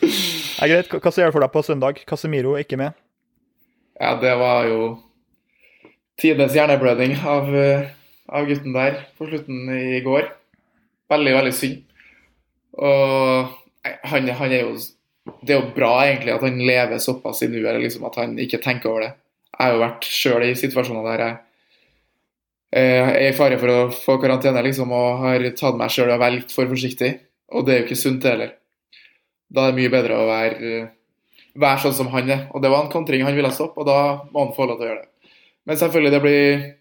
Ja, 0.56 0.68
greit, 0.70 0.88
hva 0.88 1.12
ser 1.12 1.28
du 1.28 1.34
for 1.34 1.44
deg 1.44 1.52
på 1.52 1.60
søndag? 1.66 1.98
Casemiro 2.08 2.54
er 2.56 2.64
ikke 2.64 2.78
med. 2.80 2.96
Ja, 4.00 4.14
det 4.20 4.32
var 4.40 4.64
jo 4.68 4.80
tidenes 6.20 6.54
hjerneblødning 6.56 7.16
av, 7.20 7.50
eh, 7.52 7.90
av 8.28 8.48
gutten 8.48 8.72
der 8.72 9.02
på 9.18 9.28
slutten 9.28 9.68
i 9.76 10.00
går. 10.04 10.30
Veldig, 11.12 11.34
veldig 11.36 11.52
synd. 11.52 11.82
Og 12.72 13.52
han, 13.84 14.28
han 14.40 14.52
er 14.52 14.64
jo 14.64 14.78
Det 15.26 15.54
er 15.54 15.60
jo 15.60 15.74
bra 15.74 15.92
egentlig 16.04 16.34
at 16.34 16.44
han 16.46 16.60
lever 16.62 17.02
såpass 17.02 17.42
i 17.42 17.50
nuet, 17.50 17.80
liksom, 17.82 18.06
at 18.06 18.18
han 18.20 18.36
ikke 18.38 18.62
tenker 18.62 18.92
over 18.92 19.06
det. 19.06 19.12
Jeg 19.56 19.64
har 19.64 19.74
jo 19.74 19.82
vært 19.82 20.08
sjøl 20.12 20.44
i 20.46 20.54
situasjoner 20.58 21.06
der 21.06 21.22
jeg 21.24 21.36
eh, 22.76 23.08
er 23.08 23.30
i 23.30 23.36
fare 23.36 23.56
for 23.58 23.72
å 23.72 23.78
få 23.94 24.18
karantene 24.22 24.62
liksom, 24.66 24.92
og 24.92 25.24
har 25.24 25.46
tatt 25.56 25.78
meg 25.80 25.94
sjøl 25.94 26.12
og 26.14 26.22
vært 26.22 26.54
for 26.54 26.68
forsiktig. 26.70 27.14
Og 27.56 27.66
det 27.66 27.74
er 27.74 27.80
jo 27.80 27.88
ikke 27.88 27.98
sunt, 27.98 28.26
heller. 28.26 28.54
Da 29.48 29.66
er 29.66 29.72
det 29.72 29.80
mye 29.80 29.92
bedre 29.94 30.18
å 30.18 30.28
være 30.28 30.76
være 31.56 31.82
sånn 31.84 31.96
som 31.96 32.10
han 32.12 32.30
er. 32.30 32.46
Og 32.52 32.62
det 32.62 32.70
var 32.72 32.84
en 32.84 32.92
kontring 32.92 33.24
han 33.26 33.36
ville 33.36 33.52
stoppe, 33.54 33.82
og 33.82 33.88
da 33.88 34.28
må 34.30 34.44
han 34.44 34.54
få 34.56 34.68
lov 34.68 34.80
til 34.80 34.86
å 34.86 34.90
gjøre 34.90 35.04
det. 35.04 35.32
Men 35.66 35.80
selvfølgelig, 35.80 36.14
det 36.14 36.24
blir 36.24 36.72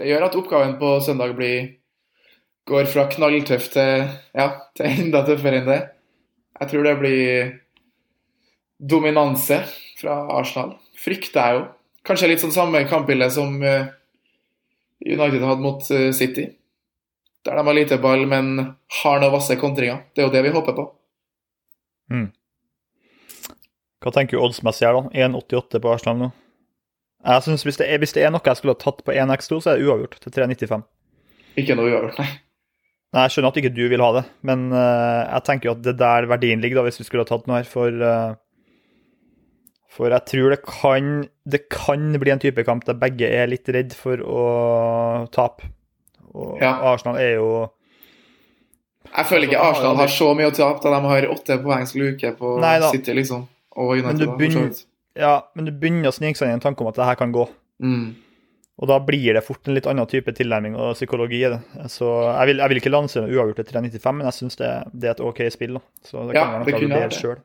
Det 0.00 0.06
gjør 0.08 0.22
at 0.24 0.36
oppgaven 0.38 0.78
på 0.80 0.90
søndag 1.04 1.34
blir 1.36 1.74
går 2.70 2.86
fra 2.88 3.02
knalltøff 3.10 3.66
til 3.74 4.06
ja, 4.32 4.46
til 4.78 4.86
enda 4.86 5.20
tøffere 5.26 5.58
enn 5.60 5.66
det. 5.68 5.80
Jeg 6.60 6.70
tror 6.70 6.86
det 6.86 6.94
blir 7.00 7.50
dominanse 8.80 9.60
fra 10.00 10.16
Arsenal. 10.38 10.76
Frykter 11.00 11.40
jeg 11.40 11.58
jo. 11.58 11.66
Kanskje 12.06 12.30
litt 12.30 12.42
sånn 12.42 12.54
samme 12.54 12.80
kampbilde 12.88 13.28
som 13.32 13.60
eh, 13.62 13.90
United 15.04 15.44
hadde 15.44 15.64
mot 15.64 15.84
eh, 15.92 16.10
City. 16.16 16.48
Der 17.44 17.56
de 17.56 17.64
har 17.64 17.76
lite 17.76 18.00
ball, 18.00 18.26
men 18.28 18.56
har 19.02 19.20
noen 19.20 19.32
vasse 19.32 19.56
kontringer. 19.60 20.04
Det 20.12 20.24
er 20.24 20.28
jo 20.28 20.34
det 20.34 20.44
vi 20.44 20.52
håper 20.56 20.76
på. 20.76 20.86
Hva 24.00 24.12
tenker 24.16 24.36
du 24.38 24.44
oddsmessig 24.44 24.86
her, 24.88 24.96
da? 24.96 25.28
1,88 25.28 25.80
på 25.80 25.92
Arsenal 25.92 26.20
nå. 26.20 26.28
Jeg 27.20 27.44
synes 27.44 27.64
hvis 27.68 27.76
det, 27.76 27.86
er, 27.92 28.00
hvis 28.00 28.14
det 28.16 28.22
er 28.24 28.30
noe 28.32 28.40
jeg 28.44 28.56
skulle 28.56 28.72
ha 28.72 28.80
tatt 28.80 29.02
på 29.04 29.12
1x2, 29.12 29.58
så 29.60 29.72
er 29.72 29.80
det 29.80 29.88
uavgjort 29.88 30.16
til 30.22 30.32
3,95. 30.38 30.86
Ikke 31.60 31.76
noe 31.76 31.90
uavgjort, 31.90 32.20
nei. 32.22 32.30
Nei, 33.10 33.24
Jeg 33.26 33.34
skjønner 33.34 33.52
at 33.52 33.58
ikke 33.60 33.72
du 33.74 33.82
vil 33.90 34.04
ha 34.04 34.08
det, 34.14 34.22
men 34.46 34.68
uh, 34.72 35.26
jeg 35.26 35.44
tenker 35.48 35.68
jo 35.68 35.74
at 35.74 35.82
det 35.84 35.92
er 35.96 36.00
der 36.00 36.28
verdien 36.30 36.62
ligger, 36.62 36.80
da, 36.80 36.86
hvis 36.86 37.00
vi 37.02 37.08
skulle 37.08 37.26
ha 37.26 37.28
tatt 37.28 37.48
noe 37.50 37.58
her. 37.58 37.68
For, 37.68 37.90
eh, 37.90 38.38
for 39.90 40.12
jeg 40.14 40.22
tror 40.30 40.52
det 40.54 40.60
kan, 40.66 41.10
det 41.50 41.64
kan 41.72 42.12
bli 42.22 42.30
en 42.32 42.42
type 42.42 42.62
kamp 42.66 42.84
der 42.86 42.94
begge 43.00 43.26
er 43.26 43.50
litt 43.50 43.68
redd 43.74 43.92
for 43.98 44.22
å 44.22 44.44
tape. 45.34 45.66
Og 46.30 46.60
Ja. 46.62 46.76
Arsenal 46.92 47.18
er 47.18 47.34
jo 47.40 47.48
Jeg 49.10 49.26
føler 49.26 49.48
ikke 49.48 49.58
Arsenal 49.64 49.96
har 49.98 50.06
så 50.12 50.28
mye 50.38 50.50
å 50.50 50.54
tape 50.54 50.84
da 50.84 51.00
de 51.00 51.08
har 51.10 51.26
åtte 51.32 51.56
poengs 51.64 51.94
luke 51.98 52.30
på 52.38 52.52
Nei. 52.62 52.76
City, 52.92 53.14
liksom. 53.16 53.48
Og 53.76 53.96
Men 54.04 54.16
du 54.20 54.26
begynner, 54.38 54.70
ja, 55.18 55.40
men 55.56 55.64
du 55.66 55.72
begynner 55.72 56.10
å 56.12 56.14
snike 56.14 56.38
seg 56.38 56.46
inn 56.46 56.54
i 56.54 56.58
en 56.60 56.62
tanke 56.62 56.84
om 56.84 56.90
at 56.92 56.94
det 57.00 57.04
her 57.08 57.18
kan 57.18 57.32
gå. 57.34 57.48
Mm. 57.82 58.14
Og 58.80 58.88
da 58.88 58.96
blir 59.04 59.34
det 59.34 59.42
fort 59.44 59.66
en 59.68 59.74
litt 59.76 59.86
annen 59.90 60.06
type 60.08 60.32
tilnærming 60.32 60.76
og 60.78 60.94
psykologi 60.94 61.42
i 61.44 61.50
det. 61.52 61.58
Så 61.92 62.06
jeg 62.30 62.46
vil, 62.52 62.62
jeg 62.62 62.68
vil 62.72 62.80
ikke 62.80 62.92
lansere 62.94 63.28
uavgjort 63.28 63.58
til 63.60 63.68
395, 63.74 64.16
men 64.16 64.28
jeg 64.30 64.36
syns 64.38 64.56
det, 64.56 64.70
det 64.94 65.08
er 65.10 65.16
et 65.18 65.20
OK 65.20 65.42
spill. 65.52 65.74
da. 65.76 65.82
Så 66.06 66.26
det 66.28 66.36
Ja, 66.38 66.44
kan 66.46 66.52
være 66.52 66.64
det 66.64 66.72
noe 66.72 66.80
å 66.80 66.88
vurdere 66.88 67.18
sjøl. 67.18 67.42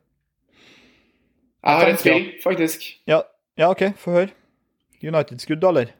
Jeg 1.65 1.81
har 1.81 1.89
et 1.89 2.01
spill, 2.01 2.25
faktisk. 2.43 2.83
Ja, 3.09 3.23
ja, 3.57 3.69
OK, 3.71 3.87
få 3.97 4.11
høre. 4.19 4.33
United-skudd, 5.01 5.63
eller? 5.65 5.93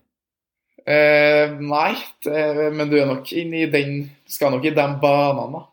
Eh, 0.85 1.53
nei, 1.65 1.95
det, 2.25 2.41
men 2.77 2.91
du 2.91 2.99
er 2.99 3.07
nok 3.09 3.31
inne 3.33 3.63
i 3.63 3.69
den 3.73 4.03
Skal 4.29 4.51
nok 4.53 4.67
i 4.69 4.73
de 4.75 4.83
banene, 5.01 5.47
da. 5.55 5.63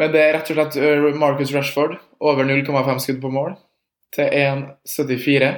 Men 0.00 0.10
det 0.10 0.22
er 0.22 0.32
rett 0.34 0.50
og 0.50 0.56
slett 0.58 0.78
eh, 0.80 1.06
Marcus 1.18 1.52
Rashford 1.54 1.94
over 2.18 2.46
0,5 2.48 3.02
skudd 3.04 3.20
på 3.22 3.30
mål 3.30 3.54
til 4.14 4.26
1,74. 4.26 5.50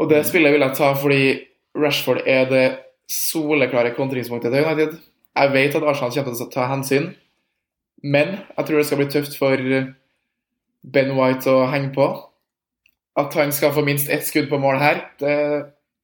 Og 0.00 0.10
det 0.10 0.24
spillet 0.26 0.54
vil 0.54 0.64
jeg 0.64 0.78
ta 0.78 0.90
fordi 0.98 1.24
Rashford 1.78 2.22
er 2.26 2.50
det 2.50 2.66
soleklare 3.10 3.94
kontringspunktet 3.94 4.54
til 4.54 4.66
United. 4.66 4.98
Jeg 5.36 5.52
vet 5.54 5.76
at 5.78 5.86
Arsenal 5.86 6.14
kommer 6.14 6.34
til 6.34 6.46
å 6.46 6.52
ta 6.54 6.66
hensyn, 6.70 7.10
men 8.02 8.38
jeg 8.40 8.66
tror 8.66 8.80
det 8.80 8.86
skal 8.88 9.02
bli 9.02 9.10
tøft 9.12 9.36
for 9.38 9.66
Ben 10.82 11.14
White 11.16 11.50
å 11.50 11.68
henge 11.70 11.92
på. 11.94 12.08
At 13.20 13.34
han 13.36 13.52
skal 13.52 13.74
få 13.74 13.84
minst 13.84 14.10
ett 14.10 14.26
skudd 14.26 14.48
på 14.50 14.60
mål 14.62 14.78
her, 14.80 15.02
det 15.20 15.34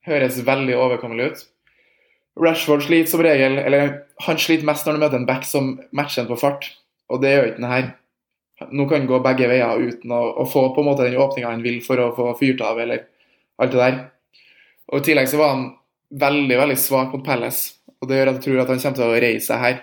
høres 0.07 0.41
veldig 0.47 0.75
overkommelig 0.77 1.29
ut. 1.31 1.45
Rashford 2.37 2.85
sliter 2.85 3.11
som 3.11 3.23
regel, 3.25 3.57
eller 3.63 3.95
han 4.27 4.41
sliter 4.41 4.67
mest 4.69 4.85
når 4.85 4.97
han 4.97 5.05
møter 5.07 5.21
en 5.21 5.29
back 5.29 5.47
som 5.49 5.71
matcher 5.97 6.23
han 6.23 6.29
på 6.29 6.41
fart, 6.41 6.69
og 7.09 7.23
det 7.23 7.33
gjør 7.33 7.49
ikke 7.51 7.63
den 7.63 7.71
her. 7.71 7.89
Nå 8.73 8.87
kan 8.89 9.03
han 9.03 9.09
gå 9.09 9.21
begge 9.25 9.49
veier 9.49 9.81
uten 9.81 10.13
å, 10.17 10.21
å 10.43 10.45
få 10.49 10.67
på 10.75 10.83
en 10.83 10.91
måte 10.91 11.07
den 11.07 11.19
åpninga 11.21 11.53
han 11.53 11.65
vil 11.65 11.81
for 11.85 12.01
å 12.01 12.13
få 12.17 12.29
fyrt 12.41 12.63
av, 12.65 12.81
eller 12.83 13.07
alt 13.63 13.73
det 13.73 13.81
der. 13.81 13.99
Og 14.93 15.01
I 15.01 15.09
tillegg 15.09 15.31
så 15.31 15.41
var 15.41 15.55
han 15.55 15.67
veldig 16.21 16.61
veldig 16.61 16.79
svak 16.81 17.15
mot 17.15 17.25
Palace, 17.25 17.79
og 18.01 18.11
det 18.11 18.21
gjør 18.21 18.31
at 18.33 18.39
jeg 18.39 18.47
tror 18.47 18.63
at 18.63 18.73
han 18.73 18.83
kommer 18.83 19.01
til 19.01 19.09
å 19.09 19.21
reise 19.27 19.61
her. 19.63 19.81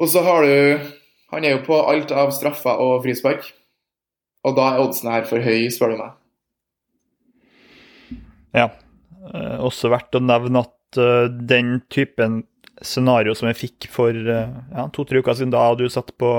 Og 0.00 0.08
så 0.08 0.22
har 0.24 0.48
du 0.48 0.92
Han 1.32 1.44
er 1.48 1.56
jo 1.56 1.64
på 1.64 1.78
alt 1.88 2.12
av 2.12 2.32
straffer 2.36 2.80
og 2.82 3.02
frispark. 3.06 3.46
Og 4.42 4.56
da 4.58 4.72
er 4.72 4.82
oddsen 4.82 5.10
her 5.12 5.26
for 5.28 5.42
høy, 5.44 5.68
spør 5.72 5.94
du 5.94 6.00
meg. 6.02 6.16
Ja. 8.52 8.68
Eh, 9.32 9.58
også 9.62 9.90
verdt 9.92 10.18
å 10.18 10.22
nevne 10.22 10.64
at 10.66 10.98
uh, 11.00 11.30
den 11.30 11.78
typen 11.92 12.42
scenario 12.82 13.36
som 13.38 13.48
jeg 13.48 13.60
fikk 13.60 13.86
for 13.92 14.10
uh, 14.10 14.50
ja, 14.74 14.88
to-tre 14.92 15.22
uker 15.22 15.38
siden, 15.38 15.54
da 15.54 15.62
du 15.78 15.86
satt 15.92 16.10
på 16.18 16.32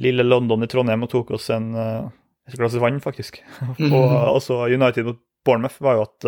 lille 0.00 0.24
London 0.24 0.64
i 0.64 0.70
Trondheim 0.70 1.04
og 1.04 1.12
tok 1.12 1.34
oss 1.36 1.50
en, 1.54 1.68
uh, 1.76 2.08
et 2.48 2.56
glass 2.58 2.78
vann, 2.80 3.02
faktisk. 3.04 3.42
og 3.92 4.08
også 4.32 4.64
United 4.72 5.06
mot 5.06 5.20
Bournemouth 5.46 5.78
var 5.84 6.00
jo 6.00 6.08
at 6.08 6.26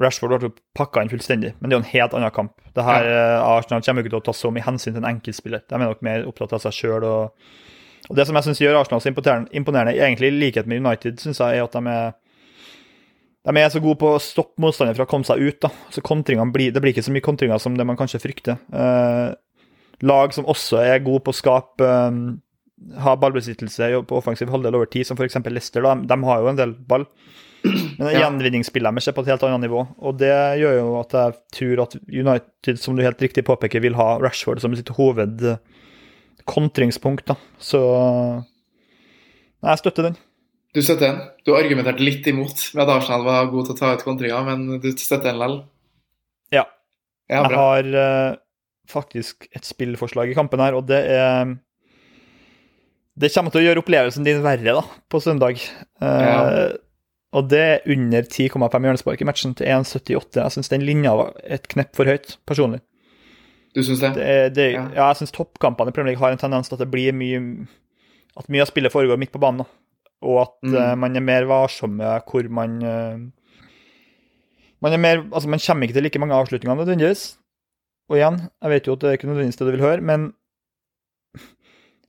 Rashford 0.00 0.40
ble 0.40 0.50
pakka 0.76 1.02
inn 1.04 1.10
fullstendig, 1.12 1.52
men 1.58 1.70
det 1.70 1.76
er 1.76 1.78
jo 1.78 1.84
en 1.84 1.92
helt 1.92 2.14
annen 2.16 2.32
kamp. 2.34 2.54
Det 2.76 2.84
her, 2.86 3.08
ja. 3.08 3.26
Arsenal 3.44 3.84
kommer 3.84 4.04
ikke 4.04 4.14
til 4.14 4.20
å 4.20 4.26
ta 4.30 4.34
så 4.36 4.52
mye 4.54 4.64
hensyn 4.64 4.94
til 4.94 5.02
en 5.02 5.10
enkeltspiller. 5.10 5.66
De 5.68 5.76
er 5.76 5.84
nok 5.84 6.00
mer 6.06 6.24
opptatt 6.30 6.54
av 6.56 6.64
seg 6.64 6.76
sjøl. 6.76 7.06
Og, 7.06 7.52
og 8.08 8.18
det 8.18 8.26
som 8.28 8.38
jeg 8.38 8.48
syns 8.48 8.62
gjør 8.62 8.80
Arsenal 8.80 9.02
så 9.04 9.12
imponerende, 9.12 9.94
egentlig 9.96 10.32
i 10.32 10.38
likhet 10.38 10.70
med 10.70 10.82
United, 10.82 11.20
synes 11.22 11.42
jeg, 11.42 11.60
er 11.60 11.68
at 11.68 11.76
de 11.76 11.94
er 11.94 12.18
de 13.40 13.56
er 13.56 13.70
så 13.72 13.80
gode 13.80 13.96
på 13.96 14.08
å 14.12 14.20
stoppe 14.20 14.60
motstanderen 14.60 14.98
fra 14.98 15.06
å 15.06 15.08
komme 15.08 15.24
seg 15.24 15.40
ut. 15.40 15.60
da. 15.64 15.70
Så 15.88 16.02
blir, 16.52 16.72
Det 16.72 16.80
blir 16.80 16.92
ikke 16.92 17.06
så 17.06 17.12
mye 17.12 17.24
kontringer 17.24 17.58
som 17.58 17.76
det 17.76 17.86
man 17.86 17.96
kanskje 17.96 18.20
frykter. 18.20 18.58
Eh, 18.68 19.32
lag 20.02 20.34
som 20.34 20.44
også 20.44 20.76
er 20.84 21.00
gode 21.00 21.24
på 21.24 21.32
å 21.32 21.38
skape 21.38 21.80
eh, 21.80 22.36
ha 23.00 23.16
ballbesittelse 23.16 24.04
på 24.08 24.16
offensiv 24.16 24.50
halvdel 24.52 24.76
over 24.76 24.88
tid, 24.88 25.06
som 25.06 25.16
f.eks. 25.16 25.36
Leicester. 25.48 25.82
Da. 25.84 25.94
De 25.94 26.24
har 26.24 26.40
jo 26.40 26.50
en 26.52 26.60
del 26.60 26.74
ball. 26.74 27.06
Men 28.00 28.14
Ja. 28.14 28.22
gjenvinningsspillet 28.24 28.88
er 28.88 28.96
på 29.12 29.20
et 29.26 29.28
helt 29.34 29.42
annet 29.44 29.66
nivå. 29.68 29.82
Og 30.00 30.16
det 30.16 30.32
gjør 30.32 30.76
jo 30.78 30.88
at 31.02 31.12
jeg 31.12 31.34
tror 31.52 31.82
at 31.84 31.96
United, 32.08 32.78
som 32.80 32.96
du 32.96 33.02
helt 33.04 33.20
riktig 33.20 33.44
påpeker, 33.44 33.82
vil 33.84 33.98
ha 33.98 34.14
Rashford 34.22 34.62
som 34.62 34.72
sitt 34.78 34.88
hoved 34.96 35.44
eh. 36.48 37.36
Så 37.60 37.80
Nei, 39.60 39.74
jeg 39.74 39.82
støtter 39.82 40.06
den. 40.08 40.16
Du 40.72 40.80
støtter 40.80 41.10
den. 41.10 41.18
Du 41.44 41.52
argumenterte 41.52 42.00
litt 42.00 42.24
imot 42.30 42.62
med 42.72 42.86
at 42.86 42.92
Arsenal 42.94 43.26
var 43.26 43.50
god 43.52 43.66
til 43.68 43.74
å 43.74 43.78
ta 43.80 43.90
ut 43.92 44.04
kontringer, 44.06 44.44
men 44.46 44.80
du 44.80 44.86
støtter 44.94 45.28
den 45.28 45.40
likevel? 45.42 45.56
Ja. 46.54 46.64
Ja, 47.28 47.42
Jeg 47.44 47.58
har 47.58 47.90
uh, 47.94 48.36
faktisk 48.88 49.46
et 49.54 49.68
spillforslag 49.68 50.32
i 50.32 50.36
kampen 50.38 50.62
her, 50.62 50.78
og 50.78 50.86
det 50.88 51.02
er 51.12 51.58
Det 53.20 53.28
kommer 53.34 53.52
til 53.52 53.60
å 53.60 53.66
gjøre 53.68 53.82
opplevelsen 53.82 54.24
din 54.24 54.40
verre 54.42 54.78
da, 54.80 54.84
på 55.12 55.20
søndag. 55.20 55.60
Eh, 56.00 56.22
Ja. 56.24 56.70
Og 57.32 57.46
det 57.50 57.60
er 57.62 57.84
under 57.86 58.22
10,5 58.26 58.86
hjørnespark 58.86 59.20
i 59.22 59.26
matchen 59.28 59.52
til 59.54 59.66
1,78. 59.70 60.40
Jeg 60.40 60.50
syns 60.56 60.68
den 60.72 60.82
linja 60.82 61.12
var 61.14 61.36
et 61.44 61.68
knepp 61.70 61.94
for 61.94 62.04
høyt, 62.10 62.38
personlig. 62.46 62.80
Du 63.74 63.84
syns 63.86 64.00
det? 64.02 64.14
Det 64.16 64.54
det, 64.56 64.72
Ja. 64.72 64.88
ja. 64.96 65.08
jeg 65.12 65.16
syns 65.20 65.30
toppkampene 65.36 65.92
i 65.92 65.94
Premier 65.94 66.10
League 66.14 66.24
har 66.24 66.32
en 66.34 66.38
tendens 66.42 66.68
til 66.68 66.74
at 66.74 66.80
det 66.82 66.90
blir 66.90 67.12
mye 67.14 67.66
At 68.38 68.48
mye 68.48 68.62
av 68.62 68.66
spillet 68.70 68.92
foregår 68.92 69.18
midt 69.18 69.32
på 69.32 69.38
banen. 69.42 69.66
Og 70.22 70.40
at 70.42 70.56
Mm. 70.62 70.74
uh, 70.74 70.94
man 70.98 71.16
er 71.16 71.20
mer 71.20 71.44
varsomme 71.48 72.04
hvor 72.30 72.48
man 72.50 72.82
uh, 72.82 73.18
Man 74.82 74.92
er 74.92 74.96
mer, 74.98 75.22
altså 75.32 75.48
man 75.48 75.60
kommer 75.60 75.82
ikke 75.86 75.94
til 75.94 76.02
like 76.02 76.18
mange 76.18 76.34
avslutninger 76.34 76.74
nødvendigvis. 76.74 77.36
Og 78.08 78.16
igjen, 78.16 78.40
jeg 78.62 78.70
vet 78.70 78.86
jo 78.86 78.92
at 78.92 79.00
det 79.00 79.08
er 79.08 79.12
ikke 79.18 79.26
nødvendigvis 79.28 79.56
det 79.56 79.66
du 79.66 79.70
vil 79.70 79.80
høre, 79.84 80.00
men 80.00 80.32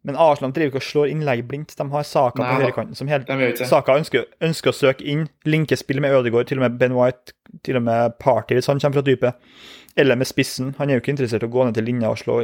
men 0.08 0.18
Arsenal 0.18 0.54
driver 0.56 0.72
ikke 0.72 0.82
og 0.82 0.88
slår 0.88 1.12
innlegg 1.12 1.44
blindt. 1.50 1.76
De 1.78 1.86
har 1.92 2.06
Saka 2.08 2.42
Nei 2.42 2.48
på 2.50 2.64
høyrekanten 2.64 2.98
som 2.98 3.10
helt 3.12 3.28
De. 3.30 3.68
Saka 3.70 3.98
ønsker, 4.00 4.26
ønsker 4.42 4.72
å 4.72 4.76
søke 4.76 5.06
inn, 5.06 5.28
linke 5.46 5.78
spill 5.78 6.02
med 6.02 6.16
Ødegaard, 6.18 6.50
til 6.50 6.58
og 6.58 6.66
med 6.66 6.80
Ben 6.82 6.96
White, 6.98 7.36
til 7.68 7.78
og 7.78 7.86
med 7.86 8.18
Party 8.22 8.58
hvis 8.58 8.70
han 8.72 8.82
kommer 8.82 9.02
fra 9.02 9.06
dypet, 9.06 9.52
eller 10.02 10.18
med 10.18 10.30
spissen. 10.30 10.74
Han 10.80 10.90
er 10.90 10.98
jo 10.98 11.04
ikke 11.04 11.14
interessert 11.14 11.46
i 11.46 11.50
å 11.50 11.54
gå 11.54 11.68
ned 11.68 11.78
til 11.78 11.86
linja 11.86 12.10
og 12.10 12.22
slå 12.22 12.40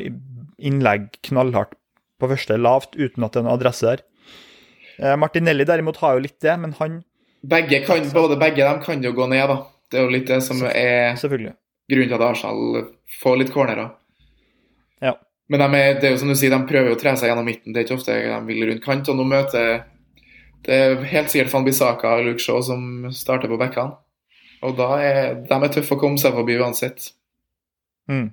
innlegg 0.57 1.09
knallhardt 1.25 1.73
på 2.21 2.29
første 2.29 2.57
lavt, 2.61 2.93
uten 2.97 3.25
at 3.25 3.33
det 3.33 3.41
er 3.41 3.47
noen 3.47 3.57
adresse 3.57 3.89
der. 3.89 4.05
Eh, 4.97 5.17
Martinelli 5.17 5.65
derimot 5.69 5.97
har 6.01 6.17
jo 6.17 6.25
litt 6.25 6.39
det, 6.41 6.55
men 6.61 6.73
han 6.79 7.01
Begge 7.47 7.83
kan, 7.85 8.01
både 8.11 8.35
begge 8.41 8.65
dem 8.65 8.79
kan 8.83 9.03
jo 9.05 9.11
gå 9.15 9.27
ned, 9.29 9.45
da. 9.47 9.57
Det 9.87 9.99
er 9.99 10.07
jo 10.07 10.13
litt 10.13 10.27
det 10.27 10.41
som 10.43 10.61
er 10.67 11.13
grunnen 11.21 12.09
til 12.09 12.15
at 12.17 12.25
Arsenal 12.25 12.87
får 13.21 13.37
litt 13.39 13.53
cornerer. 13.53 13.93
Men 15.47 15.63
de 15.63 15.79
er, 15.79 15.99
det 15.99 16.09
er 16.09 16.15
jo 16.15 16.21
som 16.21 16.31
du 16.31 16.35
sier, 16.35 16.51
de 16.51 16.67
prøver 16.67 16.91
å 16.91 16.99
tre 16.99 17.13
seg 17.15 17.31
gjennom 17.31 17.45
midten. 17.47 17.71
Det 17.71 17.81
er 17.81 17.87
ikke 17.87 17.99
ofte 17.99 18.15
de 18.17 18.39
vil 18.49 18.65
rundt 18.67 18.83
kant. 18.83 19.11
Og 19.11 19.15
nå 19.19 19.27
møter 19.27 19.85
det 20.67 20.75
er 20.75 21.03
helt 21.13 21.31
sikkert 21.31 21.53
Van 21.53 21.63
Bissaka 21.63 22.17
og 22.17 22.25
Luke 22.27 22.43
Shaw 22.43 22.59
som 22.65 22.81
starter 23.15 23.51
på 23.51 23.59
bekkene. 23.61 23.95
Og 24.65 24.73
da 24.75 24.89
er 24.99 25.37
de 25.47 25.53
er 25.53 25.71
tøffe 25.71 25.95
å 25.95 26.01
komme 26.01 26.19
seg 26.19 26.33
forbi 26.35 26.57
uansett. 26.59 27.11
Mm. 28.11 28.31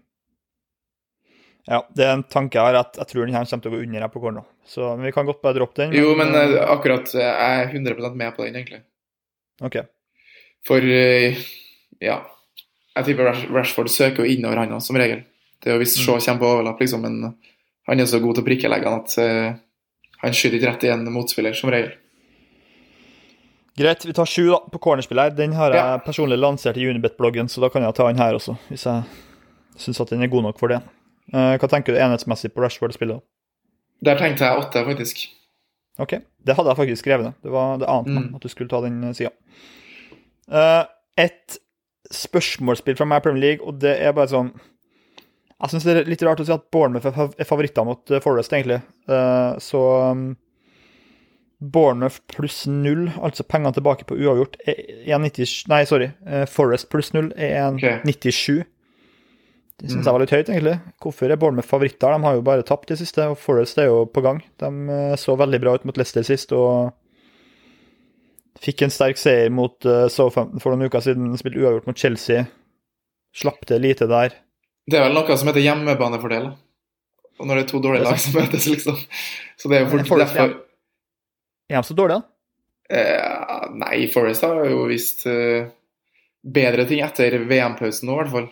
Ja, 1.69 1.81
det 1.97 2.05
er 2.05 2.17
en 2.17 2.25
tanke 2.29 2.59
jeg 2.59 2.67
har, 2.67 2.77
at 2.81 2.99
jeg 3.01 3.11
tror 3.11 3.25
den 3.25 3.37
her 3.37 3.47
kommer 3.49 3.65
til 3.65 3.73
å 3.73 3.77
gå 3.77 3.85
under 3.87 4.05
her 4.05 4.13
på 4.13 4.23
corner. 4.25 4.49
Så 4.69 4.89
men 4.97 5.07
vi 5.09 5.13
kan 5.17 5.29
godt 5.29 5.43
bare 5.45 5.57
droppe 5.61 5.81
den. 5.81 5.95
Jo, 5.97 6.13
men 6.19 6.35
eh, 6.37 6.57
akkurat 6.75 7.09
eh, 7.15 7.25
jeg 7.25 7.63
er 7.63 7.77
100% 7.77 8.19
med 8.21 8.35
på 8.37 8.45
den, 8.45 8.59
egentlig. 8.59 8.83
OK. 9.65 9.79
For 10.67 10.81
ja 10.83 12.15
Jeg 12.97 13.07
tipper 13.07 13.29
Rashford 13.53 13.91
søker 13.93 14.25
jo 14.25 14.33
innover, 14.33 14.59
han 14.65 14.83
som 14.83 14.97
regel. 14.99 15.23
Det 15.65 15.71
er 15.73 15.79
jo 15.79 15.81
visst 15.81 15.97
Shaw 16.05 16.19
kommer 16.21 16.41
på 16.43 16.49
overlapp, 16.59 16.81
liksom, 16.85 17.01
men 17.07 17.35
han 17.89 18.01
er 18.01 18.09
så 18.11 18.19
god 18.21 18.37
til 18.37 18.45
å 18.45 18.47
prikkelegge 18.47 18.85
han 18.91 19.01
at 19.01 19.15
uh, 19.17 19.55
han 20.21 20.35
skyter 20.37 20.59
ikke 20.59 20.69
rett 20.75 20.85
i 20.85 20.91
en 20.93 21.07
motspiller, 21.13 21.57
som 21.57 21.71
regel. 21.73 21.95
Greit, 23.77 24.05
vi 24.07 24.13
tar 24.15 24.29
sju 24.31 24.45
da, 24.53 24.59
på 24.71 24.79
cornerspillet 24.79 25.25
her. 25.25 25.31
Den 25.39 25.53
har 25.57 25.73
jeg 25.75 25.81
Ja. 25.83 25.99
personlig 26.05 26.37
lansert 26.39 26.77
i 26.79 26.85
Unibet-bloggen, 26.87 27.49
så 27.51 27.61
da 27.65 27.69
kan 27.73 27.83
jeg 27.83 27.95
ta 27.97 28.07
den 28.07 28.21
her 28.21 28.35
også, 28.37 28.57
hvis 28.69 28.85
jeg 28.87 29.03
syns 29.77 30.01
at 30.01 30.11
den 30.13 30.23
er 30.23 30.29
god 30.31 30.43
nok 30.47 30.59
for 30.61 30.69
det. 30.69 30.83
Uh, 31.33 31.57
hva 31.59 31.69
tenker 31.69 31.93
du 31.97 31.99
enhetsmessig 31.99 32.53
på 32.55 32.63
Rashford-spillet? 32.63 33.21
Der 34.05 34.19
tenkte 34.21 34.45
jeg 34.45 34.61
åtte, 34.61 34.85
faktisk. 34.85 35.25
Ok, 35.99 36.11
det 36.45 36.55
hadde 36.57 36.69
jeg 36.71 36.77
faktisk 36.77 37.03
skrevet 37.05 37.25
ned. 37.25 37.35
Det 37.43 37.51
var 37.51 37.79
det 37.79 37.89
ante 37.89 38.11
meg 38.11 38.25
Mm. 38.29 38.35
at 38.37 38.43
du 38.43 38.49
skulle 38.49 38.69
ta 38.69 38.81
den 38.83 39.15
sida. 39.15 39.31
Uh, 40.51 40.85
et 41.17 41.59
spørsmålsspill 42.13 42.97
fra 42.97 43.07
meg 43.07 43.23
i 43.23 43.25
Premier 43.29 43.41
League, 43.41 43.67
og 43.67 43.79
det 43.81 43.97
er 44.03 44.13
bare 44.13 44.29
sånn 44.29 44.53
Jeg 45.63 45.71
syns 45.71 45.85
det 45.87 45.93
er 45.97 46.09
litt 46.11 46.23
rart 46.27 46.41
å 46.43 46.45
si 46.49 46.53
at 46.53 46.65
Bournemouth 46.75 47.07
er 47.07 47.29
er 47.41 47.47
favoritter 47.49 47.85
mot 47.87 48.11
eh, 48.11 48.21
Forest, 48.21 48.53
egentlig. 48.53 48.81
Eh, 49.09 49.55
så 49.63 49.81
um, 50.11 50.25
Bournemouth 51.63 52.19
pluss 52.29 52.65
null, 52.69 53.07
altså 53.23 53.47
pengene 53.49 53.73
tilbake 53.77 54.05
på 54.09 54.19
uavgjort, 54.19 54.59
er 54.69 54.83
1,97 55.07 55.69
Nei, 55.71 55.85
sorry. 55.89 56.11
eh, 56.27 56.45
Forest 56.51 56.91
pluss 56.93 57.13
null 57.15 57.31
er 57.37 57.71
Ok. 57.71 57.85
1,97. 58.05 58.65
Det 59.79 59.89
syns 59.91 60.03
Mm. 60.03 60.05
jeg 60.05 60.13
var 60.13 60.21
litt 60.23 60.31
høyt, 60.35 60.49
egentlig. 60.53 60.75
Hvorfor 61.03 61.31
er 61.33 61.37
Bournemouth 61.41 61.67
favoritter? 61.71 62.13
De 62.19 62.23
har 62.29 62.35
jo 62.37 62.43
bare 62.47 62.63
tapt 62.63 62.89
det 62.89 62.99
siste, 62.99 63.25
og 63.31 63.39
Forest 63.39 63.79
er 63.79 63.87
jo 63.89 64.05
på 64.07 64.23
gang. 64.23 64.43
De 64.59 65.17
så 65.19 65.35
veldig 65.39 65.61
bra 65.61 65.75
ut 65.75 65.85
mot 65.89 65.97
Leicester 65.97 66.23
sist, 66.23 66.53
og 66.53 66.93
fikk 68.63 68.83
en 68.87 68.91
sterk 68.95 69.19
seier 69.19 69.51
mot 69.51 69.75
Southampton 69.83 70.61
for 70.63 70.75
noen 70.75 70.87
uker 70.91 71.01
siden. 71.03 71.33
Spilte 71.39 71.59
uavgjort 71.63 71.87
mot 71.91 71.99
Chelsea. 71.99 72.45
Slapp 73.35 73.67
det 73.67 73.81
lite 73.83 74.07
der. 74.07 74.37
Det 74.91 74.99
er 74.99 75.07
vel 75.07 75.17
noe 75.17 75.37
som 75.41 75.49
heter 75.49 75.65
hjemmebanefordel. 75.65 76.51
Og 77.41 77.49
når 77.49 77.59
det 77.59 77.63
er 77.65 77.71
to 77.71 77.81
dårlige 77.83 78.05
er 78.05 78.11
lag 78.11 78.21
som 78.21 78.37
møtes, 78.39 78.67
liksom. 78.75 78.99
Så 79.59 79.71
det 79.71 79.79
er 79.79 79.87
jo 79.87 79.93
fort 79.95 80.11
Forest, 80.11 80.37
derfor 80.37 80.53
Er 81.73 81.81
de 81.81 81.89
så 81.89 81.97
dårlige, 81.99 82.21
da? 82.21 82.99
eh, 82.99 83.65
Nei, 83.81 83.97
Forest 84.13 84.45
har 84.45 84.61
jo 84.69 84.85
vist 84.91 85.25
eh, 85.31 85.71
bedre 86.45 86.85
ting 86.87 87.01
etter 87.03 87.39
VM-pausen 87.49 88.07
nå, 88.11 88.15
i 88.19 88.21
hvert 88.23 88.35
fall. 88.35 88.49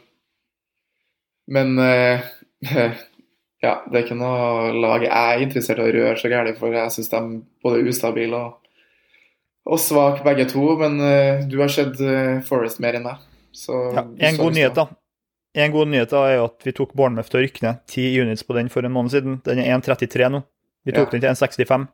Men 1.52 1.76
eh, 1.82 2.24
ja, 3.62 3.74
det 3.86 3.98
er 3.98 4.02
ikke 4.06 4.18
noe 4.18 4.72
lag 4.82 5.04
jeg 5.04 5.12
er 5.12 5.44
interessert 5.44 5.82
i 5.82 5.86
å 5.86 5.92
røre 5.98 6.16
så 6.18 6.32
gærent 6.32 6.58
for. 6.58 6.74
Jeg 6.74 6.94
syns 6.96 7.12
de 7.12 7.18
er 7.20 7.30
både 7.62 7.84
ustabile 7.92 8.40
og, 8.40 8.58
og 9.68 9.78
svake 9.84 10.24
begge 10.26 10.48
to. 10.50 10.64
Men 10.80 10.98
eh, 11.06 11.44
du 11.46 11.58
har 11.60 11.70
sett 11.70 12.00
eh, 12.00 12.40
Forest 12.48 12.80
mer 12.82 12.98
enn 12.98 13.06
meg. 13.06 13.22
Så 13.52 13.76
Ja, 13.92 14.06
en 14.32 14.40
god 14.40 14.56
nyhet, 14.56 14.74
da. 14.80 14.88
En 15.54 15.72
god 15.72 15.88
nyhet 15.92 16.08
da 16.14 16.22
er 16.30 16.36
jo 16.38 16.44
at 16.48 16.64
vi 16.64 16.72
tok 16.72 16.94
Bournemouth 16.96 17.28
til 17.28 17.40
å 17.40 17.44
rykke 17.44 17.62
ned. 17.66 17.80
Ti 17.92 18.04
units 18.22 18.42
på 18.46 18.54
den 18.56 18.70
for 18.72 18.84
en 18.88 18.92
måned 18.94 19.12
siden. 19.12 19.40
Den 19.44 19.58
er 19.60 19.74
1,33 19.76 20.30
nå. 20.32 20.42
Vi 20.86 20.92
tok 20.96 21.12
Ja. 21.12 21.18
den 21.18 21.20
til 21.20 21.28
1,65. 21.30 21.88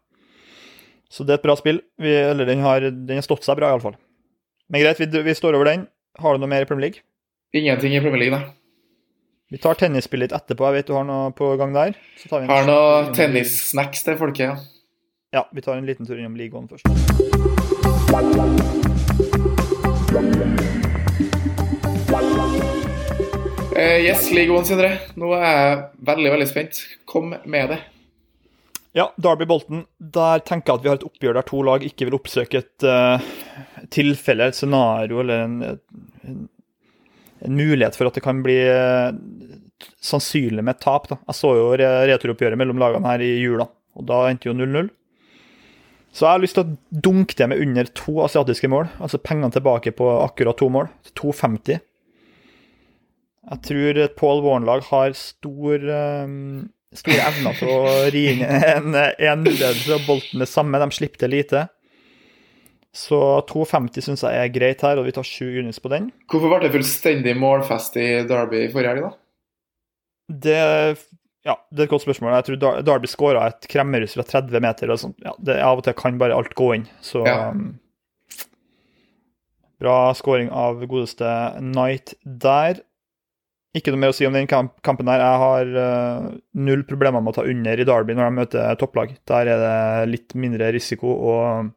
Så 1.10 1.24
det 1.26 1.32
er 1.34 1.38
et 1.40 1.42
bra 1.42 1.56
spill. 1.56 1.80
Vi, 1.98 2.12
eller 2.14 2.46
den 2.46 2.60
har, 2.60 2.80
den 2.80 3.16
har 3.18 3.22
stått 3.26 3.42
seg 3.44 3.56
bra, 3.58 3.72
iallfall. 3.72 3.96
Men 4.70 4.82
greit, 4.84 4.98
vi, 5.00 5.06
vi 5.22 5.34
står 5.34 5.54
over 5.56 5.64
den. 5.64 5.88
Har 6.20 6.34
du 6.34 6.38
noe 6.44 6.48
mer 6.48 6.62
i 6.62 6.68
Premier 6.68 6.90
League? 6.90 7.00
Ingenting 7.56 7.94
i 7.96 8.00
Premier 8.00 8.18
League, 8.20 8.38
nei. 8.38 8.54
Vi 9.50 9.58
tar 9.58 9.74
tennisspillet 9.80 10.30
litt 10.30 10.36
etterpå. 10.36 10.66
Jeg 10.68 10.74
vet 10.82 10.86
du 10.86 10.92
har 10.94 11.04
noe 11.08 11.30
på 11.32 11.56
gang 11.58 11.72
der. 11.72 11.94
Så 12.20 12.28
tar 12.28 12.40
vi 12.40 12.44
en- 12.44 12.50
Har 12.52 12.66
noe 12.68 13.12
tennissnacks 13.16 14.04
til 14.04 14.16
folket, 14.20 14.38
ja. 14.44 14.56
Ja, 15.32 15.44
vi 15.52 15.60
tar 15.62 15.76
en 15.78 15.86
liten 15.86 16.06
tur 16.06 16.16
innom 16.18 16.36
ligaen 16.36 16.68
først. 16.68 16.84
Eh, 23.78 24.00
yes, 24.02 24.30
League 24.34 24.64
Sindre. 24.66 24.90
Nå 25.20 25.30
er 25.36 25.44
jeg 25.46 25.78
veldig, 26.08 26.30
veldig 26.34 26.48
spent. 26.50 26.80
Kom 27.06 27.30
med 27.30 27.70
det. 27.70 27.78
Ja, 28.96 29.04
Derby 29.20 29.46
Bolton. 29.46 29.84
Der 30.02 30.40
tenker 30.42 30.72
jeg 30.72 30.80
at 30.80 30.84
vi 30.84 30.90
har 30.90 30.98
et 30.98 31.06
oppgjør 31.06 31.36
der 31.38 31.46
to 31.46 31.60
lag 31.62 31.84
ikke 31.86 32.08
vil 32.08 32.16
oppsøke 32.18 32.62
et 32.64 32.86
uh, 32.88 33.22
tilfelle, 33.94 34.48
et 34.50 34.58
scenario 34.58 35.20
eller 35.22 35.44
en, 35.44 35.56
en, 36.26 36.40
en 37.46 37.58
mulighet 37.60 37.94
for 37.98 38.10
at 38.10 38.18
det 38.18 38.24
kan 38.24 38.40
bli 38.42 38.56
uh, 38.66 39.12
sannsynlig 40.02 40.64
med 40.66 40.80
tap. 40.82 41.06
da. 41.12 41.20
Jeg 41.28 41.38
så 41.38 41.52
jo 41.54 41.68
re- 41.78 41.92
returoppgjøret 42.10 42.58
mellom 42.58 42.80
lagene 42.82 43.12
her 43.12 43.22
i 43.22 43.34
jula, 43.44 43.68
og 43.94 44.08
da 44.10 44.24
endte 44.32 44.50
jo 44.50 44.56
0-0. 44.58 44.90
Så 46.10 46.24
jeg 46.24 46.32
har 46.32 46.42
lyst 46.42 46.56
til 46.58 46.64
å 46.66 47.02
dunke 47.04 47.36
det 47.38 47.46
med 47.52 47.62
under 47.62 47.92
to 47.94 48.16
asiatiske 48.24 48.66
mål, 48.72 48.88
altså 48.98 49.20
pengene 49.22 49.52
tilbake 49.54 49.92
på 49.94 50.08
akkurat 50.24 50.58
to 50.58 50.72
mål. 50.72 50.88
2,50. 51.14 51.84
Jeg 53.48 53.62
tror 53.64 53.98
Paul 54.18 54.42
Warren-lag 54.44 54.82
har 54.90 55.14
stor, 55.16 55.84
um, 56.24 56.66
store 56.96 57.24
evner 57.30 57.56
til 57.56 57.70
å 57.72 57.80
ri 58.12 58.24
inn 58.34 58.42
en, 58.44 58.94
en 58.98 59.44
mulighet 59.44 59.86
og 59.96 60.04
Bolten 60.08 60.42
det 60.44 60.48
samme. 60.50 60.80
De 60.82 60.88
slipper 60.92 61.22
til 61.24 61.32
lite. 61.32 61.62
Så 62.98 63.18
2,50 63.48 64.04
syns 64.04 64.24
jeg 64.24 64.36
er 64.42 64.52
greit 64.52 64.82
her, 64.84 64.98
og 65.00 65.06
vi 65.06 65.12
tar 65.16 65.24
7 65.24 65.60
units 65.62 65.80
på 65.80 65.90
den. 65.92 66.10
Hvorfor 66.28 66.50
ble 66.52 66.62
det 66.66 66.72
fullstendig 66.74 67.34
målfest 67.38 67.96
i 68.00 68.06
Derby 68.28 68.66
forrige 68.72 68.94
helg, 68.94 69.06
da? 69.06 69.12
Det, 70.28 70.56
ja, 71.48 71.54
det 71.72 71.82
er 71.82 71.86
et 71.86 71.92
godt 71.92 72.04
spørsmål. 72.04 72.34
Jeg 72.36 72.46
tror 72.48 72.82
Derby 72.84 73.08
skåra 73.08 73.46
et 73.52 73.68
kremmerhus 73.70 74.16
fra 74.18 74.24
30 74.28 74.64
meter. 74.64 74.92
og 74.92 75.00
sånt. 75.04 75.16
Ja, 75.24 75.32
det, 75.40 75.56
av 75.64 75.80
og 75.80 75.86
til 75.86 75.96
kan 75.96 76.18
bare 76.20 76.36
alt 76.36 76.56
gå 76.58 76.72
inn, 76.76 76.88
så 77.04 77.24
Ja. 77.28 77.50
um, 77.54 77.78
Bra 79.78 80.10
skåring 80.18 80.48
av 80.50 80.80
godeste 80.90 81.28
Knight 81.62 82.16
der. 82.26 82.80
Ikke 83.78 83.94
noe 83.94 84.02
mer 84.02 84.12
å 84.12 84.16
si 84.16 84.26
om 84.26 84.34
den 84.34 84.48
kampen 84.50 85.10
her. 85.10 85.22
Jeg 85.22 85.40
har 85.44 85.72
uh, 85.78 86.28
null 86.58 86.82
problemer 86.88 87.22
med 87.22 87.32
å 87.32 87.38
ta 87.38 87.46
under 87.46 87.78
i 87.78 87.86
Derby 87.86 88.16
når 88.18 88.28
de 88.28 88.38
møter 88.42 88.78
topplag. 88.80 89.14
Der 89.30 89.52
er 89.54 89.62
det 89.62 90.12
litt 90.12 90.34
mindre 90.38 90.72
risiko 90.74 91.14
og 91.14 91.74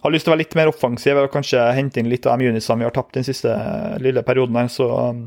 har 0.00 0.14
lyst 0.14 0.26
til 0.26 0.32
å 0.32 0.34
være 0.34 0.44
litt 0.44 0.56
mer 0.56 0.70
offensiv 0.70 1.18
og 1.20 1.32
kanskje 1.32 1.60
hente 1.76 2.00
inn 2.00 2.08
litt 2.10 2.26
av 2.28 2.40
de 2.40 2.48
unisene 2.48 2.80
vi 2.80 2.88
har 2.88 2.94
tapt 2.96 3.18
den 3.18 3.26
siste 3.26 3.52
eh, 3.52 3.98
lille 4.02 4.22
perioden 4.26 4.56
her, 4.56 4.70
så 4.72 4.88
um, 5.12 5.26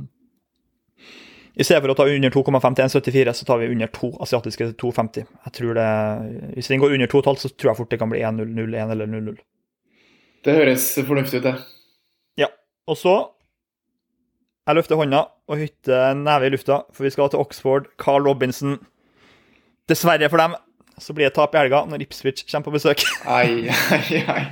i 1.53 1.65
stedet 1.65 1.83
for 1.83 1.93
å 1.93 1.97
ta 1.97 2.07
under 2.09 2.33
2,5 2.33 2.77
til 2.79 2.87
1,74, 2.87 3.33
så 3.37 3.45
tar 3.45 3.59
vi 3.61 3.69
under 3.69 3.91
to 3.93 4.09
asiatiske 4.25 4.71
til 4.71 4.73
2,50. 4.81 5.27
Jeg 5.45 5.53
tror 5.53 5.77
det, 5.77 5.89
Hvis 6.55 6.71
den 6.71 6.81
går 6.81 6.95
under 6.95 7.11
2,5, 7.11 7.35
så 7.43 7.51
tror 7.53 7.69
jeg 7.69 7.77
fort 7.77 7.91
det 7.93 7.99
kan 8.01 8.09
bli 8.09 8.23
1-0, 8.25 8.55
0-1 8.57 8.93
eller 8.95 9.11
0-0. 9.11 9.35
Det 10.43 10.55
høres 10.57 10.87
fornuftig 11.05 11.43
ut, 11.43 11.45
det. 11.45 11.53
Ja. 12.41 12.49
Og 12.89 12.97
så 12.97 13.13
Jeg 14.65 14.79
løfter 14.79 14.97
hånda 14.97 15.21
og 15.51 15.59
hytter 15.59 16.15
neve 16.17 16.47
i 16.47 16.53
lufta, 16.53 16.81
for 16.95 17.05
vi 17.05 17.11
skal 17.13 17.31
til 17.31 17.41
Oxford. 17.43 17.89
Carl 18.01 18.25
Robinson. 18.27 18.77
Dessverre 19.91 20.29
for 20.31 20.39
dem 20.39 20.55
så 21.01 21.13
blir 21.15 21.27
det 21.27 21.35
tap 21.35 21.55
i 21.55 21.59
helga 21.59 21.83
når 21.89 22.05
Ipswich 22.05 22.45
kommer 22.47 22.69
på 22.69 22.75
besøk. 22.75 23.03
Ai, 23.37 23.69
ai, 23.69 24.19
ai. 24.29 24.43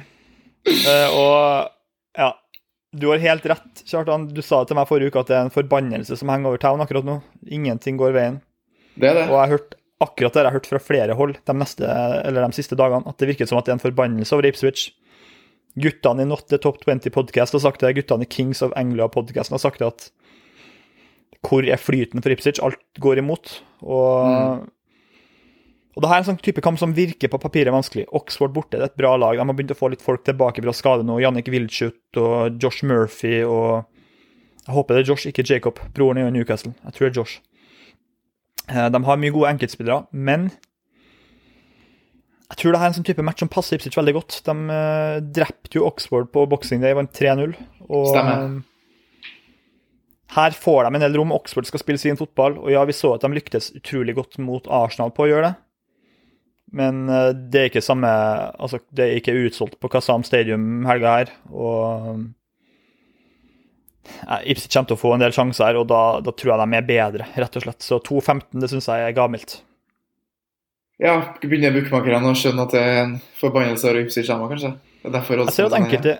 uh, 0.67 1.09
og 1.15 2.17
ja, 2.17 2.31
du 2.97 3.11
har 3.11 3.21
helt 3.23 3.45
rett, 3.47 3.83
Kjartan. 3.87 4.27
Du 4.33 4.41
sa 4.43 4.63
til 4.67 4.77
meg 4.79 4.89
forrige 4.89 5.11
uke 5.11 5.21
at 5.21 5.29
det 5.29 5.37
er 5.37 5.45
en 5.47 5.53
forbannelse 5.53 6.17
som 6.19 6.31
henger 6.33 6.51
over 6.51 6.61
town 6.61 6.83
akkurat 6.83 7.07
nå. 7.07 7.19
Ingenting 7.47 7.99
går 8.01 8.15
veien. 8.17 8.41
Det 8.99 9.11
er 9.11 9.19
det. 9.21 9.27
Og 9.29 9.37
jeg 9.37 9.43
har 9.43 9.53
hørt 9.53 9.77
akkurat 10.01 10.33
det 10.33 10.41
jeg 10.41 10.49
har 10.49 10.57
hørt 10.57 10.71
fra 10.71 10.81
flere 10.81 11.15
hold 11.15 11.35
de, 11.37 11.55
neste, 11.55 11.91
eller 12.25 12.43
de 12.43 12.57
siste 12.57 12.77
dagene, 12.77 13.05
at 13.07 13.21
det 13.21 13.29
virker 13.29 13.47
som 13.47 13.59
at 13.61 13.67
det 13.67 13.75
er 13.75 13.77
en 13.77 13.85
forbannelse 13.85 14.33
over 14.35 14.49
Ipswich. 14.49 14.89
Guttene 15.79 16.25
i 16.25 16.27
Not 16.27 16.49
the 16.51 16.59
Top 16.59 16.81
20 16.83 17.13
Podcast 17.15 17.55
har 17.55 17.63
sagt 17.63 17.85
det, 17.85 17.93
guttene 17.95 18.25
i 18.25 18.31
Kings 18.31 18.63
of 18.65 18.73
Anglia-podkasten 18.75 19.55
har 19.55 19.61
sagt 19.63 19.79
det 19.79 19.87
at 19.87 20.09
hvor 21.47 21.65
er 21.65 21.79
flyten 21.81 22.21
for 22.21 22.33
Ipswich? 22.33 22.59
Alt 22.63 22.79
går 23.01 23.21
imot. 23.21 23.55
Og, 23.81 24.65
og 25.91 26.03
det 26.03 26.09
her 26.11 26.19
er 26.19 26.23
en 26.23 26.27
sånn 26.31 26.41
type 26.45 26.61
kamp 26.63 26.77
som 26.79 26.93
virker 26.95 27.31
på 27.33 27.39
papiret 27.41 27.73
vanskelig. 27.73 28.05
Oxford 28.15 28.53
borte, 28.55 28.77
det 28.77 28.85
er 28.85 28.91
et 28.91 28.99
bra 29.01 29.15
lag. 29.19 29.35
De 29.39 29.43
har 29.45 29.57
begynt 29.57 29.73
å 29.73 29.79
få 29.79 29.89
litt 29.93 30.05
folk 30.05 30.23
tilbake 30.27 30.61
fra 30.63 30.73
skade 30.77 31.03
nå. 31.07 31.17
Jannik 31.23 31.49
Wildschut 31.51 32.19
og 32.21 32.61
Josh 32.61 32.85
Murphy 32.87 33.41
og 33.43 33.87
Jeg 34.67 34.75
håper 34.75 34.93
det 34.93 35.01
er 35.01 35.09
Josh, 35.09 35.25
ikke 35.31 35.43
Jacob. 35.49 35.79
Broren 35.95 36.19
er 36.21 36.27
jo 36.27 36.31
i 36.31 36.35
Newcastle. 36.37 36.75
Jeg 36.85 36.93
tror 36.93 37.07
det 37.07 37.11
er 37.15 37.19
Josh. 37.23 37.39
Eh, 38.69 38.89
De 38.93 38.99
har 39.07 39.17
mye 39.17 39.33
gode 39.33 39.49
enkeltspillere, 39.55 40.03
men 40.13 40.51
jeg 42.51 42.59
tror 42.59 42.73
det 42.75 42.79
her 42.81 42.89
er 42.89 42.91
en 42.91 42.97
sånn 42.99 43.07
type 43.07 43.23
match 43.25 43.39
som 43.41 43.49
passer 43.49 43.77
Ipswich 43.79 43.95
veldig 43.97 44.13
godt. 44.19 44.37
De 44.45 44.53
eh, 44.75 45.17
drepte 45.33 45.79
jo 45.79 45.85
Oxford 45.87 46.29
på 46.35 46.43
boksing 46.51 46.81
Day, 46.83 46.93
vant 46.93 47.09
3-0. 47.15 47.55
og 47.89 48.09
Stemmer. 48.11 48.59
Eh, 50.31 50.35
Her 50.35 50.51
får 50.51 50.83
de 50.83 50.95
en 50.95 51.03
del 51.03 51.17
rom. 51.19 51.33
Oxford 51.35 51.67
skal 51.67 51.83
spille 51.83 52.01
sin 52.01 52.19
fotball, 52.19 52.57
og 52.57 52.71
ja, 52.71 52.83
vi 52.87 52.95
så 52.95 53.15
at 53.15 53.25
de 53.25 53.35
lyktes 53.35 53.73
utrolig 53.75 54.15
godt 54.15 54.39
mot 54.39 54.67
Arsenal 54.67 55.11
på 55.11 55.25
å 55.25 55.31
gjøre 55.31 55.51
det. 55.51 55.55
Men 56.71 57.07
eh, 57.09 57.31
det 57.35 57.61
er 57.61 57.71
ikke 57.71 57.83
samme 57.83 58.07
Altså, 58.07 58.79
det 58.95 59.07
er 59.07 59.17
ikke 59.19 59.35
utsolgt 59.47 59.79
på 59.79 59.91
Kazam 59.91 60.23
Stadium 60.23 60.85
helga 60.87 61.17
her, 61.19 61.33
og 61.51 62.29
Nei, 64.25 64.39
Ipswich 64.49 64.73
kommer 64.73 64.89
til 64.89 64.97
å 64.97 64.99
få 64.99 65.11
en 65.15 65.21
del 65.21 65.33
sjanser 65.35 65.67
her, 65.69 65.77
og 65.77 65.85
da, 65.91 66.19
da 66.25 66.31
tror 66.33 66.55
jeg 66.55 66.61
de 66.63 66.77
er 66.79 66.87
bedre, 66.87 67.27
rett 67.37 67.57
og 67.59 67.63
slett. 67.65 67.85
Så 67.85 67.99
2-15, 68.01 68.57
det 68.63 68.69
syns 68.71 68.89
jeg 68.89 69.05
er 69.05 69.13
gavmildt. 69.15 69.59
Ja, 71.01 71.13
begynner 71.41 71.73
bookmakerne 71.73 72.31
å 72.31 72.37
skjønne 72.37 72.65
at 72.67 72.73
det 72.75 72.81
er 72.81 72.99
en 73.03 73.13
forbannelse 73.39 73.87
over 73.87 74.01
Ipswich 74.01 74.29
Emma, 74.33 74.49
kanskje? 74.49 74.73
Det 75.01 75.09
er 75.09 75.15
derfor 75.15 75.41
Jeg 75.41 75.55
ser 75.55 75.69
at 75.69 75.77
enkelte 75.77 76.17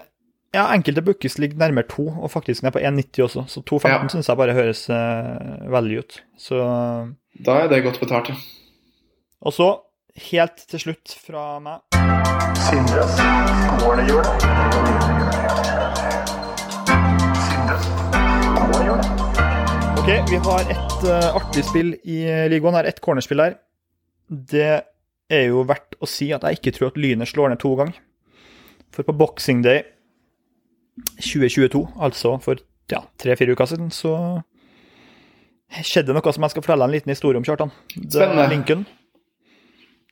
ja, 0.53 0.65
enkelte 0.75 1.01
bookers 1.01 1.37
ligger 1.39 1.57
nærmere 1.57 1.87
to, 1.89 2.07
og 2.21 2.31
faktisk 2.31 2.63
ned 2.63 2.71
på 2.75 2.79
1,90 2.79 3.23
også. 3.23 3.43
Så 3.47 3.61
2,15 3.69 3.87
Ja. 3.87 4.07
synes 4.07 4.27
jeg 4.29 4.37
bare 4.37 4.53
høres 4.53 4.89
uh, 4.89 5.71
veldig 5.71 5.99
ut. 5.99 6.23
Så, 6.37 6.57
Da 7.45 7.51
er 7.51 7.67
det 7.71 7.83
godt 7.83 7.99
betalt, 7.99 8.29
ja. 8.29 8.35
og 9.41 9.53
så, 9.53 9.69
helt 10.31 10.65
til 10.69 10.79
slutt 10.79 11.15
fra 11.27 11.59
meg 11.59 11.79
Sindres. 12.67 13.15
Sindres. 17.47 17.91
Ok, 20.01 20.07
vi 20.31 20.37
har 20.41 20.63
et 20.73 21.03
uh, 21.05 21.35
artig 21.37 21.63
spill 21.67 21.91
i 22.09 22.21
ligaen. 22.51 22.73
Her, 22.75 22.87
et 22.89 23.01
cornerspill 23.03 23.41
der. 23.43 23.55
Det 24.29 24.69
er 25.31 25.43
jo 25.51 25.63
verdt 25.67 25.95
å 26.01 26.07
si 26.09 26.31
at 26.35 26.43
jeg 26.47 26.59
ikke 26.59 26.73
tror 26.77 26.91
at 26.91 26.97
Lynet 26.99 27.29
slår 27.29 27.51
ned 27.53 27.61
to 27.61 27.73
ganger. 27.79 27.97
For 28.91 29.07
på 29.07 29.15
Boxing 29.15 29.61
Day 29.63 29.83
2022, 31.21 31.85
altså 32.01 32.35
for 32.43 32.61
ja, 32.91 33.03
tre-fire 33.21 33.55
uker 33.55 33.69
siden, 33.71 33.91
så 33.93 34.15
skjedde 35.79 36.15
noe 36.15 36.33
som 36.35 36.43
jeg 36.43 36.53
skal 36.53 36.65
fortelle 36.65 36.87
en 36.87 36.93
liten 36.93 37.13
historie 37.13 37.39
om, 37.39 37.45
Kjartan. 37.47 37.71
Spennende. 37.95 38.49
Lincoln. 38.51 38.83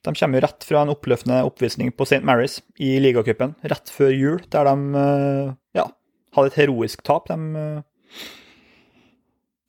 De 0.07 0.13
kommer 0.15 0.39
jo 0.39 0.45
rett 0.45 0.63
fra 0.63 0.81
en 0.85 0.91
oppløftende 0.93 1.41
oppvisning 1.43 1.91
på 1.91 2.07
St. 2.07 2.23
Mary's 2.23 2.61
i 2.79 2.93
ligacupen 3.03 3.57
rett 3.67 3.91
før 3.91 4.13
jul, 4.15 4.37
der 4.47 4.69
de 4.69 5.01
eh, 5.01 5.49
ja, 5.75 5.89
hadde 6.37 6.53
et 6.53 6.59
heroisk 6.61 7.03
tap. 7.03 7.27
De 7.27 7.35
eh, 7.59 8.27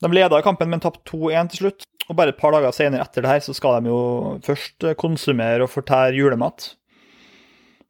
de 0.01 0.09
leda 0.15 0.39
kampen, 0.41 0.71
men 0.71 0.81
tapte 0.81 1.03
2-1 1.11 1.51
til 1.53 1.65
slutt. 1.65 1.87
Og 2.09 2.17
bare 2.19 2.33
et 2.33 2.39
par 2.39 2.55
dager 2.55 2.73
senere 2.75 3.05
etter 3.05 3.27
det 3.27 3.33
her, 3.35 3.43
så 3.45 3.53
skal 3.55 3.83
de 3.83 3.91
jo 3.91 4.39
først 4.47 4.87
konsumere 4.99 5.67
og 5.67 5.71
fortære 5.75 6.17
julemat. 6.17 6.71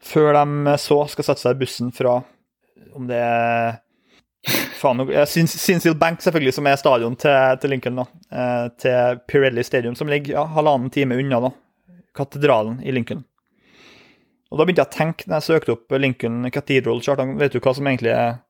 Før 0.01 0.33
de 0.41 0.73
eh, 0.73 0.81
så 0.81 1.03
skal 1.13 1.29
sette 1.29 1.45
seg 1.45 1.59
i 1.59 1.61
bussen 1.67 1.93
fra 1.95 2.23
om 2.97 3.07
det 3.11 3.21
er 3.21 3.79
Faen, 4.81 5.03
ja, 5.13 5.27
Bank, 6.01 6.23
selvfølgelig, 6.25 6.55
som 6.57 6.67
er 6.67 6.79
stadion 6.81 7.17
til, 7.21 7.59
til 7.61 7.71
Lincoln, 7.75 7.99
da. 8.01 8.07
eh, 8.33 8.69
Til 8.81 9.19
Pirelli 9.29 9.63
Stadium, 9.67 9.95
som 9.95 10.09
ligger 10.09 10.39
ja, 10.39 10.45
halvannen 10.55 10.89
time 10.91 11.19
unna, 11.21 11.41
da. 11.45 11.51
Katedralen 12.17 12.79
i 12.83 12.93
Lincoln. 12.93 13.21
Og 14.51 14.59
da 14.59 14.65
begynte 14.65 14.83
jeg 14.83 14.89
å 14.91 14.97
tenke, 14.97 15.29
når 15.29 15.37
jeg 15.37 15.47
søkte 15.51 15.75
opp 15.77 15.93
Lincoln 16.01 16.49
Cathedral, 16.51 17.03
Kjartan, 17.05 17.37
vet 17.39 17.53
du 17.53 17.61
hva 17.61 17.75
som 17.77 17.87
egentlig 17.87 18.15
er 18.17 18.41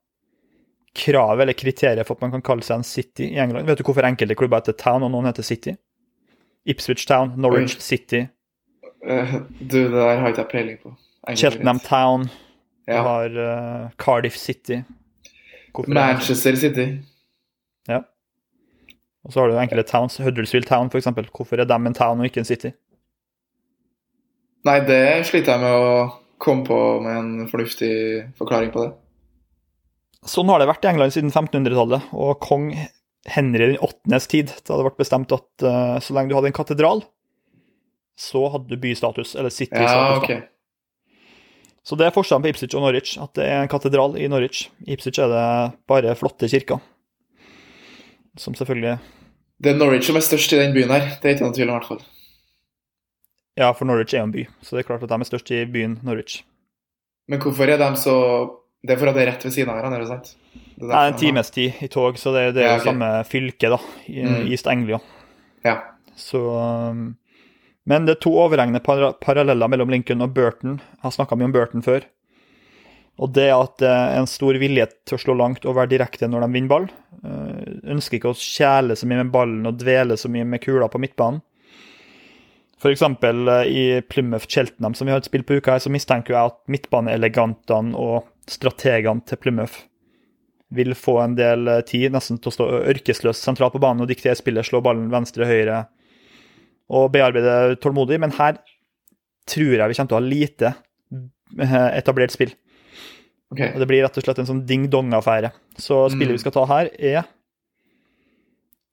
kravet 0.97 1.43
eller 1.43 1.55
kriteriet 1.59 2.07
for 2.07 2.17
at 2.17 2.23
man 2.25 2.33
kan 2.33 2.41
kalle 2.47 2.65
seg 2.65 2.79
en 2.79 2.87
city 2.87 3.27
i 3.35 3.39
England. 3.43 3.67
Vet 3.69 3.79
du 3.79 3.85
hvorfor 3.87 4.07
enkelte 4.07 4.35
klubber 4.39 4.63
heter 4.63 4.79
Town, 4.79 5.03
og 5.05 5.11
noen 5.13 5.29
heter 5.29 5.45
City? 5.45 5.75
Ipswich 6.71 7.05
Town, 7.09 7.35
Norwich. 7.37 7.77
City, 7.83 8.27
Uh, 9.01 9.39
Du, 9.59 9.79
det 9.89 9.91
der 9.91 10.19
har 10.21 10.27
ikke 10.29 10.43
jeg 10.43 10.49
peiling 10.51 10.75
på. 10.77 10.91
Cheltenham. 11.33 11.79
Town, 11.81 12.27
du 12.91 12.97
Ja. 12.97 13.03
har 13.07 13.37
uh, 13.37 13.89
Cardiff 13.97 14.37
City. 14.37 14.81
Hvorfor? 15.71 15.93
Manchester 15.95 16.55
City. 16.59 16.85
Ja. 17.87 18.01
Og 19.25 19.33
så 19.33 19.41
har 19.41 19.51
du 19.51 19.57
enkelte 19.61 19.87
towns, 19.87 20.17
Huddersfield 20.19 20.67
Town 20.67 20.89
eksempel. 20.99 21.27
Hvorfor 21.31 21.59
er 21.61 21.65
dem 21.69 21.87
en 21.87 21.95
town 21.97 22.19
og 22.19 22.27
ikke 22.27 22.41
en 22.43 22.49
city? 22.49 22.73
Nei, 24.67 24.79
det 24.85 25.25
sliter 25.29 25.55
jeg 25.55 25.63
med 25.63 25.73
å 25.73 25.93
komme 26.41 26.65
på 26.67 26.77
med 27.01 27.17
en 27.17 27.47
fornuftig 27.49 27.93
forklaring 28.37 28.73
på 28.73 28.83
det. 28.85 28.91
Sånn 30.29 30.49
har 30.53 30.61
det 30.61 30.67
vært 30.69 30.83
i 30.85 30.89
England 30.91 31.15
siden 31.15 31.31
1500-tallet, 31.33 32.11
og 32.13 32.35
kong 32.43 32.67
Henry 33.29 33.71
den 33.71 33.79
åttendes 33.81 34.27
tid. 34.29 34.53
Da 34.67 34.77
det 34.77 34.85
ble 34.85 34.93
bestemt 35.01 35.33
at 35.33 35.65
uh, 35.65 35.97
så 36.01 36.13
lenge 36.13 36.29
du 36.29 36.37
hadde 36.37 36.51
en 36.51 36.57
katedral, 36.57 37.01
så 38.21 38.43
hadde 38.53 38.69
du 38.69 38.77
bystatus, 38.81 39.33
eller 39.35 39.49
city-status. 39.53 40.29
Ja, 40.29 40.41
da. 40.41 40.41
Så 41.83 41.97
det 41.97 42.05
er 42.05 42.13
forskjellen 42.13 42.43
på 42.45 42.51
Ipswich 42.51 42.75
og 42.77 42.83
Norwich, 42.85 43.15
at 43.21 43.33
det 43.33 43.45
er 43.49 43.63
en 43.63 43.69
katedral 43.71 44.13
i 44.21 44.27
Norwich. 44.29 44.67
I 44.85 44.93
Ipswich 44.93 45.17
er 45.19 45.31
det 45.31 45.45
bare 45.89 46.13
flotte 46.15 46.49
kirker. 46.51 46.79
Som 48.37 48.53
selvfølgelig 48.55 48.99
Det 49.61 49.71
er 49.73 49.77
Norwich 49.77 50.05
som 50.07 50.15
er 50.15 50.23
størst 50.25 50.53
i 50.53 50.59
den 50.61 50.73
byen 50.75 50.89
her. 50.93 51.07
Det 51.21 51.25
er 51.29 51.35
ikke 51.35 51.45
noen 51.47 51.55
tvil 51.57 51.69
om, 51.69 51.75
i 51.75 51.79
hvert 51.79 51.89
fall. 51.89 52.03
Ja, 53.59 53.71
for 53.75 53.85
Norwich 53.89 54.13
er 54.15 54.21
jo 54.23 54.29
en 54.29 54.33
by, 54.33 54.45
så 54.63 54.75
det 54.77 54.83
er 54.83 54.87
klart 54.87 55.03
at 55.03 55.09
de 55.11 55.17
er 55.19 55.27
størst 55.27 55.51
i 55.51 55.65
byen 55.69 55.97
Norwich. 56.07 56.43
Men 57.29 57.41
hvorfor 57.43 57.69
er 57.69 57.77
de 57.81 57.89
så 57.99 58.15
Det 58.81 58.95
er 58.95 58.97
for 58.97 59.11
at 59.11 59.13
det 59.13 59.21
er 59.21 59.27
rett 59.29 59.43
ved 59.45 59.51
siden 59.53 59.69
av 59.69 59.75
hverandre, 59.77 60.05
sant? 60.09 60.31
Det 60.73 60.87
er 60.87 60.87
Det 60.89 60.95
er 60.97 61.11
en 61.11 61.17
times 61.21 61.51
tid 61.53 61.81
i 61.85 61.87
tog, 61.87 62.15
så 62.17 62.31
det, 62.33 62.55
det 62.55 62.63
er 62.63 62.67
Ja, 62.67 62.77
jo 62.77 62.79
ok. 62.81 62.85
samme 62.87 63.09
fylke, 63.29 63.69
da, 63.69 63.77
i 64.09 64.23
Mm. 64.25 64.47
East 64.51 64.65
Anglia. 64.67 64.97
Ja. 65.63 65.75
Så 66.17 66.39
um, 66.89 67.15
Men 67.89 68.05
det 68.05 68.17
er 68.17 68.23
to 68.23 68.33
overhengende 68.37 68.81
para 68.85 69.11
paralleller 69.23 69.69
mellom 69.71 69.89
Lincoln 69.89 70.21
og 70.21 70.35
Burton. 70.35 70.79
Jeg 70.79 71.05
har 71.05 71.15
snakka 71.15 71.37
mye 71.37 71.49
om 71.49 71.55
Burton 71.55 71.85
før. 71.85 72.05
Og 73.21 73.33
det 73.35 73.49
at 73.53 73.77
det 73.81 73.89
er 73.89 74.17
en 74.17 74.29
stor 74.29 74.57
vilje 74.61 74.87
til 75.05 75.17
å 75.17 75.21
slå 75.21 75.35
langt 75.37 75.65
og 75.67 75.75
være 75.77 75.91
direkte 75.93 76.29
når 76.29 76.45
de 76.45 76.55
vinner 76.55 76.71
ball. 76.71 76.87
Eh, 77.21 77.79
ønsker 77.93 78.17
ikke 78.17 78.33
å 78.33 78.37
kjæle 78.37 78.97
så 78.97 79.09
mye 79.09 79.23
med 79.23 79.33
ballen 79.33 79.69
og 79.69 79.79
dvele 79.81 80.17
så 80.17 80.31
mye 80.31 80.47
med 80.47 80.63
kula 80.63 80.89
på 80.91 81.01
midtbanen. 81.01 81.41
F.eks. 82.81 83.03
i 83.69 84.01
Plymouth 84.09 84.47
Cheltenham, 84.49 84.95
som 84.97 85.05
vi 85.05 85.13
har 85.13 85.21
et 85.21 85.27
spill 85.27 85.43
på 85.45 85.59
uka 85.59 85.75
her, 85.75 85.83
så 85.83 85.91
mistenker 85.93 86.33
jeg 86.33 86.49
at 86.49 86.57
midtbaneelegantene 86.65 87.93
og 87.93 88.25
strategene 88.49 89.21
til 89.29 89.37
Plymouth 89.37 89.83
vil 90.73 90.95
få 90.97 91.19
en 91.21 91.35
del 91.37 91.67
eh, 91.67 91.83
tid 91.85 92.15
nesten 92.15 92.39
til 92.41 92.49
å 92.49 92.55
stå 92.55 92.69
ørkesløst 92.93 93.45
sentralt 93.45 93.75
på 93.75 93.83
banen 93.83 94.05
og 94.05 94.09
diktere 94.09 94.37
spillet, 94.39 94.65
slå 94.69 94.81
ballen 94.85 95.11
venstre-høyre 95.13 95.83
og 96.91 97.11
bearbeide 97.13 97.77
tålmodig. 97.83 98.19
Men 98.19 98.33
her 98.35 98.57
tror 99.49 99.77
jeg 99.79 99.91
vi 99.91 99.97
kommer 99.97 100.11
til 100.11 100.17
å 100.17 100.19
ha 100.19 100.25
lite 100.27 100.73
eh, 101.61 101.89
etablert 101.97 102.33
spill. 102.35 102.51
Okay. 103.51 103.73
Det 103.79 103.87
blir 103.89 104.03
rett 104.05 104.15
og 104.19 104.23
slett 104.23 104.39
en 104.39 104.47
sånn 104.47 104.65
ding-dong-affære. 104.67 105.49
Så 105.75 106.05
spillet 106.13 106.31
Mm. 106.31 106.37
vi 106.37 106.43
skal 106.43 106.53
ta 106.55 106.65
her, 106.69 106.89
er 106.99 107.23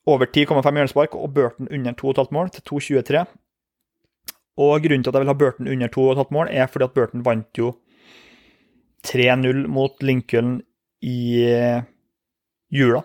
over 0.09 0.27
10,5 0.27 0.65
hjørnespark 0.79 1.15
og 1.15 1.35
Burton 1.37 1.69
under 1.71 1.93
2,5 1.95 2.33
mål 2.35 2.51
til 2.55 2.63
2,23. 2.67 3.27
Og 4.59 4.83
grunnen 4.83 5.05
til 5.05 5.11
at 5.13 5.15
jeg 5.15 5.23
vil 5.23 5.31
ha 5.31 5.39
Burton 5.39 5.69
under 5.71 5.89
2,5 5.95 6.33
mål, 6.35 6.49
er 6.51 6.67
fordi 6.67 6.85
at 6.89 6.95
Burton 6.97 7.23
vant 7.27 7.61
jo 7.61 7.75
3-0 9.07 9.67
mot 9.71 10.03
Lincoln 10.03 10.57
i 11.07 11.45
eh, 11.47 11.83
jula. 12.75 13.05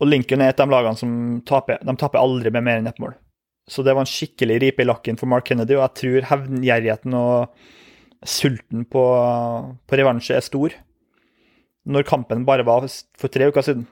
Og 0.00 0.08
Lincoln 0.10 0.42
er 0.42 0.50
et 0.52 0.60
av 0.60 0.66
de 0.68 0.74
lagene 0.74 0.98
som 0.98 1.12
taper. 1.46 1.78
De 1.84 1.94
taper 1.98 2.18
aldri 2.18 2.50
med 2.54 2.64
mer 2.66 2.80
enn 2.82 2.90
ett 2.90 2.98
mål. 3.02 3.14
Så 3.68 3.84
det 3.84 3.92
var 3.94 4.04
en 4.04 4.08
skikkelig 4.10 4.60
ripe 4.62 4.82
i 4.82 4.88
lakken 4.88 5.18
for 5.20 5.28
Mark 5.30 5.44
Kennedy, 5.48 5.76
og 5.76 5.84
jeg 5.84 5.96
tror 6.00 6.28
hevngjerrigheten 6.30 7.16
og 7.18 7.66
sulten 8.26 8.86
på, 8.88 9.02
på 9.86 9.98
revansje 10.00 10.38
er 10.38 10.44
stor. 10.46 10.74
Når 11.88 12.06
kampen 12.08 12.46
bare 12.48 12.64
var 12.66 12.86
for 12.88 13.32
tre 13.32 13.48
uker 13.52 13.64
siden. 13.64 13.84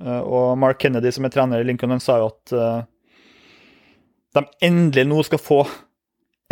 Eh, 0.00 0.20
Og 0.22 0.54
Mark 0.58 0.78
Kennedy, 0.82 1.10
som 1.14 1.26
er 1.26 1.34
trener 1.34 1.62
i 1.62 1.66
Lincoln, 1.66 1.92
han 1.94 2.02
sa 2.02 2.20
jo 2.22 2.30
at 2.30 2.54
eh, 2.54 2.86
de 4.36 4.44
endelig 4.66 5.06
nå 5.08 5.20
skal 5.26 5.42
få 5.42 5.60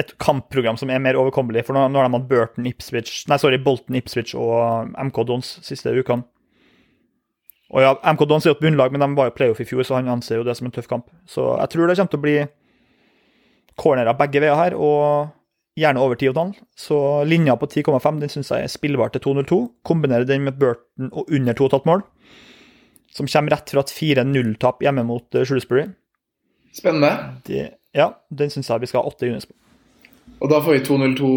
et 0.01 0.11
kampprogram 0.19 0.79
som 0.81 0.91
er 0.91 1.03
mer 1.03 1.19
overkommelig. 1.21 1.65
For 1.67 1.77
nå, 1.77 1.87
nå 1.93 2.01
har 2.01 2.09
de 2.09 2.19
hatt 2.19 2.31
Burton, 2.31 2.67
Ipswich, 2.67 3.25
nei, 3.31 3.39
sorry, 3.39 3.61
Bolton, 3.63 3.99
Ipswich 4.01 4.35
og 4.39 4.91
MK 4.99 5.21
Dons 5.31 5.53
siste 5.67 5.93
ukene. 5.95 6.27
Og 7.75 7.83
ja, 7.83 7.95
MK 8.13 8.27
Dons 8.31 8.45
er 8.47 8.53
jo 8.53 8.57
et 8.59 8.63
bunnlag, 8.63 8.93
men 8.95 9.03
de 9.03 9.09
var 9.19 9.31
jo 9.31 9.37
playoff 9.39 9.63
i 9.63 9.67
fjor, 9.67 9.83
så 9.87 9.97
han 9.99 10.11
anser 10.11 10.39
jo 10.41 10.47
det 10.47 10.55
som 10.59 10.69
en 10.69 10.75
tøff 10.75 10.91
kamp. 10.91 11.09
Så 11.31 11.47
jeg 11.59 11.73
tror 11.73 11.89
det 11.89 11.97
kommer 11.99 12.13
til 12.13 12.21
å 12.21 12.27
bli 12.27 12.37
cornerer 13.81 14.17
begge 14.19 14.43
veier 14.43 14.59
her, 14.59 14.77
og 14.77 15.33
gjerne 15.79 16.01
over 16.01 16.19
10,5. 16.21 16.55
Så 16.79 16.99
linja 17.27 17.57
på 17.59 17.67
10,5 17.67 18.21
den 18.23 18.33
syns 18.33 18.53
jeg 18.53 18.67
er 18.67 18.73
spillbar 18.73 19.13
til 19.15 19.25
2,02. 19.25 19.61
Kombinerer 19.87 20.27
den 20.29 20.47
med 20.47 20.59
Burton 20.61 21.11
og 21.13 21.31
under 21.31 21.55
2,5 21.55 21.89
mål, 21.91 22.05
som 23.15 23.31
kommer 23.31 23.57
rett 23.57 23.71
fra 23.71 23.85
et 23.85 23.95
4-0-tap 23.95 24.83
hjemme 24.83 25.07
mot 25.07 25.35
eh, 25.35 25.47
Shrewsbury. 25.47 25.89
Spennende. 26.75 27.13
Det, 27.47 27.69
ja, 27.95 28.11
den 28.31 28.51
syns 28.51 28.71
jeg 28.71 28.83
vi 28.83 28.91
skal 28.91 29.05
ha 29.05 29.13
8 29.13 29.31
units 29.31 29.47
på. 29.47 29.55
Og 30.41 30.51
da 30.51 30.59
får 30.63 30.79
vi 30.79 30.87
2-0-2 30.89 31.29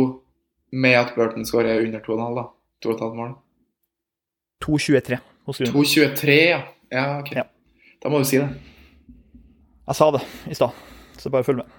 med 0.82 0.96
at 0.98 1.14
Burton 1.16 1.46
skårer 1.46 1.84
under 1.84 2.02
2,5, 2.04 2.40
da. 2.40 2.48
2,5 2.86 3.14
mål. 3.18 3.36
2,23 4.66 5.20
hos 5.46 5.62
Rune. 5.62 5.72
2,23, 5.72 6.32
ja. 6.50 6.62
Ja, 6.92 7.20
OK. 7.20 7.32
Ja. 7.36 7.46
Da 8.04 8.10
må 8.10 8.22
du 8.22 8.28
si 8.28 8.40
det. 8.42 8.50
Jeg 9.88 9.96
sa 9.96 10.10
det 10.12 10.24
i 10.52 10.56
stad, 10.58 10.76
så 11.20 11.32
bare 11.32 11.46
følg 11.48 11.62
med. 11.62 11.77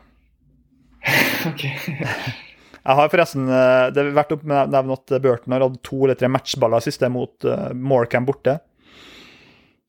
OK. 1.49 1.65
Jeg 2.89 2.97
har 2.97 3.11
forresten 3.13 3.49
eh, 3.53 3.87
det 3.93 4.05
opp 4.17 4.45
med 4.49 4.63
å 4.63 4.71
nevne 4.73 4.97
at 4.97 5.13
Burton 5.21 5.53
har 5.53 5.65
hatt 5.67 5.81
to 5.85 5.99
eller 6.07 6.17
tre 6.17 6.31
matchballer 6.33 6.81
siste 6.81 7.11
mot 7.13 7.45
uh, 7.45 7.69
Morecambe 7.77 8.31
borte. 8.31 8.55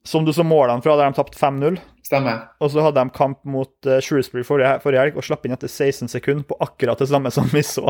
Som 0.04 0.26
du 0.26 0.32
så 0.36 0.44
målene 0.44 0.82
fra, 0.84 0.96
der 0.98 1.08
de 1.08 1.16
tapte 1.16 1.38
5-0. 1.40 1.78
Stemmer. 2.04 2.42
Og 2.60 2.72
så 2.72 2.84
hadde 2.84 3.00
de 3.00 3.14
kamp 3.16 3.40
mot 3.48 3.72
uh, 3.88 4.00
Shrewsbury 4.04 4.44
forrige, 4.44 4.74
forrige 4.84 5.06
helg 5.06 5.20
og 5.20 5.24
slapp 5.24 5.46
inn 5.46 5.56
etter 5.56 5.70
16 5.70 6.12
sekunder 6.12 6.44
på 6.50 6.58
akkurat 6.60 7.00
det 7.00 7.08
samme 7.08 7.32
som 7.32 7.48
vi 7.52 7.62
så. 7.64 7.86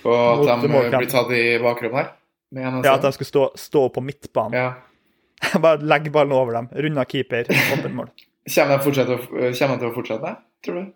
På 0.00 0.14
at 0.46 0.64
de 0.64 0.70
blir 0.72 1.10
tatt 1.10 1.34
i 1.36 1.44
bakrommet 1.60 2.00
der. 2.00 2.14
Ja, 2.56 2.94
At 2.94 3.04
de 3.04 3.12
skulle 3.12 3.28
stå, 3.28 3.44
stå 3.60 3.88
på 3.92 4.02
midtbanen. 4.02 4.56
Ja. 4.56 4.72
Bare 5.64 5.84
legge 5.84 6.10
ballen 6.10 6.32
over 6.32 6.56
dem. 6.56 6.70
Runda 6.72 7.04
keeper, 7.04 7.44
åpent 7.50 7.94
mål. 7.94 8.08
Kommer 8.54 8.78
de 8.80 9.76
til 9.76 9.90
å 9.90 9.92
fortsette, 9.94 10.32
tror 10.64 10.80
du? 10.80 10.88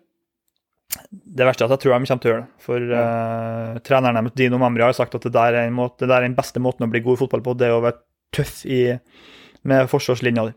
Det 1.09 1.47
verste 1.47 1.65
er 1.65 1.69
at 1.69 1.75
jeg 1.75 1.83
tror 1.83 1.93
de 1.95 2.07
kommer 2.07 2.21
til 2.23 2.29
å 2.29 2.33
gjøre 2.33 2.43
det. 2.43 2.63
For 2.65 2.95
eh, 2.99 3.79
treneren 3.85 4.19
deres, 4.19 4.35
Dino 4.37 4.59
Mamri, 4.61 4.85
har 4.85 4.95
sagt 4.97 5.17
at 5.17 5.25
det 5.27 5.33
der 5.35 5.57
er, 5.57 5.67
en 5.67 5.75
måte, 5.77 6.03
det 6.03 6.11
der 6.11 6.21
er 6.21 6.29
den 6.29 6.37
beste 6.37 6.61
måten 6.63 6.87
å 6.87 6.91
bli 6.91 7.03
god 7.05 7.17
i 7.17 7.21
fotball 7.23 7.43
på. 7.45 7.55
Det 7.59 7.67
er 7.69 7.75
å 7.75 7.83
være 7.83 7.99
tøff 8.35 8.61
i, 8.69 8.79
med 9.67 9.91
forsvarslinja 9.91 10.47
di. 10.49 10.55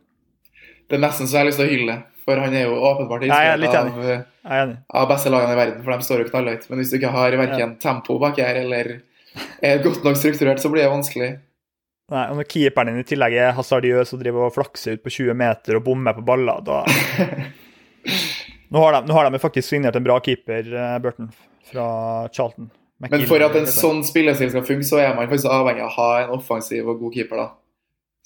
Det 0.88 0.96
er 0.96 1.02
nesten 1.02 1.28
så 1.28 1.38
jeg 1.38 1.42
har 1.42 1.50
lyst 1.50 1.60
til 1.60 1.68
å 1.68 1.72
hylle 1.72 1.90
det. 1.96 1.98
For 2.28 2.40
han 2.44 2.54
er 2.54 2.66
jo 2.68 2.76
åpenbart 2.84 3.24
Ja, 3.24 3.38
er 3.40 3.56
inspirert 3.56 4.24
av, 4.44 4.72
av 5.00 5.06
beste 5.08 5.30
lagene 5.32 5.54
i 5.54 5.58
verden, 5.58 5.84
for 5.84 5.94
de 5.94 6.04
står 6.04 6.22
jo 6.22 6.30
knallhøyt. 6.30 6.66
Men 6.68 6.82
hvis 6.82 6.90
du 6.92 6.98
ikke 6.98 7.12
har 7.14 7.36
verken 7.40 7.76
tempo 7.80 8.18
bak 8.20 8.40
her 8.44 8.60
eller 8.66 8.98
er 9.64 9.84
godt 9.84 10.04
nok 10.04 10.18
strukturert, 10.20 10.60
så 10.60 10.68
blir 10.72 10.84
det 10.84 10.90
vanskelig. 10.92 11.30
Nei, 12.12 12.24
og 12.32 12.38
Når 12.40 12.48
keeperen 12.48 12.92
din 12.92 13.02
i 13.02 13.08
tillegg 13.08 13.36
er 13.36 13.56
hasardiøs 13.56 14.14
og 14.16 14.20
driver 14.22 14.46
og 14.48 14.54
flakser 14.54 14.96
ut 14.96 15.04
på 15.04 15.12
20 15.12 15.36
meter 15.36 15.76
og 15.76 15.84
bommer 15.88 16.16
på 16.16 16.24
baller, 16.28 16.62
da 16.64 16.82
Nå 18.68 18.82
har 18.82 18.92
de, 18.96 19.08
nå 19.08 19.16
har 19.16 19.30
de 19.30 19.40
faktisk 19.40 19.68
signert 19.68 19.96
en 19.96 20.04
bra 20.04 20.18
keeper, 20.20 20.66
eh, 20.74 20.98
Burton, 21.04 21.30
fra 21.70 21.86
Charlton. 22.32 22.70
Men 22.98 23.26
for 23.30 23.42
at 23.44 23.54
en 23.54 23.68
sånn 23.70 24.02
spillestil 24.06 24.50
skal 24.50 24.64
funke, 24.66 24.86
så 24.86 24.98
er 24.98 25.14
man 25.14 25.28
faktisk 25.30 25.52
avhengig 25.54 25.84
av 25.84 25.92
å 25.92 25.94
ha 25.94 26.08
en 26.24 26.32
offensiv 26.34 26.88
og 26.90 26.98
god 27.04 27.14
keeper, 27.14 27.44
da. 27.44 27.48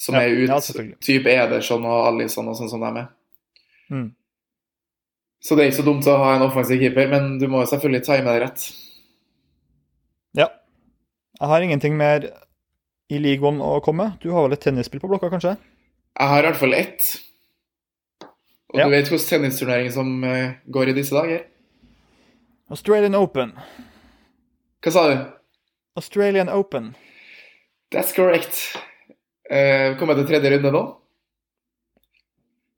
Som 0.01 0.17
Ja, 0.17 0.23
er 0.25 0.39
ut 0.41 0.49
ja, 0.51 0.87
type 1.05 1.31
Ederson 1.31 1.85
og 1.87 2.07
Alison 2.09 2.49
og 2.49 2.57
sånn 2.59 2.71
som 2.73 2.83
de 2.83 2.91
er. 3.05 3.11
Mm. 3.93 4.09
Så 5.43 5.55
det 5.55 5.65
er 5.65 5.71
ikke 5.71 5.81
så 5.83 5.87
dumt 5.87 6.09
å 6.09 6.17
ha 6.23 6.33
en 6.37 6.47
offensiv 6.47 6.81
keeper, 6.81 7.11
men 7.11 7.37
du 7.39 7.47
må 7.51 7.61
jo 7.63 7.71
selvfølgelig 7.71 8.07
time 8.07 8.33
det 8.33 8.43
rett. 8.47 8.65
Ja. 10.39 10.49
Jeg 11.39 11.51
har 11.53 11.67
ingenting 11.67 11.99
mer 11.99 12.31
i 13.13 13.21
League 13.21 13.47
One 13.47 13.63
å 13.63 13.83
komme. 13.85 14.15
Du 14.23 14.31
har 14.33 14.47
vel 14.47 14.57
et 14.57 14.63
tennisspill 14.65 15.03
på 15.03 15.11
blokka, 15.11 15.31
kanskje? 15.31 15.57
Jeg 16.19 16.33
har 16.33 16.43
i 16.43 16.49
hvert 16.49 16.61
fall 16.61 16.77
ett. 16.79 17.13
Og 18.73 18.79
Ja. 18.81 18.85
du 18.89 18.91
vet 18.91 19.09
hvordan 19.09 19.29
tennisturneringen 19.29 19.93
som 19.93 20.25
eh, 20.25 20.55
går 20.71 20.89
i 20.89 20.97
disse 20.97 21.15
dager? 21.15 21.45
Australian 22.71 23.15
Open. 23.15 23.53
Hva 24.83 24.93
sa 24.93 25.03
du? 25.11 25.17
Australian 25.97 26.49
Open. 26.49 26.95
That's 27.93 28.15
correct. 28.17 28.77
Uh, 29.53 29.93
kommer 30.01 30.17
til 30.17 30.25
tredje 30.31 30.55
runde 30.55 30.71
nå. 30.73 30.83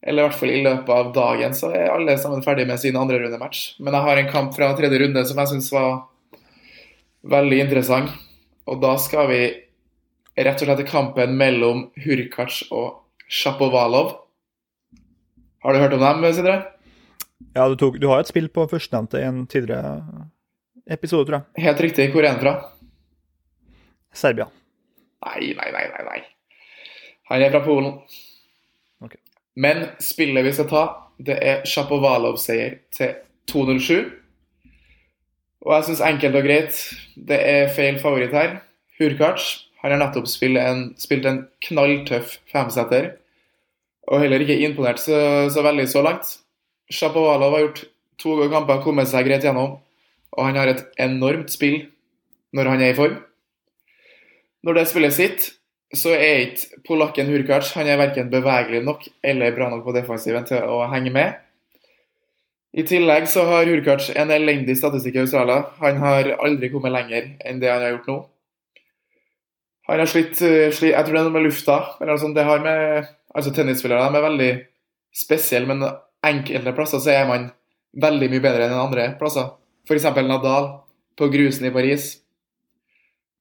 Eller 0.04 0.24
i 0.24 0.26
hvert 0.26 0.36
fall 0.40 0.50
i 0.50 0.62
løpet 0.64 0.90
av 0.90 1.12
dagen 1.14 1.54
så 1.56 1.70
er 1.72 1.92
alle 1.94 2.16
sammen 2.18 2.42
ferdig 2.44 2.66
med 2.68 2.80
sin 2.82 2.96
andre 2.98 3.20
rundematch. 3.22 3.78
Men 3.78 3.94
jeg 3.94 4.04
har 4.08 4.20
en 4.20 4.32
kamp 4.32 4.56
fra 4.56 4.72
tredje 4.76 4.98
runde 5.00 5.22
som 5.24 5.38
jeg 5.38 5.52
syns 5.52 5.70
var 5.72 6.02
veldig 7.30 7.60
interessant. 7.62 8.10
Og 8.68 8.82
da 8.82 8.96
skal 9.00 9.30
vi 9.30 9.40
rett 10.34 10.58
og 10.58 10.66
slett 10.66 10.82
til 10.82 10.90
kampen 10.90 11.38
mellom 11.38 11.86
Hurkac 12.02 12.64
og 12.74 13.04
Sjapovalov. 13.30 14.18
Har 15.64 15.72
du 15.72 15.80
hørt 15.80 15.94
om 15.96 16.02
dem, 16.04 16.32
Sindre? 16.36 16.58
Ja, 17.54 17.68
du, 17.68 17.76
tok, 17.80 17.96
du 18.00 18.08
har 18.10 18.20
et 18.20 18.28
spill 18.28 18.50
på 18.52 18.66
førstnevnte 18.68 19.20
i 19.20 19.24
en 19.24 19.46
tidligere 19.48 20.26
episode, 20.90 21.24
tror 21.28 21.38
jeg. 21.38 21.64
Helt 21.64 21.80
riktig. 21.80 22.10
Hvor 22.12 22.26
er 22.26 22.34
han 22.34 22.42
fra? 22.42 22.52
Serbia. 24.14 24.50
Nei, 25.24 25.54
nei, 25.56 25.70
nei, 25.72 25.86
nei. 25.94 26.04
nei. 26.10 26.20
Han 27.30 27.46
er 27.46 27.54
fra 27.54 27.62
Polen. 27.64 27.96
Okay. 29.00 29.22
Men 29.56 29.86
spillet 30.04 30.44
vi 30.44 30.52
skal 30.52 30.68
ta, 30.68 30.84
det 31.16 31.38
er 31.40 31.64
Sjapovalov-seier 31.68 32.78
til 32.92 33.16
207. 33.48 34.12
Og 35.64 35.72
jeg 35.78 35.88
syns 35.88 36.04
enkelt 36.04 36.36
og 36.36 36.44
greit 36.44 36.80
det 37.16 37.40
er 37.40 37.72
feil 37.72 37.96
favoritt 38.02 38.36
her. 38.36 38.58
Hurkacz 39.00 39.64
han 39.80 39.92
har 39.92 40.00
nettopp 40.00 40.28
spilt 40.28 40.60
en, 40.60 40.86
spilt 41.00 41.26
en 41.28 41.42
knalltøff 41.64 42.38
femsetter. 42.52 43.14
Og 44.10 44.20
heller 44.20 44.42
ikke 44.44 44.60
imponert 44.66 45.00
så, 45.00 45.48
så 45.52 45.64
veldig 45.64 45.86
så 45.88 46.02
langt. 46.04 46.36
Sjapovalov 46.92 47.56
har 47.56 47.64
gjort 47.64 47.84
to 48.20 48.36
kamper, 48.52 48.82
kommet 48.84 49.08
seg 49.10 49.26
greit 49.28 49.44
gjennom. 49.46 49.78
Og 50.34 50.48
han 50.48 50.58
har 50.58 50.70
et 50.70 50.84
enormt 51.00 51.52
spill 51.52 51.84
når 52.54 52.70
han 52.72 52.82
er 52.84 52.92
i 52.92 52.98
form. 52.98 53.16
Når 54.64 54.78
det 54.78 54.88
spillet 54.90 55.14
sitt, 55.16 55.46
så 55.94 56.14
er 56.16 56.48
ikke 56.48 56.82
polakken 56.88 57.28
Hurkacz 57.30 57.72
han 57.76 57.88
er 57.90 58.00
verken 58.00 58.30
bevegelig 58.32 58.82
nok 58.84 59.06
eller 59.22 59.54
bra 59.54 59.68
nok 59.70 59.84
på 59.86 59.94
defensiven 59.94 60.46
til 60.48 60.62
å 60.66 60.84
henge 60.90 61.12
med. 61.14 61.40
I 62.74 62.82
tillegg 62.88 63.28
så 63.30 63.44
har 63.46 63.68
Hurkacz 63.70 64.10
en 64.18 64.32
elendig 64.34 64.74
statistikk 64.80 65.20
i 65.20 65.22
Australia. 65.22 65.60
Han 65.78 66.00
har 66.02 66.32
aldri 66.42 66.72
kommet 66.72 66.94
lenger 66.94 67.28
enn 67.46 67.60
det 67.62 67.70
han 67.70 67.84
har 67.84 67.94
gjort 67.94 68.08
nå. 68.10 68.16
Han 69.86 70.00
har 70.00 70.08
slitt, 70.08 70.40
eh, 70.42 70.72
slitt 70.72 70.94
Jeg 70.94 71.04
tror 71.04 71.12
det 71.14 71.20
er 71.20 71.28
noe 71.28 71.36
med 71.36 71.44
lufta. 71.44 71.76
Eller 72.00 72.14
noe 72.14 72.22
sånt. 72.22 72.34
Det 72.34 72.44
har 72.44 72.64
med 72.64 73.06
Altså, 73.34 73.50
tennisspillere 73.54 74.08
de 74.12 74.18
er 74.20 74.26
veldig 74.28 74.50
spesielle, 75.14 75.66
men 75.70 75.82
enkelte 76.24 76.72
plasser 76.76 77.02
så 77.02 77.12
er 77.14 77.28
man 77.28 77.48
veldig 78.00 78.28
mye 78.32 78.42
bedre 78.42 78.68
enn 78.68 78.78
andre 78.78 79.08
plasser. 79.18 79.52
F.eks. 79.88 80.06
Nadal 80.26 80.70
på 81.18 81.28
grusen 81.32 81.68
i 81.68 81.72
Paris. 81.74 82.14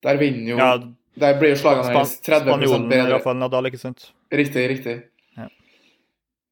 Der 0.04 0.20
vinner 0.20 0.52
jo 0.52 0.58
Ja, 0.60 0.74
Der 1.20 1.38
blir 1.40 1.54
jo 1.54 1.60
slagene 1.62 1.94
hans 1.94 2.18
30 2.26 2.48
spanjolen 2.50 2.88
bedre. 2.90 3.18
Rafael 3.20 3.38
Nadal, 3.38 3.70
ikke 3.70 3.80
sant? 3.82 4.08
Riktig, 4.34 4.66
riktig. 4.70 4.96
Ja. 5.38 5.48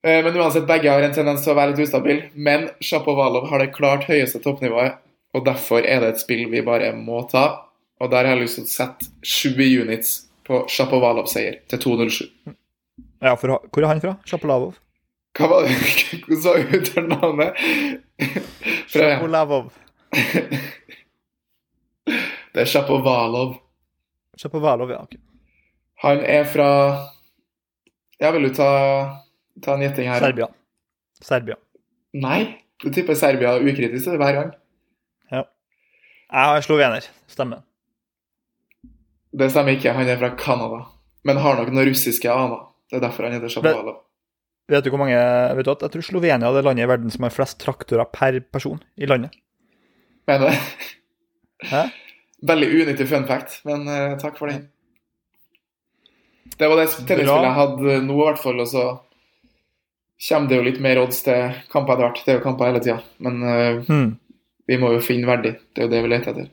Eh, 0.03 0.21
Men 0.23 0.37
uansett, 0.37 0.67
begge 0.69 0.89
har 0.89 1.01
en 1.01 1.13
tendens 1.13 1.41
til 1.43 1.53
å 1.53 1.57
være 1.57 1.73
litt 1.73 1.87
ustabil. 1.87 2.21
Men 2.35 2.69
Sjapovalov 2.79 3.49
har 3.49 3.59
det 3.59 3.73
klart 3.73 4.05
høyeste 4.09 4.41
toppnivået, 4.43 4.99
og 5.33 5.45
derfor 5.45 5.81
er 5.81 5.99
det 6.05 6.13
et 6.13 6.21
spill 6.21 6.45
vi 6.51 6.61
bare 6.61 6.93
må 6.95 7.23
ta. 7.29 7.65
Og 8.01 8.09
der 8.13 8.25
har 8.25 8.35
jeg 8.35 8.43
lyst 8.45 8.59
til 8.59 8.65
å 8.65 8.71
sette 8.71 9.09
20 9.21 9.81
units 9.83 10.13
på 10.47 10.63
Sjapovalov-seier 10.69 11.59
til 11.69 11.79
2.07. 11.79 12.55
Ja, 13.21 13.35
for, 13.37 13.59
hvor 13.69 13.83
er 13.83 13.87
han 13.91 14.01
fra? 14.01 14.15
Sjapolavov? 14.25 14.77
Hva 15.37 15.47
var 15.47 15.67
det 15.67 15.75
Hvordan 16.25 16.41
sa 16.43 16.53
du 16.57 16.77
uttalt 16.77 17.11
navnet? 17.11 17.59
Prøv 18.91 19.05
igjen. 19.05 19.19
Sjapolavov. 19.19 19.71
Det 22.51 22.65
er 22.65 22.67
Sjapovalov. 22.67 23.53
Sjapovalov, 24.37 24.89
ja. 24.91 25.03
ok. 25.05 25.15
Han 26.03 26.23
er 26.25 26.43
fra 26.49 26.69
Ja, 28.19 28.31
vil 28.33 28.49
du 28.49 28.55
ta, 28.57 28.71
ta 29.63 29.75
en 29.77 29.85
gjetting 29.85 30.09
her? 30.11 30.19
Serbia. 30.19 30.49
Serbia. 31.21 31.55
Nei, 32.17 32.41
du 32.83 32.89
tipper 32.91 33.15
Serbia 33.15 33.53
ukritisk 33.61 34.09
det 34.09 34.17
er 34.17 34.21
hver 34.21 34.35
gang. 34.39 34.49
Ja. 35.31 35.45
Jeg 35.45 36.51
har 36.51 36.65
slovener. 36.65 37.07
Stemmer. 37.31 37.63
Det 39.31 39.47
stemmer 39.53 39.77
ikke, 39.77 39.93
han 39.95 40.09
er 40.11 40.19
fra 40.19 40.33
Canada. 40.35 40.83
Men 41.23 41.39
har 41.39 41.55
nok 41.55 41.71
noen 41.71 41.87
russiske 41.87 42.27
aner. 42.33 42.67
Det 42.91 42.97
er 42.99 43.05
derfor 43.07 43.23
han 43.27 43.33
heter 43.37 43.51
Sjapovalov. 43.53 44.01
Vet 44.71 44.83
du 44.85 44.89
hvor 44.93 44.99
mange 45.01 45.17
vet 45.57 45.65
du 45.67 45.71
at 45.71 45.81
Jeg 45.87 45.91
tror 45.95 46.03
Slovenia 46.05 46.35
er 46.37 46.53
det 46.55 46.63
landet 46.67 46.85
i 46.85 46.89
verden 46.91 47.11
som 47.11 47.23
har 47.25 47.33
flest 47.33 47.57
traktorer 47.63 48.05
per 48.11 48.37
person 48.53 48.81
i 48.99 49.07
landet. 49.09 49.33
Mener 50.29 50.51
det. 50.51 50.59
Hæ? 51.71 51.81
Veldig 52.51 52.67
unyttig 52.73 53.07
fun 53.09 53.25
fact, 53.29 53.59
men 53.67 53.83
uh, 53.87 54.17
takk 54.21 54.37
for 54.39 54.49
den. 54.51 54.67
Det 56.57 56.67
var 56.69 56.77
det 56.81 56.87
tennisspillet 56.93 57.45
jeg 57.47 57.57
hadde 57.57 57.97
nå, 58.05 58.15
i 58.15 58.25
hvert 58.27 58.41
fall. 58.41 58.59
Og 58.63 58.67
så 58.69 58.85
kommer 60.27 60.49
det 60.51 60.57
jo 60.59 60.65
litt 60.67 60.79
mer 60.83 60.99
odds 61.01 61.21
til 61.25 61.55
kamper 61.71 61.95
etter 61.95 62.07
hvert. 62.07 62.23
Det 62.25 62.33
er 62.33 62.39
jo 62.39 62.45
kamper 62.45 62.69
hele 62.71 62.81
tida. 62.83 62.97
Men 63.23 63.43
uh, 63.45 63.83
Hmm. 63.87 64.09
vi 64.69 64.77
må 64.81 64.91
jo 64.95 65.01
finne 65.05 65.29
verdig. 65.29 65.55
Det 65.73 65.83
er 65.83 65.87
jo 65.87 65.93
det 65.95 66.01
vi 66.05 66.11
leter 66.11 66.33
etter. 66.35 66.49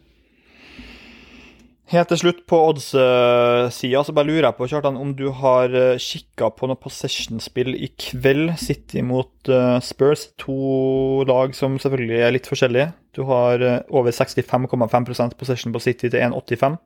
Helt 1.88 2.10
til 2.12 2.18
slutt, 2.20 2.40
på 2.44 2.58
odds-sida, 2.68 4.02
så 4.04 4.12
bare 4.12 4.28
lurer 4.28 4.44
jeg 4.50 4.56
på, 4.58 4.66
Kjartan, 4.68 4.98
om 5.00 5.14
du 5.16 5.30
har 5.32 5.72
kikka 5.96 6.50
på 6.52 6.68
noe 6.68 6.76
possession-spill 6.76 7.72
i 7.78 7.88
kveld. 7.96 8.52
City 8.60 9.00
mot 9.00 9.48
eh, 9.48 9.78
Spurs. 9.80 10.26
To 10.44 11.24
lag 11.28 11.56
som 11.56 11.78
selvfølgelig 11.80 12.20
er 12.26 12.34
litt 12.36 12.50
forskjellige. 12.50 12.90
Du 13.16 13.22
har 13.30 13.64
eh, 13.64 13.78
over 13.88 14.12
65,5% 14.12 15.38
possession 15.40 15.72
på 15.72 15.80
City 15.80 16.10
til 16.12 16.20
1,85. 16.28 16.76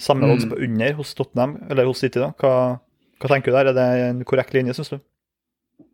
Samme 0.00 0.26
Mm. 0.26 0.32
odds 0.34 0.48
på 0.50 0.58
under 0.66 0.92
hos 0.98 1.14
Tottenham, 1.14 1.54
eller 1.70 1.86
hos 1.86 2.02
City, 2.02 2.18
da. 2.18 2.32
Hva, 2.40 2.80
hva 3.20 3.28
tenker 3.30 3.52
du 3.52 3.56
der? 3.60 3.70
Er 3.70 3.76
det 3.78 3.88
en 4.08 4.24
korrekt 4.26 4.54
linje, 4.56 4.74
syns 4.74 4.90
du? 4.96 4.98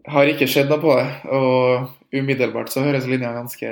Har 0.08 0.28
ikke 0.30 0.46
skjedd 0.48 0.70
noe 0.70 0.80
på 0.80 0.96
det, 0.96 1.06
og 1.28 1.90
umiddelbart 2.14 2.70
så 2.72 2.84
høres 2.86 3.04
linja 3.10 3.32
ganske 3.34 3.68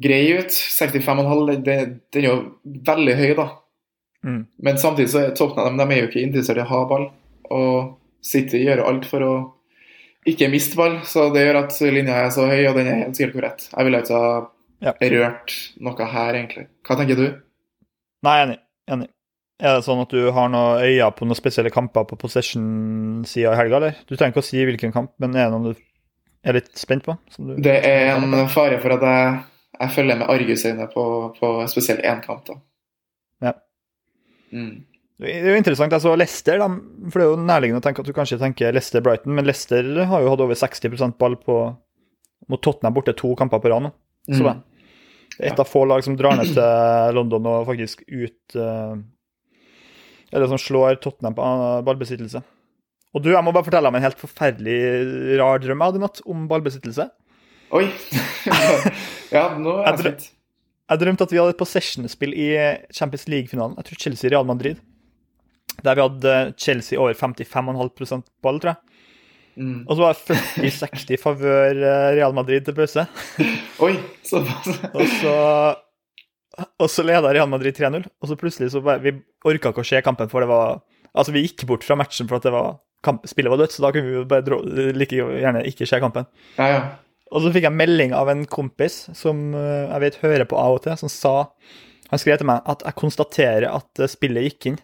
grei 0.00 0.38
ut. 0.38 0.50
65,5, 0.50 1.62
den 1.64 2.22
er 2.22 2.28
jo 2.28 2.36
veldig 2.64 3.16
høy, 3.20 3.34
da. 3.38 3.48
Mm. 4.24 4.46
Men 4.64 4.78
samtidig 4.80 5.10
så 5.12 5.20
er 5.26 5.34
Tottenham 5.36 5.76
de 5.78 5.84
er 5.94 6.00
jo 6.02 6.08
ikke 6.08 6.22
interessert 6.24 6.56
i 6.58 6.64
å 6.64 6.70
ha 6.70 6.84
ball. 6.88 7.10
Og 7.52 7.98
City 8.24 8.62
gjør 8.64 8.84
alt 8.88 9.04
for 9.10 9.20
å 9.26 9.34
ikke 10.26 10.48
miste 10.48 10.76
ball, 10.80 11.00
så 11.04 11.26
det 11.34 11.42
gjør 11.44 11.58
at 11.66 11.80
linja 11.92 12.22
er 12.24 12.30
så 12.32 12.46
høy, 12.48 12.62
og 12.70 12.78
den 12.78 12.86
er 12.88 13.02
helt 13.02 13.18
sikkert 13.18 13.34
korrekt. 13.36 13.66
Jeg 13.76 13.84
ville 13.84 14.00
ikke 14.00 14.20
ha 14.22 14.50
Ja. 14.80 14.92
rørt 15.00 15.52
noe 15.80 16.06
her, 16.06 16.34
egentlig. 16.34 16.66
Hva 16.84 16.96
tenker 16.96 17.16
du? 17.16 17.42
Nei, 18.24 18.38
enig. 18.46 18.58
enig. 18.88 19.08
Er 19.60 19.76
det 19.76 19.84
sånn 19.84 20.00
at 20.02 20.08
du 20.10 20.30
har 20.32 20.48
noen 20.48 20.80
øyne 20.82 21.10
på 21.14 21.24
noen 21.24 21.36
spesielle 21.38 21.70
kamper 21.70 22.04
på 22.04 22.16
possession-sida 22.18 23.52
i 23.52 23.56
helga, 23.56 23.76
eller? 23.76 23.94
Du 24.08 24.16
trenger 24.16 24.32
ikke 24.34 24.42
å 24.42 24.48
si 24.48 24.64
hvilken 24.64 24.92
kamp, 24.92 25.12
men 25.20 25.36
er 25.36 25.44
det 25.48 25.52
noen 25.52 25.68
du 25.74 25.80
er 26.44 26.52
litt 26.58 26.72
spent 26.76 27.04
på? 27.04 27.16
som 27.30 27.46
du- 27.48 27.60
Det 27.62 27.84
er 27.84 28.16
en 28.16 28.48
fare 28.48 28.80
for 28.80 28.92
at 28.92 29.00
jeg, 29.00 29.44
jeg 29.80 29.90
følger 29.96 30.18
med 30.20 30.30
argusøyne 30.30 30.86
på, 30.92 31.04
på 31.38 31.52
spesielt 31.72 32.04
én 32.06 32.20
kamp, 32.24 32.44
da. 32.48 32.58
Ja. 33.42 33.52
Mm. 34.54 34.84
Det 35.22 35.30
er 35.30 35.52
jo 35.52 35.58
interessant. 35.60 35.92
altså 35.94 36.12
Leicester, 36.18 36.58
da, 36.58 36.68
for 37.10 37.20
det 37.20 37.24
er 37.26 37.32
jo 37.32 37.42
nærliggende 37.46 37.80
å 37.80 37.84
tenke 37.84 38.02
at 38.02 38.08
du 38.08 38.14
kanskje 38.16 38.38
tenker 38.40 38.74
Leicester-Brighton, 38.74 39.34
men 39.34 39.46
Leicester 39.46 39.86
har 40.10 40.22
jo 40.24 40.30
hatt 40.32 40.42
over 40.42 40.58
60% 40.58 41.18
ball 41.20 41.36
på 41.42 41.58
mot 42.50 42.60
Tottenham 42.60 42.92
borte 42.96 43.14
to 43.16 43.30
kamper 43.38 43.62
på 43.62 43.70
rad 43.72 43.86
nå. 43.86 43.92
Så 44.28 44.42
Mm. 44.44 44.62
det 45.38 45.46
er 45.46 45.52
et 45.52 45.60
av 45.60 45.66
få 45.68 45.84
lag 45.88 46.02
som 46.04 46.16
drar 46.16 46.36
ned 46.36 46.50
til 46.54 47.14
London 47.16 47.46
og 47.50 47.66
faktisk 47.68 48.02
ut 48.08 48.56
eh, 48.56 48.94
Eller 50.34 50.48
som 50.50 50.58
slår 50.58 50.98
Tottenham 51.00 51.34
på 51.36 51.42
eh, 51.46 51.82
ballbesittelse. 51.86 52.42
Og 53.14 53.22
du, 53.22 53.30
jeg 53.30 53.44
må 53.46 53.52
bare 53.54 53.64
fortelle 53.68 53.86
om 53.88 53.94
en 53.94 54.02
helt 54.02 54.18
forferdelig 54.18 55.38
rar 55.38 55.60
drøm 55.62 55.78
jeg 55.78 55.86
hadde 55.92 56.00
i 56.00 56.04
natt 56.04 56.20
om 56.26 56.48
ballbesittelse. 56.50 57.06
Oi! 57.74 57.88
ja, 59.34 59.48
nå 59.58 59.78
er 59.80 59.88
Jeg 59.88 59.90
jeg 59.90 60.02
spent. 60.04 60.26
Jeg 60.84 61.00
drømte 61.00 61.26
at 61.26 61.32
vi 61.32 61.38
hadde 61.40 61.54
et 61.54 61.58
possession-spill 61.58 62.34
i 62.36 62.48
Champions 62.94 63.24
League-finalen. 63.32 63.74
Jeg 63.80 63.88
tror 63.88 64.02
Chelsea-Real 64.04 64.46
Madrid. 64.46 64.82
Der 65.82 65.96
vi 65.98 66.04
hadde 66.04 66.34
Chelsea 66.60 67.00
over 67.00 67.16
55,5 67.18 68.22
ball, 68.44 68.60
tror 68.62 68.74
jeg. 68.74 68.94
Mm. 69.56 69.80
Og 69.88 69.96
så 69.96 70.02
var 70.02 70.14
det 70.14 70.38
40-60 70.60 71.20
favør 71.22 71.80
eh, 71.80 72.08
Real 72.18 72.34
Madrid 72.36 72.66
til 72.66 72.76
pause. 72.78 73.06
Oi, 73.86 73.94
såpass. 74.26 74.70
Og 74.98 75.04
så, 75.18 75.34
og 76.78 76.90
så 76.90 77.02
leda 77.06 77.32
Real 77.34 77.50
Madrid 77.50 77.74
3-0, 77.74 78.04
og 78.06 78.30
så 78.30 78.36
plutselig 78.38 78.68
så 78.70 78.82
bare 78.82 79.02
Vi 79.02 79.10
orka 79.50 79.72
ikke 79.72 79.82
å 79.82 79.88
se 79.88 79.98
kampen, 80.06 80.30
for 80.30 80.44
det 80.44 80.46
var 80.46 80.84
Altså, 81.14 81.32
vi 81.34 81.42
gikk 81.42 81.64
bort 81.66 81.86
fra 81.86 81.96
matchen 81.98 82.30
for 82.30 82.38
at 82.38 82.46
det 82.46 82.52
var 82.54 82.76
kamp, 83.06 83.26
spillet 83.30 83.50
var 83.50 83.60
dødt, 83.62 83.74
så 83.74 83.82
da 83.84 83.90
kunne 83.94 84.06
vi 84.06 84.14
jo 84.16 84.22
bare 84.26 84.58
like 84.94 85.18
gjerne 85.18 85.62
ikke 85.70 85.86
se 85.86 85.98
kampen. 86.02 86.26
Ja, 86.58 86.66
ja. 86.70 86.80
Og 87.34 87.42
så 87.42 87.50
fikk 87.54 87.64
jeg 87.66 87.74
melding 87.74 88.12
av 88.14 88.28
en 88.30 88.44
kompis 88.46 89.00
som 89.18 89.40
eh, 89.58 89.88
jeg 89.90 90.02
vet 90.04 90.18
hører 90.22 90.46
på 90.50 90.58
av 90.60 90.76
og 90.76 90.84
til, 90.84 90.94
som 91.00 91.10
sa 91.10 91.32
Han 92.12 92.20
skrev 92.22 92.38
til 92.38 92.46
meg 92.46 92.60
at 92.70 92.84
jeg 92.86 92.94
konstaterer 93.00 93.66
at 93.72 94.02
eh, 94.04 94.10
spillet 94.12 94.46
gikk 94.48 94.68
inn. 94.70 94.76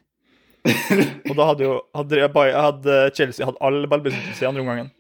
Og 1.31 1.37
da 1.39 1.47
hadde 1.53 1.65
jo 1.65 1.77
hadde, 1.97 2.19
hadde 2.53 2.97
Chelsea 3.17 3.47
hatt 3.49 3.61
all 3.65 3.85
ballbesittelse 3.89 4.43
i 4.45 4.49
andre 4.51 4.65
omgangen. 4.65 4.91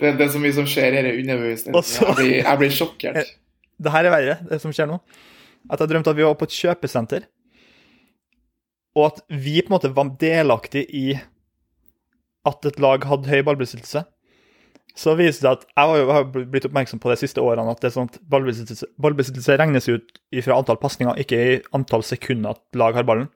Det, 0.00 0.12
det 0.18 0.26
er 0.28 0.32
så 0.32 0.40
mye 0.42 0.54
som 0.56 0.68
skjer 0.70 0.94
her 0.98 1.08
i 1.10 1.16
underbevisstheten. 1.22 1.74
Jeg, 1.76 2.14
blir- 2.20 2.36
jeg 2.44 2.60
blir 2.60 2.76
sjokkert. 2.76 3.32
Det 3.80 3.92
her 3.94 4.06
er 4.08 4.12
verre, 4.14 4.36
det 4.50 4.60
som 4.62 4.72
skjer 4.76 4.88
nå. 4.92 5.00
At 5.72 5.80
jeg 5.82 5.90
drømte 5.90 6.12
at 6.12 6.16
vi 6.20 6.24
var 6.28 6.36
på 6.40 6.46
et 6.48 6.54
kjøpesenter, 6.56 7.26
og 8.96 9.04
at 9.10 9.20
vi 9.28 9.58
på 9.62 9.70
en 9.70 9.74
måte 9.76 9.90
var 9.96 10.08
delaktig 10.20 10.82
i 10.96 11.04
at 12.48 12.66
et 12.70 12.78
lag 12.82 13.04
hadde 13.06 13.28
høy 13.30 13.42
ballbesittelse. 13.46 14.02
Så 15.00 15.14
viser 15.16 15.46
det 15.46 15.52
at 15.54 15.62
jeg 15.70 16.08
har 16.12 16.24
jo 16.24 16.44
blitt 16.52 16.66
oppmerksom 16.68 17.00
på 17.00 17.08
de 17.12 17.16
siste 17.22 17.40
årene 17.40 17.72
at 17.72 17.80
det 17.80 17.88
er 17.88 17.94
sånn 17.94 18.10
at 18.10 18.18
ballbesittelse, 18.32 18.88
ballbesittelse 19.00 19.56
regnes 19.56 19.88
ut 19.88 20.18
fra 20.44 20.58
antall 20.60 20.80
pasninger, 20.82 21.20
ikke 21.22 21.38
i 21.40 21.54
antall 21.76 22.04
sekunder 22.04 22.58
at 22.58 22.80
lag 22.80 22.98
har 22.98 23.06
ballen. 23.08 23.30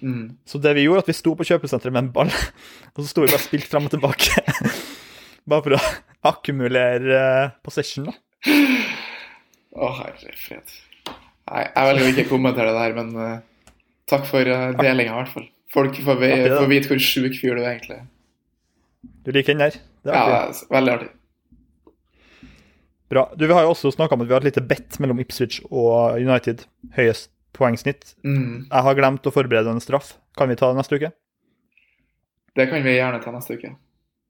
Mm. 0.00 0.38
Så 0.48 0.60
det 0.62 0.72
vi 0.78 0.86
gjorde, 0.86 1.02
at 1.04 1.10
vi 1.10 1.16
sto 1.18 1.34
på 1.36 1.44
kjøpesenteret 1.48 1.92
med 1.92 2.06
en 2.06 2.12
ball, 2.14 2.32
og 2.94 3.02
så 3.02 3.08
sto 3.10 3.24
vi 3.24 3.32
bare 3.32 3.44
spilt 3.44 3.68
fram 3.68 3.90
og 3.90 3.94
tilbake. 3.96 4.44
Bare 5.48 5.64
for 5.64 5.78
å 5.78 5.84
akkumulere 6.28 7.12
eh, 7.16 7.52
possession, 7.64 8.10
da. 8.10 8.12
Å, 9.72 9.88
herre 9.96 10.34
fred. 10.36 10.74
Nei, 11.48 11.62
jeg 11.64 11.88
velger 11.88 12.04
å 12.04 12.10
ikke 12.12 12.24
kommentere 12.28 12.74
det 12.74 12.82
her, 12.82 12.96
men 12.98 13.14
uh, 13.16 13.78
takk 14.12 14.26
for 14.28 14.44
uh, 14.44 14.74
delinga, 14.76 15.14
i 15.14 15.20
hvert 15.22 15.32
fall. 15.32 15.46
Folk 15.72 15.96
får, 16.04 16.20
vite 16.68 16.90
hvor 16.90 17.00
sjuk 17.00 17.38
fyr 17.40 17.56
du 17.56 17.62
er, 17.62 17.78
egentlig. 17.78 18.02
Du 19.24 19.32
liker 19.32 19.56
den 19.56 19.64
der? 19.64 19.80
Det 20.04 20.12
er 20.12 20.14
Ja, 20.14 20.36
artig. 20.42 20.62
er 20.62 20.74
veldig 20.76 20.92
artig. 20.94 21.08
Bra. 23.08 23.32
Du, 23.36 23.46
Vi 23.46 23.52
har 23.52 23.62
jo 23.64 23.70
også 23.72 23.90
snakka 23.94 24.14
om 24.14 24.22
at 24.22 24.28
vi 24.28 24.34
har 24.36 24.40
et 24.44 24.50
lite 24.50 24.60
bet 24.68 24.98
mellom 25.00 25.20
Ipswich 25.22 25.62
og 25.70 26.18
United. 26.20 26.66
Høyest 26.96 27.30
poengsnitt. 27.56 28.14
Mm. 28.24 28.68
Jeg 28.70 28.82
har 28.84 28.94
glemt 28.98 29.24
å 29.26 29.32
forberede 29.32 29.70
en 29.72 29.80
straff. 29.80 30.14
Kan 30.36 30.48
vi 30.52 30.56
ta 30.60 30.68
det 30.72 30.76
neste 30.82 30.98
uke? 31.00 31.12
Det 32.58 32.68
kan 32.70 32.82
vi 32.84 32.96
gjerne 32.98 33.22
ta 33.22 33.32
neste 33.32 33.56
uke. 33.56 33.72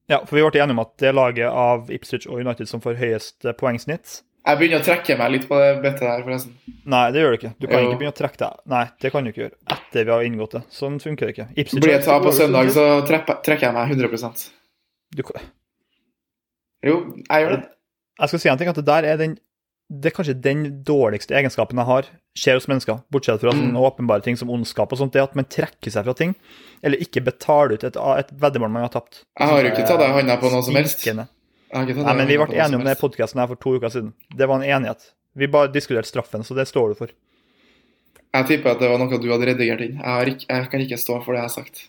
Ja, 0.08 0.22
for 0.24 0.36
vi 0.38 0.44
ble 0.46 0.62
enige 0.62 0.76
om 0.76 0.78
at 0.86 0.94
det 1.02 1.08
er 1.10 1.16
laget 1.18 1.50
av 1.50 1.90
Ipswich 1.92 2.26
og 2.30 2.40
United 2.40 2.68
som 2.70 2.80
får 2.80 2.96
høyest 2.96 3.44
eh, 3.44 3.52
poengsnitt. 3.58 4.22
Jeg 4.48 4.56
begynner 4.56 4.80
å 4.80 4.84
trekke 4.86 5.16
meg 5.18 5.32
litt 5.34 5.44
på 5.50 5.58
det 5.60 5.82
bettet 5.82 6.06
her, 6.08 6.22
forresten. 6.24 6.54
Nei, 6.88 7.02
det 7.12 7.20
gjør 7.20 7.34
du 7.34 7.36
ikke. 7.36 7.50
Du 7.60 7.66
kan 7.66 7.82
Jo. 7.82 7.90
ikke 7.90 7.98
begynne 8.00 8.14
å 8.14 8.18
trekke 8.22 8.38
deg. 8.40 8.62
Nei, 8.72 8.84
det 9.02 9.10
kan 9.12 9.24
du 9.26 9.32
ikke 9.32 9.42
gjøre 9.42 9.58
etter 9.74 10.04
vi 10.08 10.14
har 10.14 10.24
inngått 10.24 10.56
det. 10.56 10.62
Sånn 10.72 10.96
funker 11.02 11.26
det 11.28 11.34
ikke. 11.34 11.48
Ipswich 11.58 11.82
Blir 11.82 11.92
jeg 11.98 12.00
det 12.00 12.08
tap 12.08 12.22
på 12.24 12.32
søndag, 12.32 12.70
så 12.72 12.86
trekker 13.04 13.66
jeg 13.68 13.74
meg 13.74 13.92
100 13.92 14.52
du, 15.12 15.22
Jo, 16.86 17.00
jeg 17.24 17.44
gjør 17.44 17.54
det. 17.56 17.62
Jeg 18.18 18.32
skal 18.32 18.42
si 18.42 18.50
en 18.50 18.58
ting, 18.60 18.70
at 18.70 18.78
det 18.78 18.86
der 18.88 19.06
er 19.06 19.20
den 19.20 19.38
det 19.88 20.10
er 20.10 20.12
kanskje 20.18 20.34
den 20.36 20.64
dårligste 20.84 21.32
egenskapen 21.32 21.78
jeg 21.80 21.88
har, 21.88 22.08
skjer 22.36 22.58
hos 22.58 22.66
mennesker, 22.68 22.98
bortsett 23.12 23.40
fra 23.40 23.54
sånne 23.56 23.80
åpenbare 23.88 24.20
ting 24.24 24.36
som 24.36 24.50
ondskap 24.52 24.92
og 24.92 25.00
sånt, 25.00 25.14
det 25.16 25.22
at 25.22 25.36
man 25.38 25.48
trekker 25.48 25.92
seg 25.94 26.04
fra 26.04 26.14
ting, 26.18 26.34
eller 26.84 27.00
ikke 27.00 27.22
betaler 27.24 27.78
ut 27.78 27.86
et, 27.88 27.96
et 27.96 28.34
veddemål 28.42 28.74
man 28.74 28.84
har 28.84 28.92
tapt. 28.92 29.22
Jeg 29.32 29.48
har 29.48 29.62
jo 29.64 29.70
ikke 29.72 29.86
tatt 29.88 30.02
deg 30.02 30.12
i 30.12 30.18
handa 30.18 30.36
på 30.42 30.50
noe 30.52 30.66
som 30.66 30.76
helst. 30.76 31.06
Nei, 31.08 31.24
men 31.72 31.88
vi 31.88 31.96
hånda 31.96 32.48
ble 32.52 32.60
enige 32.60 32.80
om 32.80 32.84
det 32.84 32.98
i 32.98 33.00
podkasten 33.00 33.40
her 33.40 33.48
for 33.48 33.60
to 33.64 33.74
uker 33.78 33.94
siden. 33.94 34.12
Det 34.36 34.48
var 34.48 34.60
en 34.60 34.76
enighet. 34.76 35.08
Vi 35.40 35.48
bare 35.56 35.72
diskuterte 35.72 36.12
straffen, 36.12 36.44
så 36.44 36.56
det 36.56 36.68
står 36.68 36.92
du 36.92 37.00
for. 37.00 37.16
Jeg 38.36 38.48
tipper 38.50 38.76
at 38.76 38.82
det 38.84 38.92
var 38.92 39.00
noe 39.00 39.20
du 39.20 39.30
hadde 39.32 39.48
redigert 39.54 39.86
inn. 39.86 39.96
Jeg, 39.96 40.12
har 40.18 40.30
ikke, 40.34 40.48
jeg 40.52 40.68
kan 40.72 40.84
ikke 40.84 41.00
stå 41.00 41.16
for 41.24 41.32
det 41.32 41.40
jeg 41.40 41.48
har 41.48 41.54
sagt. 41.54 41.86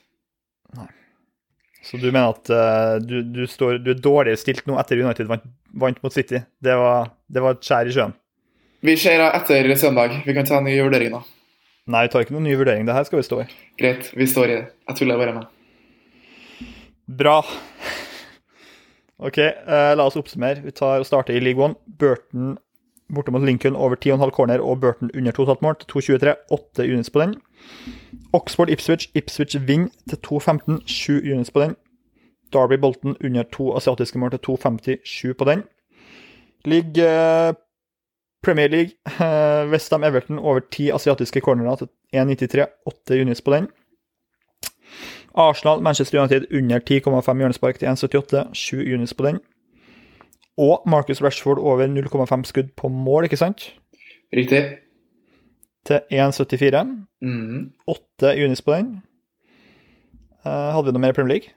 Så 1.90 1.98
du 1.98 2.12
mener 2.12 2.36
at 2.36 2.50
uh, 2.54 3.00
du, 3.02 3.24
du, 3.26 3.44
står, 3.50 3.80
du 3.82 3.96
er 3.96 4.02
dårlig 4.04 4.36
stilt 4.38 4.68
nå 4.70 4.78
etter 4.78 5.00
United 5.02 5.30
vant, 5.30 5.46
vant 5.82 5.98
mot 6.06 6.14
City? 6.14 6.44
Det 6.62 6.76
var, 6.78 7.10
det 7.26 7.42
var 7.42 7.58
et 7.58 7.66
skjær 7.66 7.90
i 7.90 7.96
sjøen. 7.96 8.14
Vi 8.86 8.94
ser 9.02 9.24
etter 9.26 9.74
søndag. 9.76 10.22
Vi 10.26 10.36
kan 10.38 10.46
ta 10.48 10.60
en 10.60 10.70
ny 10.70 10.78
vurdering 10.78 11.18
da. 11.18 11.24
Nei, 11.90 12.06
vi 12.06 12.12
tar 12.14 12.24
ikke 12.24 12.36
noen 12.36 12.46
ny 12.46 12.54
vurdering. 12.60 12.86
Det 12.86 12.94
her 12.94 13.08
skal 13.08 13.20
vi 13.20 13.26
stå 13.26 13.42
i. 13.42 13.48
Greit, 13.82 14.12
vi 14.14 14.30
står 14.30 14.52
i 14.52 14.58
det. 14.60 14.68
Jeg 14.92 15.00
tuller 15.00 15.20
bare 15.20 15.34
med. 15.40 15.50
Bra. 17.20 17.40
OK, 19.20 19.40
uh, 19.42 19.92
la 19.98 20.06
oss 20.06 20.20
oppsummere. 20.20 20.62
Vi 20.64 20.76
tar 20.78 21.02
og 21.02 21.10
starter 21.10 21.36
i 21.36 21.42
League 21.42 21.64
One. 21.64 21.76
Burton 22.00 22.54
borte 23.16 23.32
mot 23.32 23.44
Lincoln 23.46 23.76
over 23.76 23.96
10,5 23.96 24.30
corner 24.32 24.60
og 24.62 24.82
Burton 24.82 25.12
under 25.18 25.32
2,5 25.32 25.58
mål 25.62 25.76
til 25.80 26.18
2,23. 26.18 26.34
8 26.52 26.84
units 26.84 27.10
på 27.10 27.22
den. 27.22 27.36
Oxford 28.34 28.70
Ipswich. 28.70 29.10
Ipswich 29.16 29.68
vinner 29.68 29.90
til 30.10 30.18
2,15. 30.28 30.88
7 30.88 31.14
units 31.34 31.52
på 31.52 31.60
den. 31.62 31.76
Derby 32.54 32.80
Bolton 32.82 33.18
under 33.26 33.44
to 33.44 33.76
asiatiske 33.78 34.20
mål 34.20 34.32
til 34.32 34.40
2,50. 34.50 34.96
7 35.06 35.34
på 35.34 35.46
den. 35.46 35.64
Ligger 36.66 37.50
eh, 37.50 37.54
Premier 38.44 38.68
League. 38.68 38.92
eh, 39.06 39.72
Westham 39.72 40.04
Everton 40.04 40.40
over 40.40 40.60
ti 40.72 40.90
asiatiske 40.90 41.40
cornerer 41.40 41.76
til 41.76 41.88
1,93. 42.16 42.66
8 42.86 43.22
units 43.22 43.42
på 43.42 43.54
den. 43.54 43.68
Arsenal, 45.36 45.82
Manchester 45.82 46.20
United 46.20 46.46
under 46.52 46.80
10,5 46.80 47.38
hjørnespark 47.38 47.80
til 47.80 47.86
1,78. 47.86 48.54
7 48.54 48.78
units 48.78 49.14
på 49.14 49.24
den. 49.24 49.40
Og 50.60 50.84
Marcus 50.92 51.22
Rashford 51.24 51.60
over 51.62 51.88
0,5 51.88 52.44
skudd 52.50 52.74
på 52.76 52.90
mål, 52.92 53.24
ikke 53.30 53.38
sant? 53.40 53.70
Riktig. 54.36 54.60
Til 55.88 56.02
1,74. 56.12 56.82
Mm. 57.24 57.72
8 57.88 58.34
units 58.44 58.62
på 58.66 58.74
den. 58.76 58.90
Uh, 60.46 60.72
hadde 60.76 60.90
vi 60.90 60.96
noe 60.96 61.04
mer 61.04 61.14
i 61.14 61.18
Premier 61.18 61.34
League? 61.38 61.54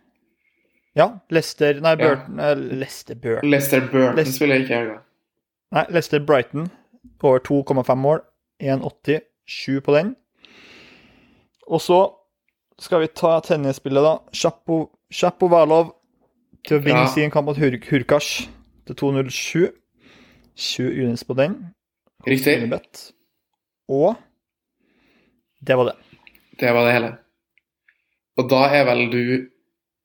Ja. 0.98 1.08
Leicester 1.32 1.80
Nei, 1.80 1.94
Burton 1.96 2.38
ja. 2.42 2.52
Leicester 2.54 3.14
Burton. 3.16 3.50
Leicester 3.50 3.80
Burton 3.90 4.16
Leicester- 4.18 4.36
spiller 4.36 4.60
ikke 4.62 4.74
her, 4.78 4.84
da. 4.92 4.98
Nei, 5.72 5.84
Leicester 5.90 6.20
Brighton 6.20 6.68
over 7.22 7.38
2,5 7.38 7.94
mål. 7.98 8.20
1,80. 8.62 9.20
7 9.48 9.80
på 9.80 9.94
den. 9.96 10.14
Og 11.66 11.80
så 11.80 12.00
skal 12.78 13.00
vi 13.00 13.06
ta 13.06 13.40
tennisspillet, 13.40 14.02
da. 14.04 14.16
Chapo 15.12 15.48
Valov 15.48 15.94
til 16.68 16.78
å 16.78 16.82
vinne 16.84 17.06
Ja. 17.06 17.06
sin 17.14 17.30
kamp 17.30 17.46
mot 17.46 17.56
Hur 17.56 17.70
Hurkasj 17.90 18.48
til 18.88 18.98
2,07. 18.98 19.70
20 20.52 21.04
units 21.04 21.24
på 21.24 21.34
den. 21.34 21.56
Riktig. 22.26 22.58
Og 23.88 24.14
det 25.60 25.76
var 25.78 25.84
det. 25.90 25.96
Det 26.60 26.74
var 26.74 26.86
det 26.86 26.92
hele. 26.92 27.10
Og 28.36 28.48
da 28.50 28.66
er 28.74 28.84
vel 28.88 29.08
du 29.12 29.24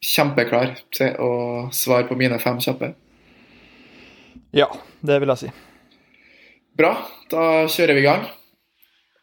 kjempeklar 0.04 0.76
til 0.94 1.16
å 1.20 1.32
svare 1.74 2.08
på 2.10 2.18
mine 2.20 2.40
fem 2.42 2.60
kjappe? 2.64 2.94
Ja, 4.56 4.70
det 5.06 5.20
vil 5.22 5.34
jeg 5.34 5.42
si. 5.44 5.52
Bra, 6.78 6.94
da 7.32 7.68
kjører 7.72 7.98
vi 7.98 8.04
i 8.04 8.08
gang. 8.08 8.28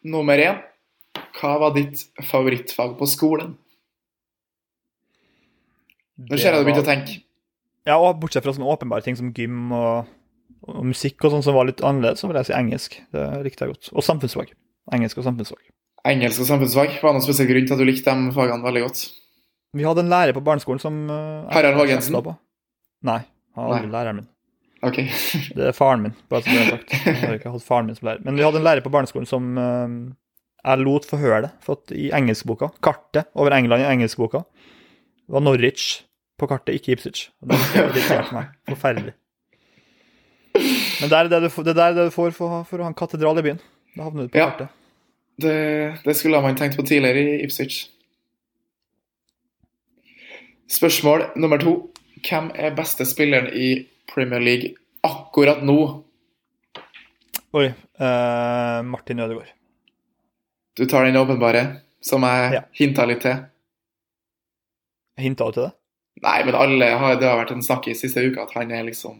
Nummer 0.05 0.39
én. 0.39 0.61
Hva 1.35 1.55
var 1.59 1.75
ditt 1.75 2.05
favorittfag 2.23 2.97
på 2.99 3.07
skolen? 3.09 3.55
Nå 6.15 6.37
ser 6.39 6.53
jeg 6.53 6.63
du 6.63 6.67
begynte 6.67 6.83
å 6.85 6.87
tenke. 6.87 7.24
Ja, 7.85 7.99
og 8.01 8.17
bortsett 8.21 8.45
fra 8.45 8.53
sånne 8.55 8.69
åpenbare 8.73 9.05
ting 9.05 9.17
som 9.17 9.29
gym 9.35 9.69
og, 9.75 10.07
og 10.65 10.85
musikk 10.89 11.21
og 11.27 11.35
sånn 11.35 11.45
som 11.45 11.57
var 11.57 11.67
litt 11.69 11.83
annerledes, 11.85 12.23
så 12.23 12.29
vil 12.29 12.39
jeg 12.41 12.49
si 12.49 12.55
engelsk. 12.57 12.97
Det 13.13 13.25
likte 13.45 13.65
jeg 13.65 13.75
godt. 13.75 13.91
Og 13.93 14.05
samfunnsfag. 14.05 14.55
Engelsk 14.95 15.21
og 15.21 15.27
samfunnsfag. 15.27 15.61
Engelsk 16.09 16.41
og 16.41 16.49
samfunnsfag. 16.49 16.97
Var 17.01 17.15
noen 17.15 17.25
spesiell 17.25 17.49
grunn 17.49 17.69
til 17.69 17.77
at 17.77 17.81
du 17.81 17.87
likte 17.87 18.13
de 18.17 18.33
fagene 18.33 18.65
veldig 18.65 18.83
godt? 18.87 19.03
Vi 19.75 19.85
hadde 19.85 20.05
en 20.05 20.11
lærer 20.13 20.33
på 20.35 20.43
barneskolen 20.45 20.81
som 20.81 20.97
uh, 21.11 21.45
Harald 21.53 21.77
Hagensen? 21.81 22.15
Nei, 23.05 23.21
han 23.57 23.67
var 23.69 23.77
aldri 23.79 23.91
læreren 23.91 24.21
min. 24.21 24.29
Ok. 24.85 24.99
Det 25.57 25.69
er 25.69 25.75
faren 25.75 26.05
min, 26.05 26.13
bare 26.29 26.45
så 26.45 26.53
det 26.53 26.61
er 26.61 26.71
sagt. 26.75 26.93
Jeg 27.05 27.21
har 27.21 27.37
ikke 27.39 27.53
hatt 27.53 27.65
faren 27.65 27.89
min 27.89 27.97
som 27.97 28.09
lærer. 28.09 28.23
Men 28.25 28.37
vi 28.39 28.45
hadde 28.45 28.61
en 28.61 28.67
lærer 28.67 28.85
på 28.85 28.93
barneskolen 28.93 29.29
som 29.29 29.57
eh, 29.61 29.95
jeg 30.61 30.81
lot 30.81 31.07
få 31.09 31.19
høre 31.21 31.41
det. 31.47 31.51
For 31.65 31.77
at 31.77 31.93
i 31.95 32.07
engelskboka, 32.15 32.71
kartet 32.85 33.29
over 33.37 33.55
England 33.57 33.83
i 33.83 33.89
engelskboka, 33.89 34.45
var 35.29 35.43
Norwich 35.43 36.05
på 36.37 36.47
kartet, 36.51 36.75
ikke 36.79 36.95
Ipswich. 36.95 37.29
Det 37.41 37.57
irriterte 37.75 38.33
meg 38.35 38.49
forferdelig. 38.69 39.13
Men 40.55 41.09
det 41.11 41.17
er 41.19 41.29
det 41.31 41.39
du, 41.43 41.49
det 41.67 41.75
er 41.75 41.95
det 41.95 42.05
du 42.07 42.11
får 42.15 42.31
for, 42.35 42.63
for 42.67 42.79
å 42.79 42.85
ha 42.87 42.91
en 42.91 42.97
katedral 42.97 43.39
i 43.39 43.43
byen. 43.45 43.59
Da 43.95 44.03
havner 44.07 44.27
du 44.27 44.33
på 44.33 44.39
Ja. 44.39 44.49
kartet. 44.51 44.69
Det, 45.37 45.55
det 46.05 46.15
skulle 46.15 46.39
man 46.43 46.55
tenkt 46.55 46.77
på 46.79 46.85
tidligere 46.87 47.19
i 47.19 47.43
Ipswich. 47.43 47.89
Spørsmål 50.71 51.25
nummer 51.35 51.59
to. 51.61 51.73
Hvem 52.25 52.47
er 52.55 52.73
beste 52.75 53.05
spilleren 53.05 53.51
i 53.53 53.85
Premier 54.09 54.39
League 54.41 54.73
akkurat 55.05 55.59
nå? 55.63 55.75
Oi. 57.55 57.67
Uh, 57.99 58.81
Martin 58.87 59.19
Ødegaard. 59.23 59.51
Du 60.75 60.85
tar 60.89 61.05
den 61.05 61.15
åpenbare, 61.19 61.81
som 62.03 62.23
jeg 62.27 62.53
Ja. 62.53 62.61
hinta 62.73 63.05
litt 63.05 63.21
til. 63.21 63.45
Hinta 65.17 65.45
du 65.45 65.51
til 65.51 65.63
det? 65.63 65.71
Nei, 66.23 66.37
men 66.47 66.55
alle 66.55 66.91
har, 66.95 67.17
det 67.19 67.27
har 67.27 67.41
vært 67.41 67.55
en 67.55 67.65
snakk 67.65 67.89
i 67.91 67.97
siste 67.97 68.23
uka 68.23 68.45
at 68.45 68.53
han 68.55 68.71
er 68.71 68.85
liksom 68.87 69.17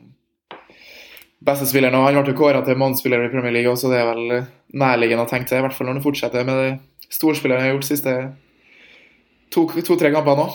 beste 1.46 1.68
spilleren. 1.70 1.98
Og 2.00 2.08
han 2.08 2.22
ble 2.22 2.34
jo 2.34 2.39
kåra 2.39 2.62
til 2.66 2.80
mannsspiller 2.80 3.26
i 3.26 3.32
Premier 3.34 3.54
League 3.54 3.72
også, 3.72 3.91
det 3.91 4.00
er 4.02 4.08
vel 4.14 4.46
nærliggende 4.76 5.26
å 5.26 5.30
tenke 5.30 5.50
til. 5.50 5.60
I 5.60 5.66
hvert 5.66 5.76
fall 5.76 5.89
når 5.89 6.00
han 6.00 6.06
fortsetter 6.06 6.48
med 6.48 6.62
det 6.62 6.70
storspilleren 7.14 7.62
har 7.62 7.74
gjort 7.74 7.86
de 7.86 7.91
siste 7.91 8.14
to-tre 9.54 9.84
to, 9.86 9.98
tre 10.00 10.12
kamper 10.14 10.39
nå. 10.39 10.48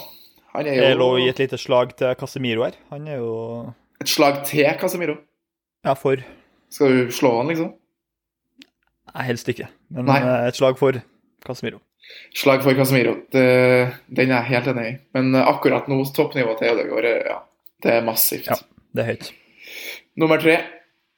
Han 0.56 0.66
er 0.66 0.80
Jeg 0.82 0.98
lå 0.98 1.10
i 1.18 1.26
jo 1.26 1.34
et 1.34 1.42
lite 1.44 1.58
slag 1.60 1.92
til 1.98 2.16
Casemiro 2.18 2.64
her. 2.66 2.78
Han 2.90 3.06
er 3.06 3.20
jo 3.20 3.34
et 4.02 4.10
slag 4.10 4.42
til 4.48 4.66
Casemiro. 4.80 5.20
Ja, 5.86 5.94
for 5.94 6.22
Skal 6.70 6.90
du 6.90 7.12
slå 7.14 7.36
han, 7.38 7.48
liksom? 7.50 7.72
Nei, 9.10 9.22
helst 9.26 9.48
ikke. 9.50 9.68
Men 9.90 10.06
Nei. 10.06 10.20
et 10.48 10.58
slag 10.58 10.78
for 10.78 10.98
Casemiro. 11.46 11.80
Slag 12.36 12.62
for 12.62 12.78
Casemiro. 12.78 13.16
Det, 13.32 13.44
den 14.06 14.30
er 14.30 14.36
jeg 14.38 14.50
helt 14.52 14.68
enig 14.72 14.86
i. 14.86 14.96
Men 15.16 15.34
eh, 15.34 15.46
akkurat 15.50 15.88
nå, 15.90 15.98
toppnivået 16.14 16.60
til 16.62 16.74
Ødegaard, 16.74 17.08
eh, 17.10 17.22
ja, 17.26 17.38
det 17.82 17.94
er 17.96 18.06
massivt. 18.06 18.50
Ja. 18.50 18.58
Det 18.94 19.02
er 19.04 19.10
høyt. 19.12 19.30
Nummer 20.20 20.42
tre. 20.42 20.58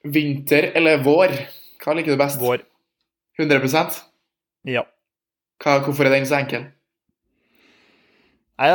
Vinter 0.03 0.71
eller 0.77 1.03
vår? 1.05 1.35
Hva 1.83 1.95
liker 1.97 2.15
du 2.15 2.21
best? 2.21 2.41
Vår. 2.43 2.65
100% 3.41 4.01
Ja. 4.69 4.85
Hva, 5.63 5.79
Hvorfor 5.85 6.09
er 6.09 6.17
den 6.17 6.27
så 6.29 6.41
enkel? 6.43 6.67
Jeg, 8.63 8.73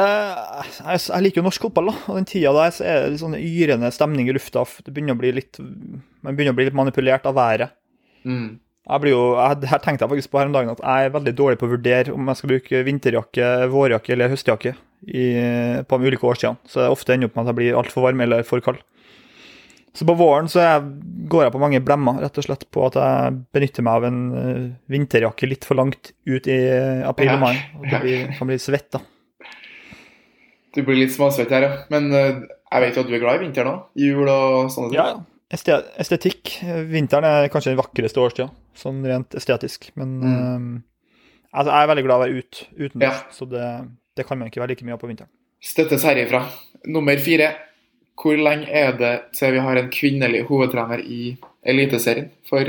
jeg, 0.82 1.02
jeg 1.06 1.24
liker 1.24 1.40
jo 1.40 1.46
norsk 1.46 1.68
fotball, 1.68 1.92
da. 1.92 2.00
Og 2.12 2.18
den 2.20 2.28
tida 2.28 2.52
der 2.56 2.72
så 2.76 2.86
er 2.88 3.02
det 3.04 3.12
litt 3.14 3.22
sånn 3.24 3.38
yrende 3.40 3.92
stemning 3.96 4.28
i 4.28 4.36
lufta. 4.36 4.66
Det 4.84 4.94
begynner 4.94 5.16
å 5.16 5.22
bli 5.22 5.34
litt 5.38 5.60
Man 5.62 6.36
begynner 6.36 6.56
å 6.56 6.58
bli 6.58 6.68
litt 6.68 6.78
manipulert 6.78 7.28
av 7.30 7.38
været. 7.38 7.76
Mm. 8.28 8.58
Jeg 8.88 9.04
blir 9.04 9.12
jo, 9.12 9.24
jeg, 9.36 9.64
jeg 9.68 9.84
tenkte 9.84 10.06
jeg 10.06 10.12
faktisk 10.14 10.32
på 10.32 10.40
her 10.40 10.50
om 10.50 10.54
dagen 10.56 10.72
at 10.72 10.84
jeg 10.84 11.08
er 11.08 11.16
veldig 11.16 11.34
dårlig 11.36 11.60
på 11.60 11.68
å 11.68 11.72
vurdere 11.74 12.14
om 12.16 12.30
jeg 12.32 12.40
skal 12.40 12.52
bruke 12.54 12.84
vinterjakke, 12.88 13.48
vårjakke 13.74 14.14
eller 14.16 14.32
høstjakke 14.32 14.72
i, 15.12 15.26
på 15.84 16.00
de 16.00 16.12
ulike 16.12 16.30
årstidene. 16.30 16.62
Så 16.70 16.80
det 16.84 16.94
ofte 16.94 17.16
ender 17.16 17.28
opp 17.28 17.36
med 17.36 17.44
at 17.44 17.52
jeg 17.52 17.60
blir 17.60 17.80
altfor 17.82 18.08
varm 18.08 18.24
eller 18.24 18.48
for 18.48 18.64
kald. 18.64 18.80
Så 19.98 20.06
på 20.06 20.14
våren 20.14 20.48
så 20.52 20.62
jeg, 20.62 20.90
går 21.28 21.48
jeg 21.48 21.54
på 21.56 21.62
mange 21.62 21.82
blemmer, 21.84 22.20
rett 22.22 22.36
og 22.38 22.46
slett 22.46 22.68
på 22.72 22.84
at 22.86 22.96
jeg 23.02 23.38
benytter 23.56 23.86
meg 23.86 23.96
av 23.98 24.04
en 24.06 24.20
eh, 24.38 24.66
vinterjakke 24.94 25.50
litt 25.50 25.66
for 25.66 25.80
langt 25.80 26.12
ut 26.30 26.48
i 26.48 26.58
april 27.08 27.34
og 27.34 27.42
mai. 27.42 27.56
Og 27.80 27.88
det 27.90 28.02
blir, 28.04 28.28
kan 28.38 28.52
bli 28.52 28.60
svett, 28.62 28.92
da. 28.94 29.02
Du 30.78 30.84
blir 30.86 31.00
litt 31.00 31.16
småsvett 31.16 31.50
her, 31.56 31.66
ja. 31.66 31.80
Men 31.90 32.12
eh, 32.14 32.44
jeg 32.46 32.84
vet 32.84 33.00
jo 33.00 33.04
at 33.04 33.10
du 33.10 33.18
er 33.18 33.24
glad 33.24 33.40
i 33.40 33.44
vinter 33.48 33.66
nå. 33.66 33.74
Jul 33.98 34.30
og 34.30 34.70
sånne 34.70 34.94
ting. 34.94 35.02
Ja. 35.02 35.26
Estetikk. 35.98 36.58
Vinteren 36.92 37.26
er 37.26 37.50
kanskje 37.50 37.72
den 37.72 37.80
vakreste 37.80 38.22
årstida, 38.22 38.52
sånn 38.78 39.04
rent 39.06 39.36
estetisk. 39.38 39.90
Men 39.98 40.20
Mm. 40.22 40.76
eh, 40.78 41.58
altså, 41.58 41.72
jeg 41.74 41.84
er 41.84 41.92
veldig 41.94 42.06
glad 42.06 42.16
i 42.16 42.20
å 42.20 42.26
være 42.26 42.38
ut, 42.44 42.68
utendørs, 42.78 43.24
Ja. 43.24 43.32
så 43.32 43.50
det, 43.50 43.66
det 44.16 44.26
kan 44.28 44.38
man 44.40 44.48
ikke 44.50 44.62
være 44.62 44.70
like 44.76 44.86
mye 44.86 44.94
av 44.94 45.00
på 45.02 45.08
vinteren. 45.10 45.30
Støttes 45.62 46.04
herifra. 46.06 46.44
Nummer 46.86 47.18
fire. 47.18 47.56
Hvor 48.18 48.34
lenge 48.38 48.66
er 48.74 48.92
det 48.98 49.32
til 49.38 49.52
vi 49.54 49.60
har 49.62 49.78
en 49.78 49.90
kvinnelig 49.94 50.48
hovedtrener 50.48 51.00
i 51.06 51.38
Eliteserien? 51.66 52.32
For, 52.50 52.64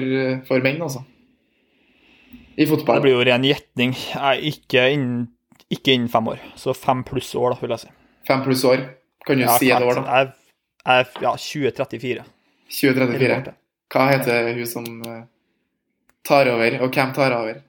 for 0.44 0.60
menn, 0.60 0.80
altså. 0.84 1.04
I 2.58 2.64
Det 2.66 2.84
blir 3.02 3.14
jo 3.14 3.24
ren 3.24 3.44
gjetning. 3.46 3.94
Ikke 4.44 4.82
innen, 4.92 5.28
ikke 5.70 5.94
innen 5.94 6.08
fem 6.10 6.26
år, 6.28 6.38
så 6.58 6.74
fem 6.76 7.04
pluss 7.04 7.34
år, 7.38 7.54
da, 7.54 7.60
vil 7.62 7.70
jeg 7.70 7.78
si. 7.86 7.88
Fem 8.26 8.42
pluss 8.44 8.64
år. 8.64 8.82
Kan 9.24 9.38
du 9.38 9.44
Ja, 9.44 9.56
si 9.58 9.70
et 9.70 9.82
år, 9.82 9.94
da? 9.94 10.02
Jeg, 10.18 10.32
jeg, 10.84 11.06
ja, 11.22 11.32
2034. 11.36 12.24
2034. 12.68 13.54
Hva 13.88 14.08
heter 14.10 14.50
hun 14.54 14.66
som 14.68 14.84
eh, 15.06 15.22
tar 16.28 16.50
over, 16.52 16.78
og 16.84 16.92
hvem 16.94 17.12
tar 17.16 17.34
over? 17.38 17.62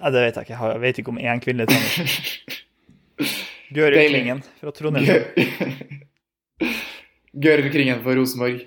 Nei, 0.00 0.10
det 0.12 0.20
vet 0.26 0.36
jeg 0.38 0.46
ikke. 0.48 0.58
Jeg 0.74 0.82
vet 0.82 0.98
ikke 1.00 1.12
om 1.14 1.18
én 1.22 1.40
kvinne 1.42 1.66
tar 1.70 1.80
Gøri 3.74 3.96
Deilig. 3.96 4.10
Klingen 4.12 4.42
fra 4.60 4.72
Trondheim. 4.76 5.06
Gø- 5.08 6.68
Gøril 7.44 7.70
Kringen 7.74 8.02
for 8.04 8.14
Rosenborg. 8.18 8.60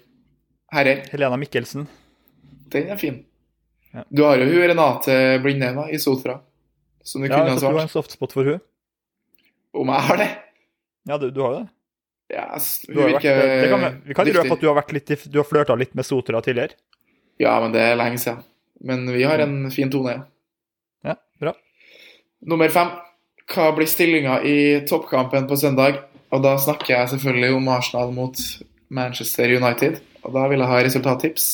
Herrer, 0.75 1.05
Helena 1.13 1.37
Mikkelsen. 1.39 1.85
den 2.73 2.89
er 2.91 2.97
fin. 2.99 3.21
Ja. 3.95 4.01
Du 4.11 4.25
har 4.27 4.41
jo 4.41 4.49
hun 4.49 4.65
Renate 4.67 5.13
Blindheim 5.43 5.77
i 5.87 5.97
Sotra, 6.03 6.41
som 7.07 7.21
du 7.23 7.29
Ja, 7.29 7.37
kunne 7.37 7.53
jeg 7.53 7.61
tror 7.61 7.71
du 7.71 7.79
har 7.79 7.87
en 7.87 7.93
softspot 7.93 8.33
for 8.35 8.43
hun. 8.51 8.59
Om 9.77 9.87
jeg 9.93 10.01
har 10.09 10.17
det? 10.19 10.27
Ja, 11.07 11.17
du, 11.21 11.29
du 11.31 11.39
har 11.45 11.53
jo 11.53 11.59
det. 11.61 11.69
Ja, 12.29 12.55
s- 12.59 12.81
Du 12.87 12.93
har 12.99 13.07
hun 13.09 13.13
vært, 13.15 13.23
det 13.23 13.69
kan 13.71 13.79
vi, 14.07 14.13
kan 14.13 14.25
røpe 14.35 14.51
at 14.57 14.59
du 14.61 14.67
har, 14.67 14.83
litt, 14.93 15.31
du 15.31 15.37
har 15.39 15.45
flørta 15.47 15.77
litt 15.79 15.93
med 15.95 16.05
Sotra 16.05 16.41
tidligere. 16.43 16.75
Ja, 17.39 17.59
men 17.63 17.71
det 17.71 17.81
er 17.81 17.95
lenge 17.95 18.17
siden. 18.19 18.43
Men 18.83 19.07
vi 19.13 19.23
har 19.23 19.39
en 19.39 19.69
fin 19.71 19.89
tone, 19.89 20.11
ja. 20.11 20.23
Ja, 21.05 21.15
bra. 21.39 21.53
Nummer 22.45 22.69
fem. 22.69 22.89
Hva 23.47 23.69
blir 23.77 23.87
stillinga 23.87 24.41
i 24.43 24.57
toppkampen 24.89 25.47
på 25.47 25.55
søndag? 25.57 26.01
Og 26.35 26.43
da 26.43 26.57
snakker 26.59 26.91
jeg 26.97 27.09
selvfølgelig 27.13 27.55
om 27.55 27.67
Arsenal 27.71 28.11
mot 28.11 28.35
Manchester 28.91 29.47
United. 29.55 30.01
Og 30.25 30.33
da 30.35 30.47
vil 30.51 30.59
jeg 30.59 30.67
ha 30.67 30.81
resultattips. 30.83 31.45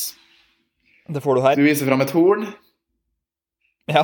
Det 1.14 1.22
får 1.22 1.36
du 1.38 1.42
her. 1.46 1.56
Du 1.56 1.64
viser 1.68 1.86
fram 1.86 2.02
et 2.02 2.12
horn. 2.16 2.48
Ja. 3.92 4.04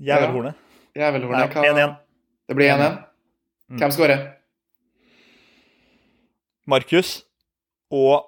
Jævelhornet. 0.00 0.54
Jævelhornet. 0.96 1.54
Ja, 1.54 1.72
1-1. 1.72 1.96
Det 2.48 2.56
blir 2.58 2.68
1-1. 2.74 2.98
Mm. 3.70 3.78
Hvem 3.78 3.90
skårer? 3.94 4.22
Markus 6.68 7.20
og 7.90 8.26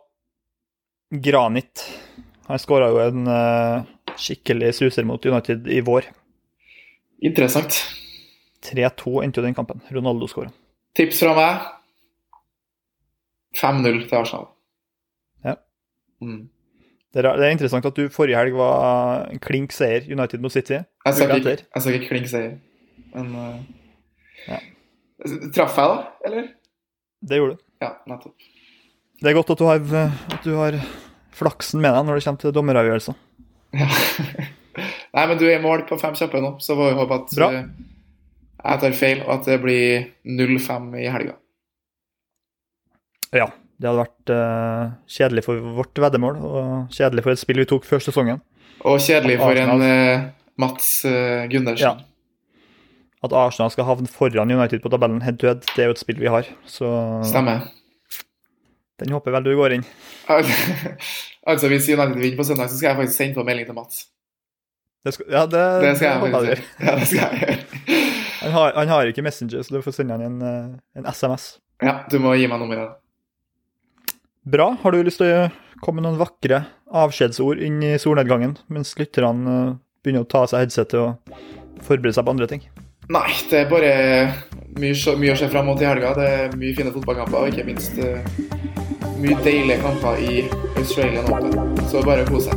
Granit. 1.13 1.85
Han 2.49 2.61
skåra 2.61 2.89
jo 2.93 3.03
en 3.03 3.29
uh, 3.29 3.85
skikkelig 4.19 4.73
suser 4.79 5.07
mot 5.09 5.25
United 5.25 5.69
i 5.71 5.81
vår. 5.85 6.09
Interessant. 7.23 7.77
3-2 8.63 9.23
endte 9.25 9.41
jo 9.41 9.47
den 9.47 9.57
kampen. 9.57 9.83
Ronaldo 9.93 10.29
skåra. 10.31 10.53
Tips 10.97 11.23
fra 11.25 11.35
meg. 11.37 11.69
5-0 13.59 14.03
til 14.09 14.19
Arsenal. 14.19 14.49
Ja. 15.45 15.57
Mm. 16.25 16.49
Det 17.13 17.21
er, 17.21 17.29
det 17.37 17.47
er 17.47 17.53
interessant 17.53 17.87
at 17.87 17.99
du 17.99 18.07
forrige 18.13 18.39
helg 18.41 18.57
var 18.57 19.29
klink 19.45 19.75
seier 19.77 20.07
United 20.09 20.41
mot 20.41 20.53
City. 20.55 20.79
Jeg 20.81 21.19
sa 21.19 21.29
ikke, 21.29 21.99
ikke 21.99 22.09
klink 22.09 22.31
seier, 22.31 22.57
men 23.13 23.35
uh, 23.37 23.57
Ja. 24.49 24.59
Traff 25.55 25.77
jeg, 25.79 25.87
da? 25.87 25.99
Eller? 26.27 26.47
Det 27.23 27.39
gjorde 27.39 27.55
du. 27.55 27.61
Ja, 27.83 27.93
nettopp. 28.11 28.49
Det 29.23 29.31
er 29.31 29.37
godt 29.37 29.53
at 29.55 29.61
du 29.61 29.67
har, 29.69 29.83
at 29.83 30.47
du 30.47 30.53
har 30.59 30.79
flaksen 31.37 31.83
med 31.83 31.95
deg 31.95 32.07
når 32.07 32.19
det 32.19 32.27
kommer 32.27 32.43
til 32.43 32.55
dommeravgjørelser. 32.57 33.19
Ja. 33.79 33.89
Nei, 35.17 35.25
men 35.29 35.37
du 35.37 35.47
er 35.49 35.59
i 35.59 35.63
mål 35.63 35.85
på 35.89 35.99
fem 36.01 36.15
kjappe 36.17 36.41
nå, 36.41 36.55
så 36.65 36.77
får 36.79 36.93
vi 36.93 36.99
håpe 37.01 37.19
at 37.19 37.35
Bra. 37.37 37.49
eh, 37.53 37.89
jeg 38.63 38.83
tar 38.85 38.95
feil, 38.97 39.25
og 39.27 39.35
at 39.35 39.51
det 39.51 39.59
blir 39.61 40.07
0-5 40.25 40.95
i 41.03 41.09
helga. 41.13 41.37
Ja. 43.35 43.51
Det 43.83 43.91
hadde 43.91 44.03
vært 44.05 44.31
uh, 44.31 44.91
kjedelig 45.11 45.43
for 45.43 45.59
vårt 45.75 45.99
veddemål 45.99 46.37
og 46.39 46.93
kjedelig 46.95 47.25
for 47.25 47.35
et 47.35 47.41
spill 47.41 47.59
vi 47.59 47.67
tok 47.67 47.89
før 47.89 48.05
sesongen. 48.05 48.39
Og 48.87 49.01
kjedelig 49.03 49.41
for 49.41 49.59
en 49.59 49.83
eh, 49.83 50.29
Mats 50.63 50.91
uh, 51.03 51.49
Gundersen. 51.51 51.99
Ja. 51.99 52.12
At 53.23 53.35
Arsenal 53.39 53.71
skal 53.71 53.87
havne 53.87 54.11
foran 54.11 54.51
United 54.51 54.83
på 54.83 54.91
tabellen 54.91 55.23
head 55.23 55.39
to 55.39 55.47
head, 55.47 55.63
det 55.77 55.85
er 55.85 55.91
jo 55.91 55.95
et 55.95 56.01
spill 56.03 56.19
vi 56.19 56.31
har. 56.33 56.49
Så 56.67 56.89
Stemmer. 57.29 57.69
den 58.99 59.15
håper 59.15 59.37
vel 59.37 59.47
du 59.47 59.53
går 59.59 59.77
inn. 59.77 59.85
altså, 61.51 61.71
hvis 61.71 61.87
United 61.89 62.19
vinner 62.19 62.41
på 62.41 62.49
søndag, 62.49 62.71
så 62.71 62.81
skal 62.81 62.93
jeg 62.93 63.01
faktisk 63.03 63.19
sende 63.21 63.39
på 63.39 63.47
melding 63.47 63.69
til 63.71 63.79
Mats. 63.79 64.09
Det 65.03 65.15
skal, 65.15 65.27
ja, 65.31 65.47
det, 65.51 65.63
Det 65.83 65.97
skal 65.99 66.09
jeg 66.09 66.33
gjøre. 66.33 66.59
Ja, 66.87 66.97
det 66.99 67.07
skal 67.11 67.23
jeg 67.23 67.41
gjøre. 67.47 68.01
Han 68.43 68.53
har, 68.57 68.75
han 68.75 68.91
har 68.91 69.07
ikke 69.07 69.23
Messenger, 69.23 69.63
så 69.63 69.75
du 69.75 69.83
får 69.83 69.95
sende 69.95 70.19
han 70.19 70.27
en, 70.27 70.43
eh, 70.43 70.99
en 70.99 71.07
SMS. 71.07 71.57
Ja, 71.83 72.01
du 72.11 72.19
må 72.23 72.35
gi 72.39 72.49
meg 72.51 72.59
nummeret. 72.59 72.99
Bra. 74.43 74.73
Har 74.83 74.91
du 74.95 75.03
lyst 75.07 75.23
til 75.23 75.31
å 75.31 75.51
komme 75.83 76.01
med 76.01 76.09
noen 76.09 76.19
vakre 76.19 76.65
avskjedsord 76.91 77.63
inn 77.63 77.79
i 77.87 77.95
solnedgangen, 78.03 78.57
mens 78.71 78.97
lytterne 78.99 79.59
eh, 79.59 79.75
begynner 80.03 80.27
å 80.27 80.31
ta 80.31 80.43
av 80.43 80.51
seg 80.51 80.65
headsetet 80.65 80.99
og 80.99 81.83
forberede 81.87 82.19
seg 82.19 82.27
på 82.27 82.35
andre 82.35 82.51
ting? 82.51 82.67
Nei, 83.13 83.33
det 83.51 83.59
er 83.59 83.67
bare 83.69 83.89
mye, 84.81 84.95
mye 85.21 85.33
å 85.35 85.37
se 85.37 85.49
fram 85.53 85.67
mot 85.69 85.81
i 85.83 85.85
helga. 85.85 86.15
Det 86.17 86.29
er 86.33 86.55
mye 86.57 86.73
fine 86.79 86.93
fotballkamper 86.95 87.39
og 87.43 87.49
ikke 87.53 87.67
minst 87.67 87.99
eh, 88.01 88.25
mye 89.21 89.37
deilige 89.45 89.83
kamper 89.83 90.17
i 90.17 90.49
Australian 90.81 91.29
Open. 91.29 91.53
Så 91.91 91.99
det 91.99 92.01
er 92.01 92.07
bare 92.09 92.25
kos 92.31 92.49
deg. 92.49 92.57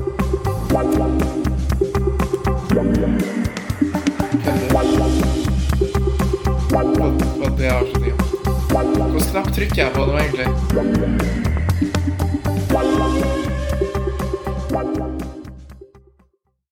Hvilken 8.72 9.28
knapp 9.32 9.51
trykker 9.58 9.80
jeg 9.84 9.91
på 9.91 10.01
nå, 10.08 10.14
egentlig? 10.24 10.47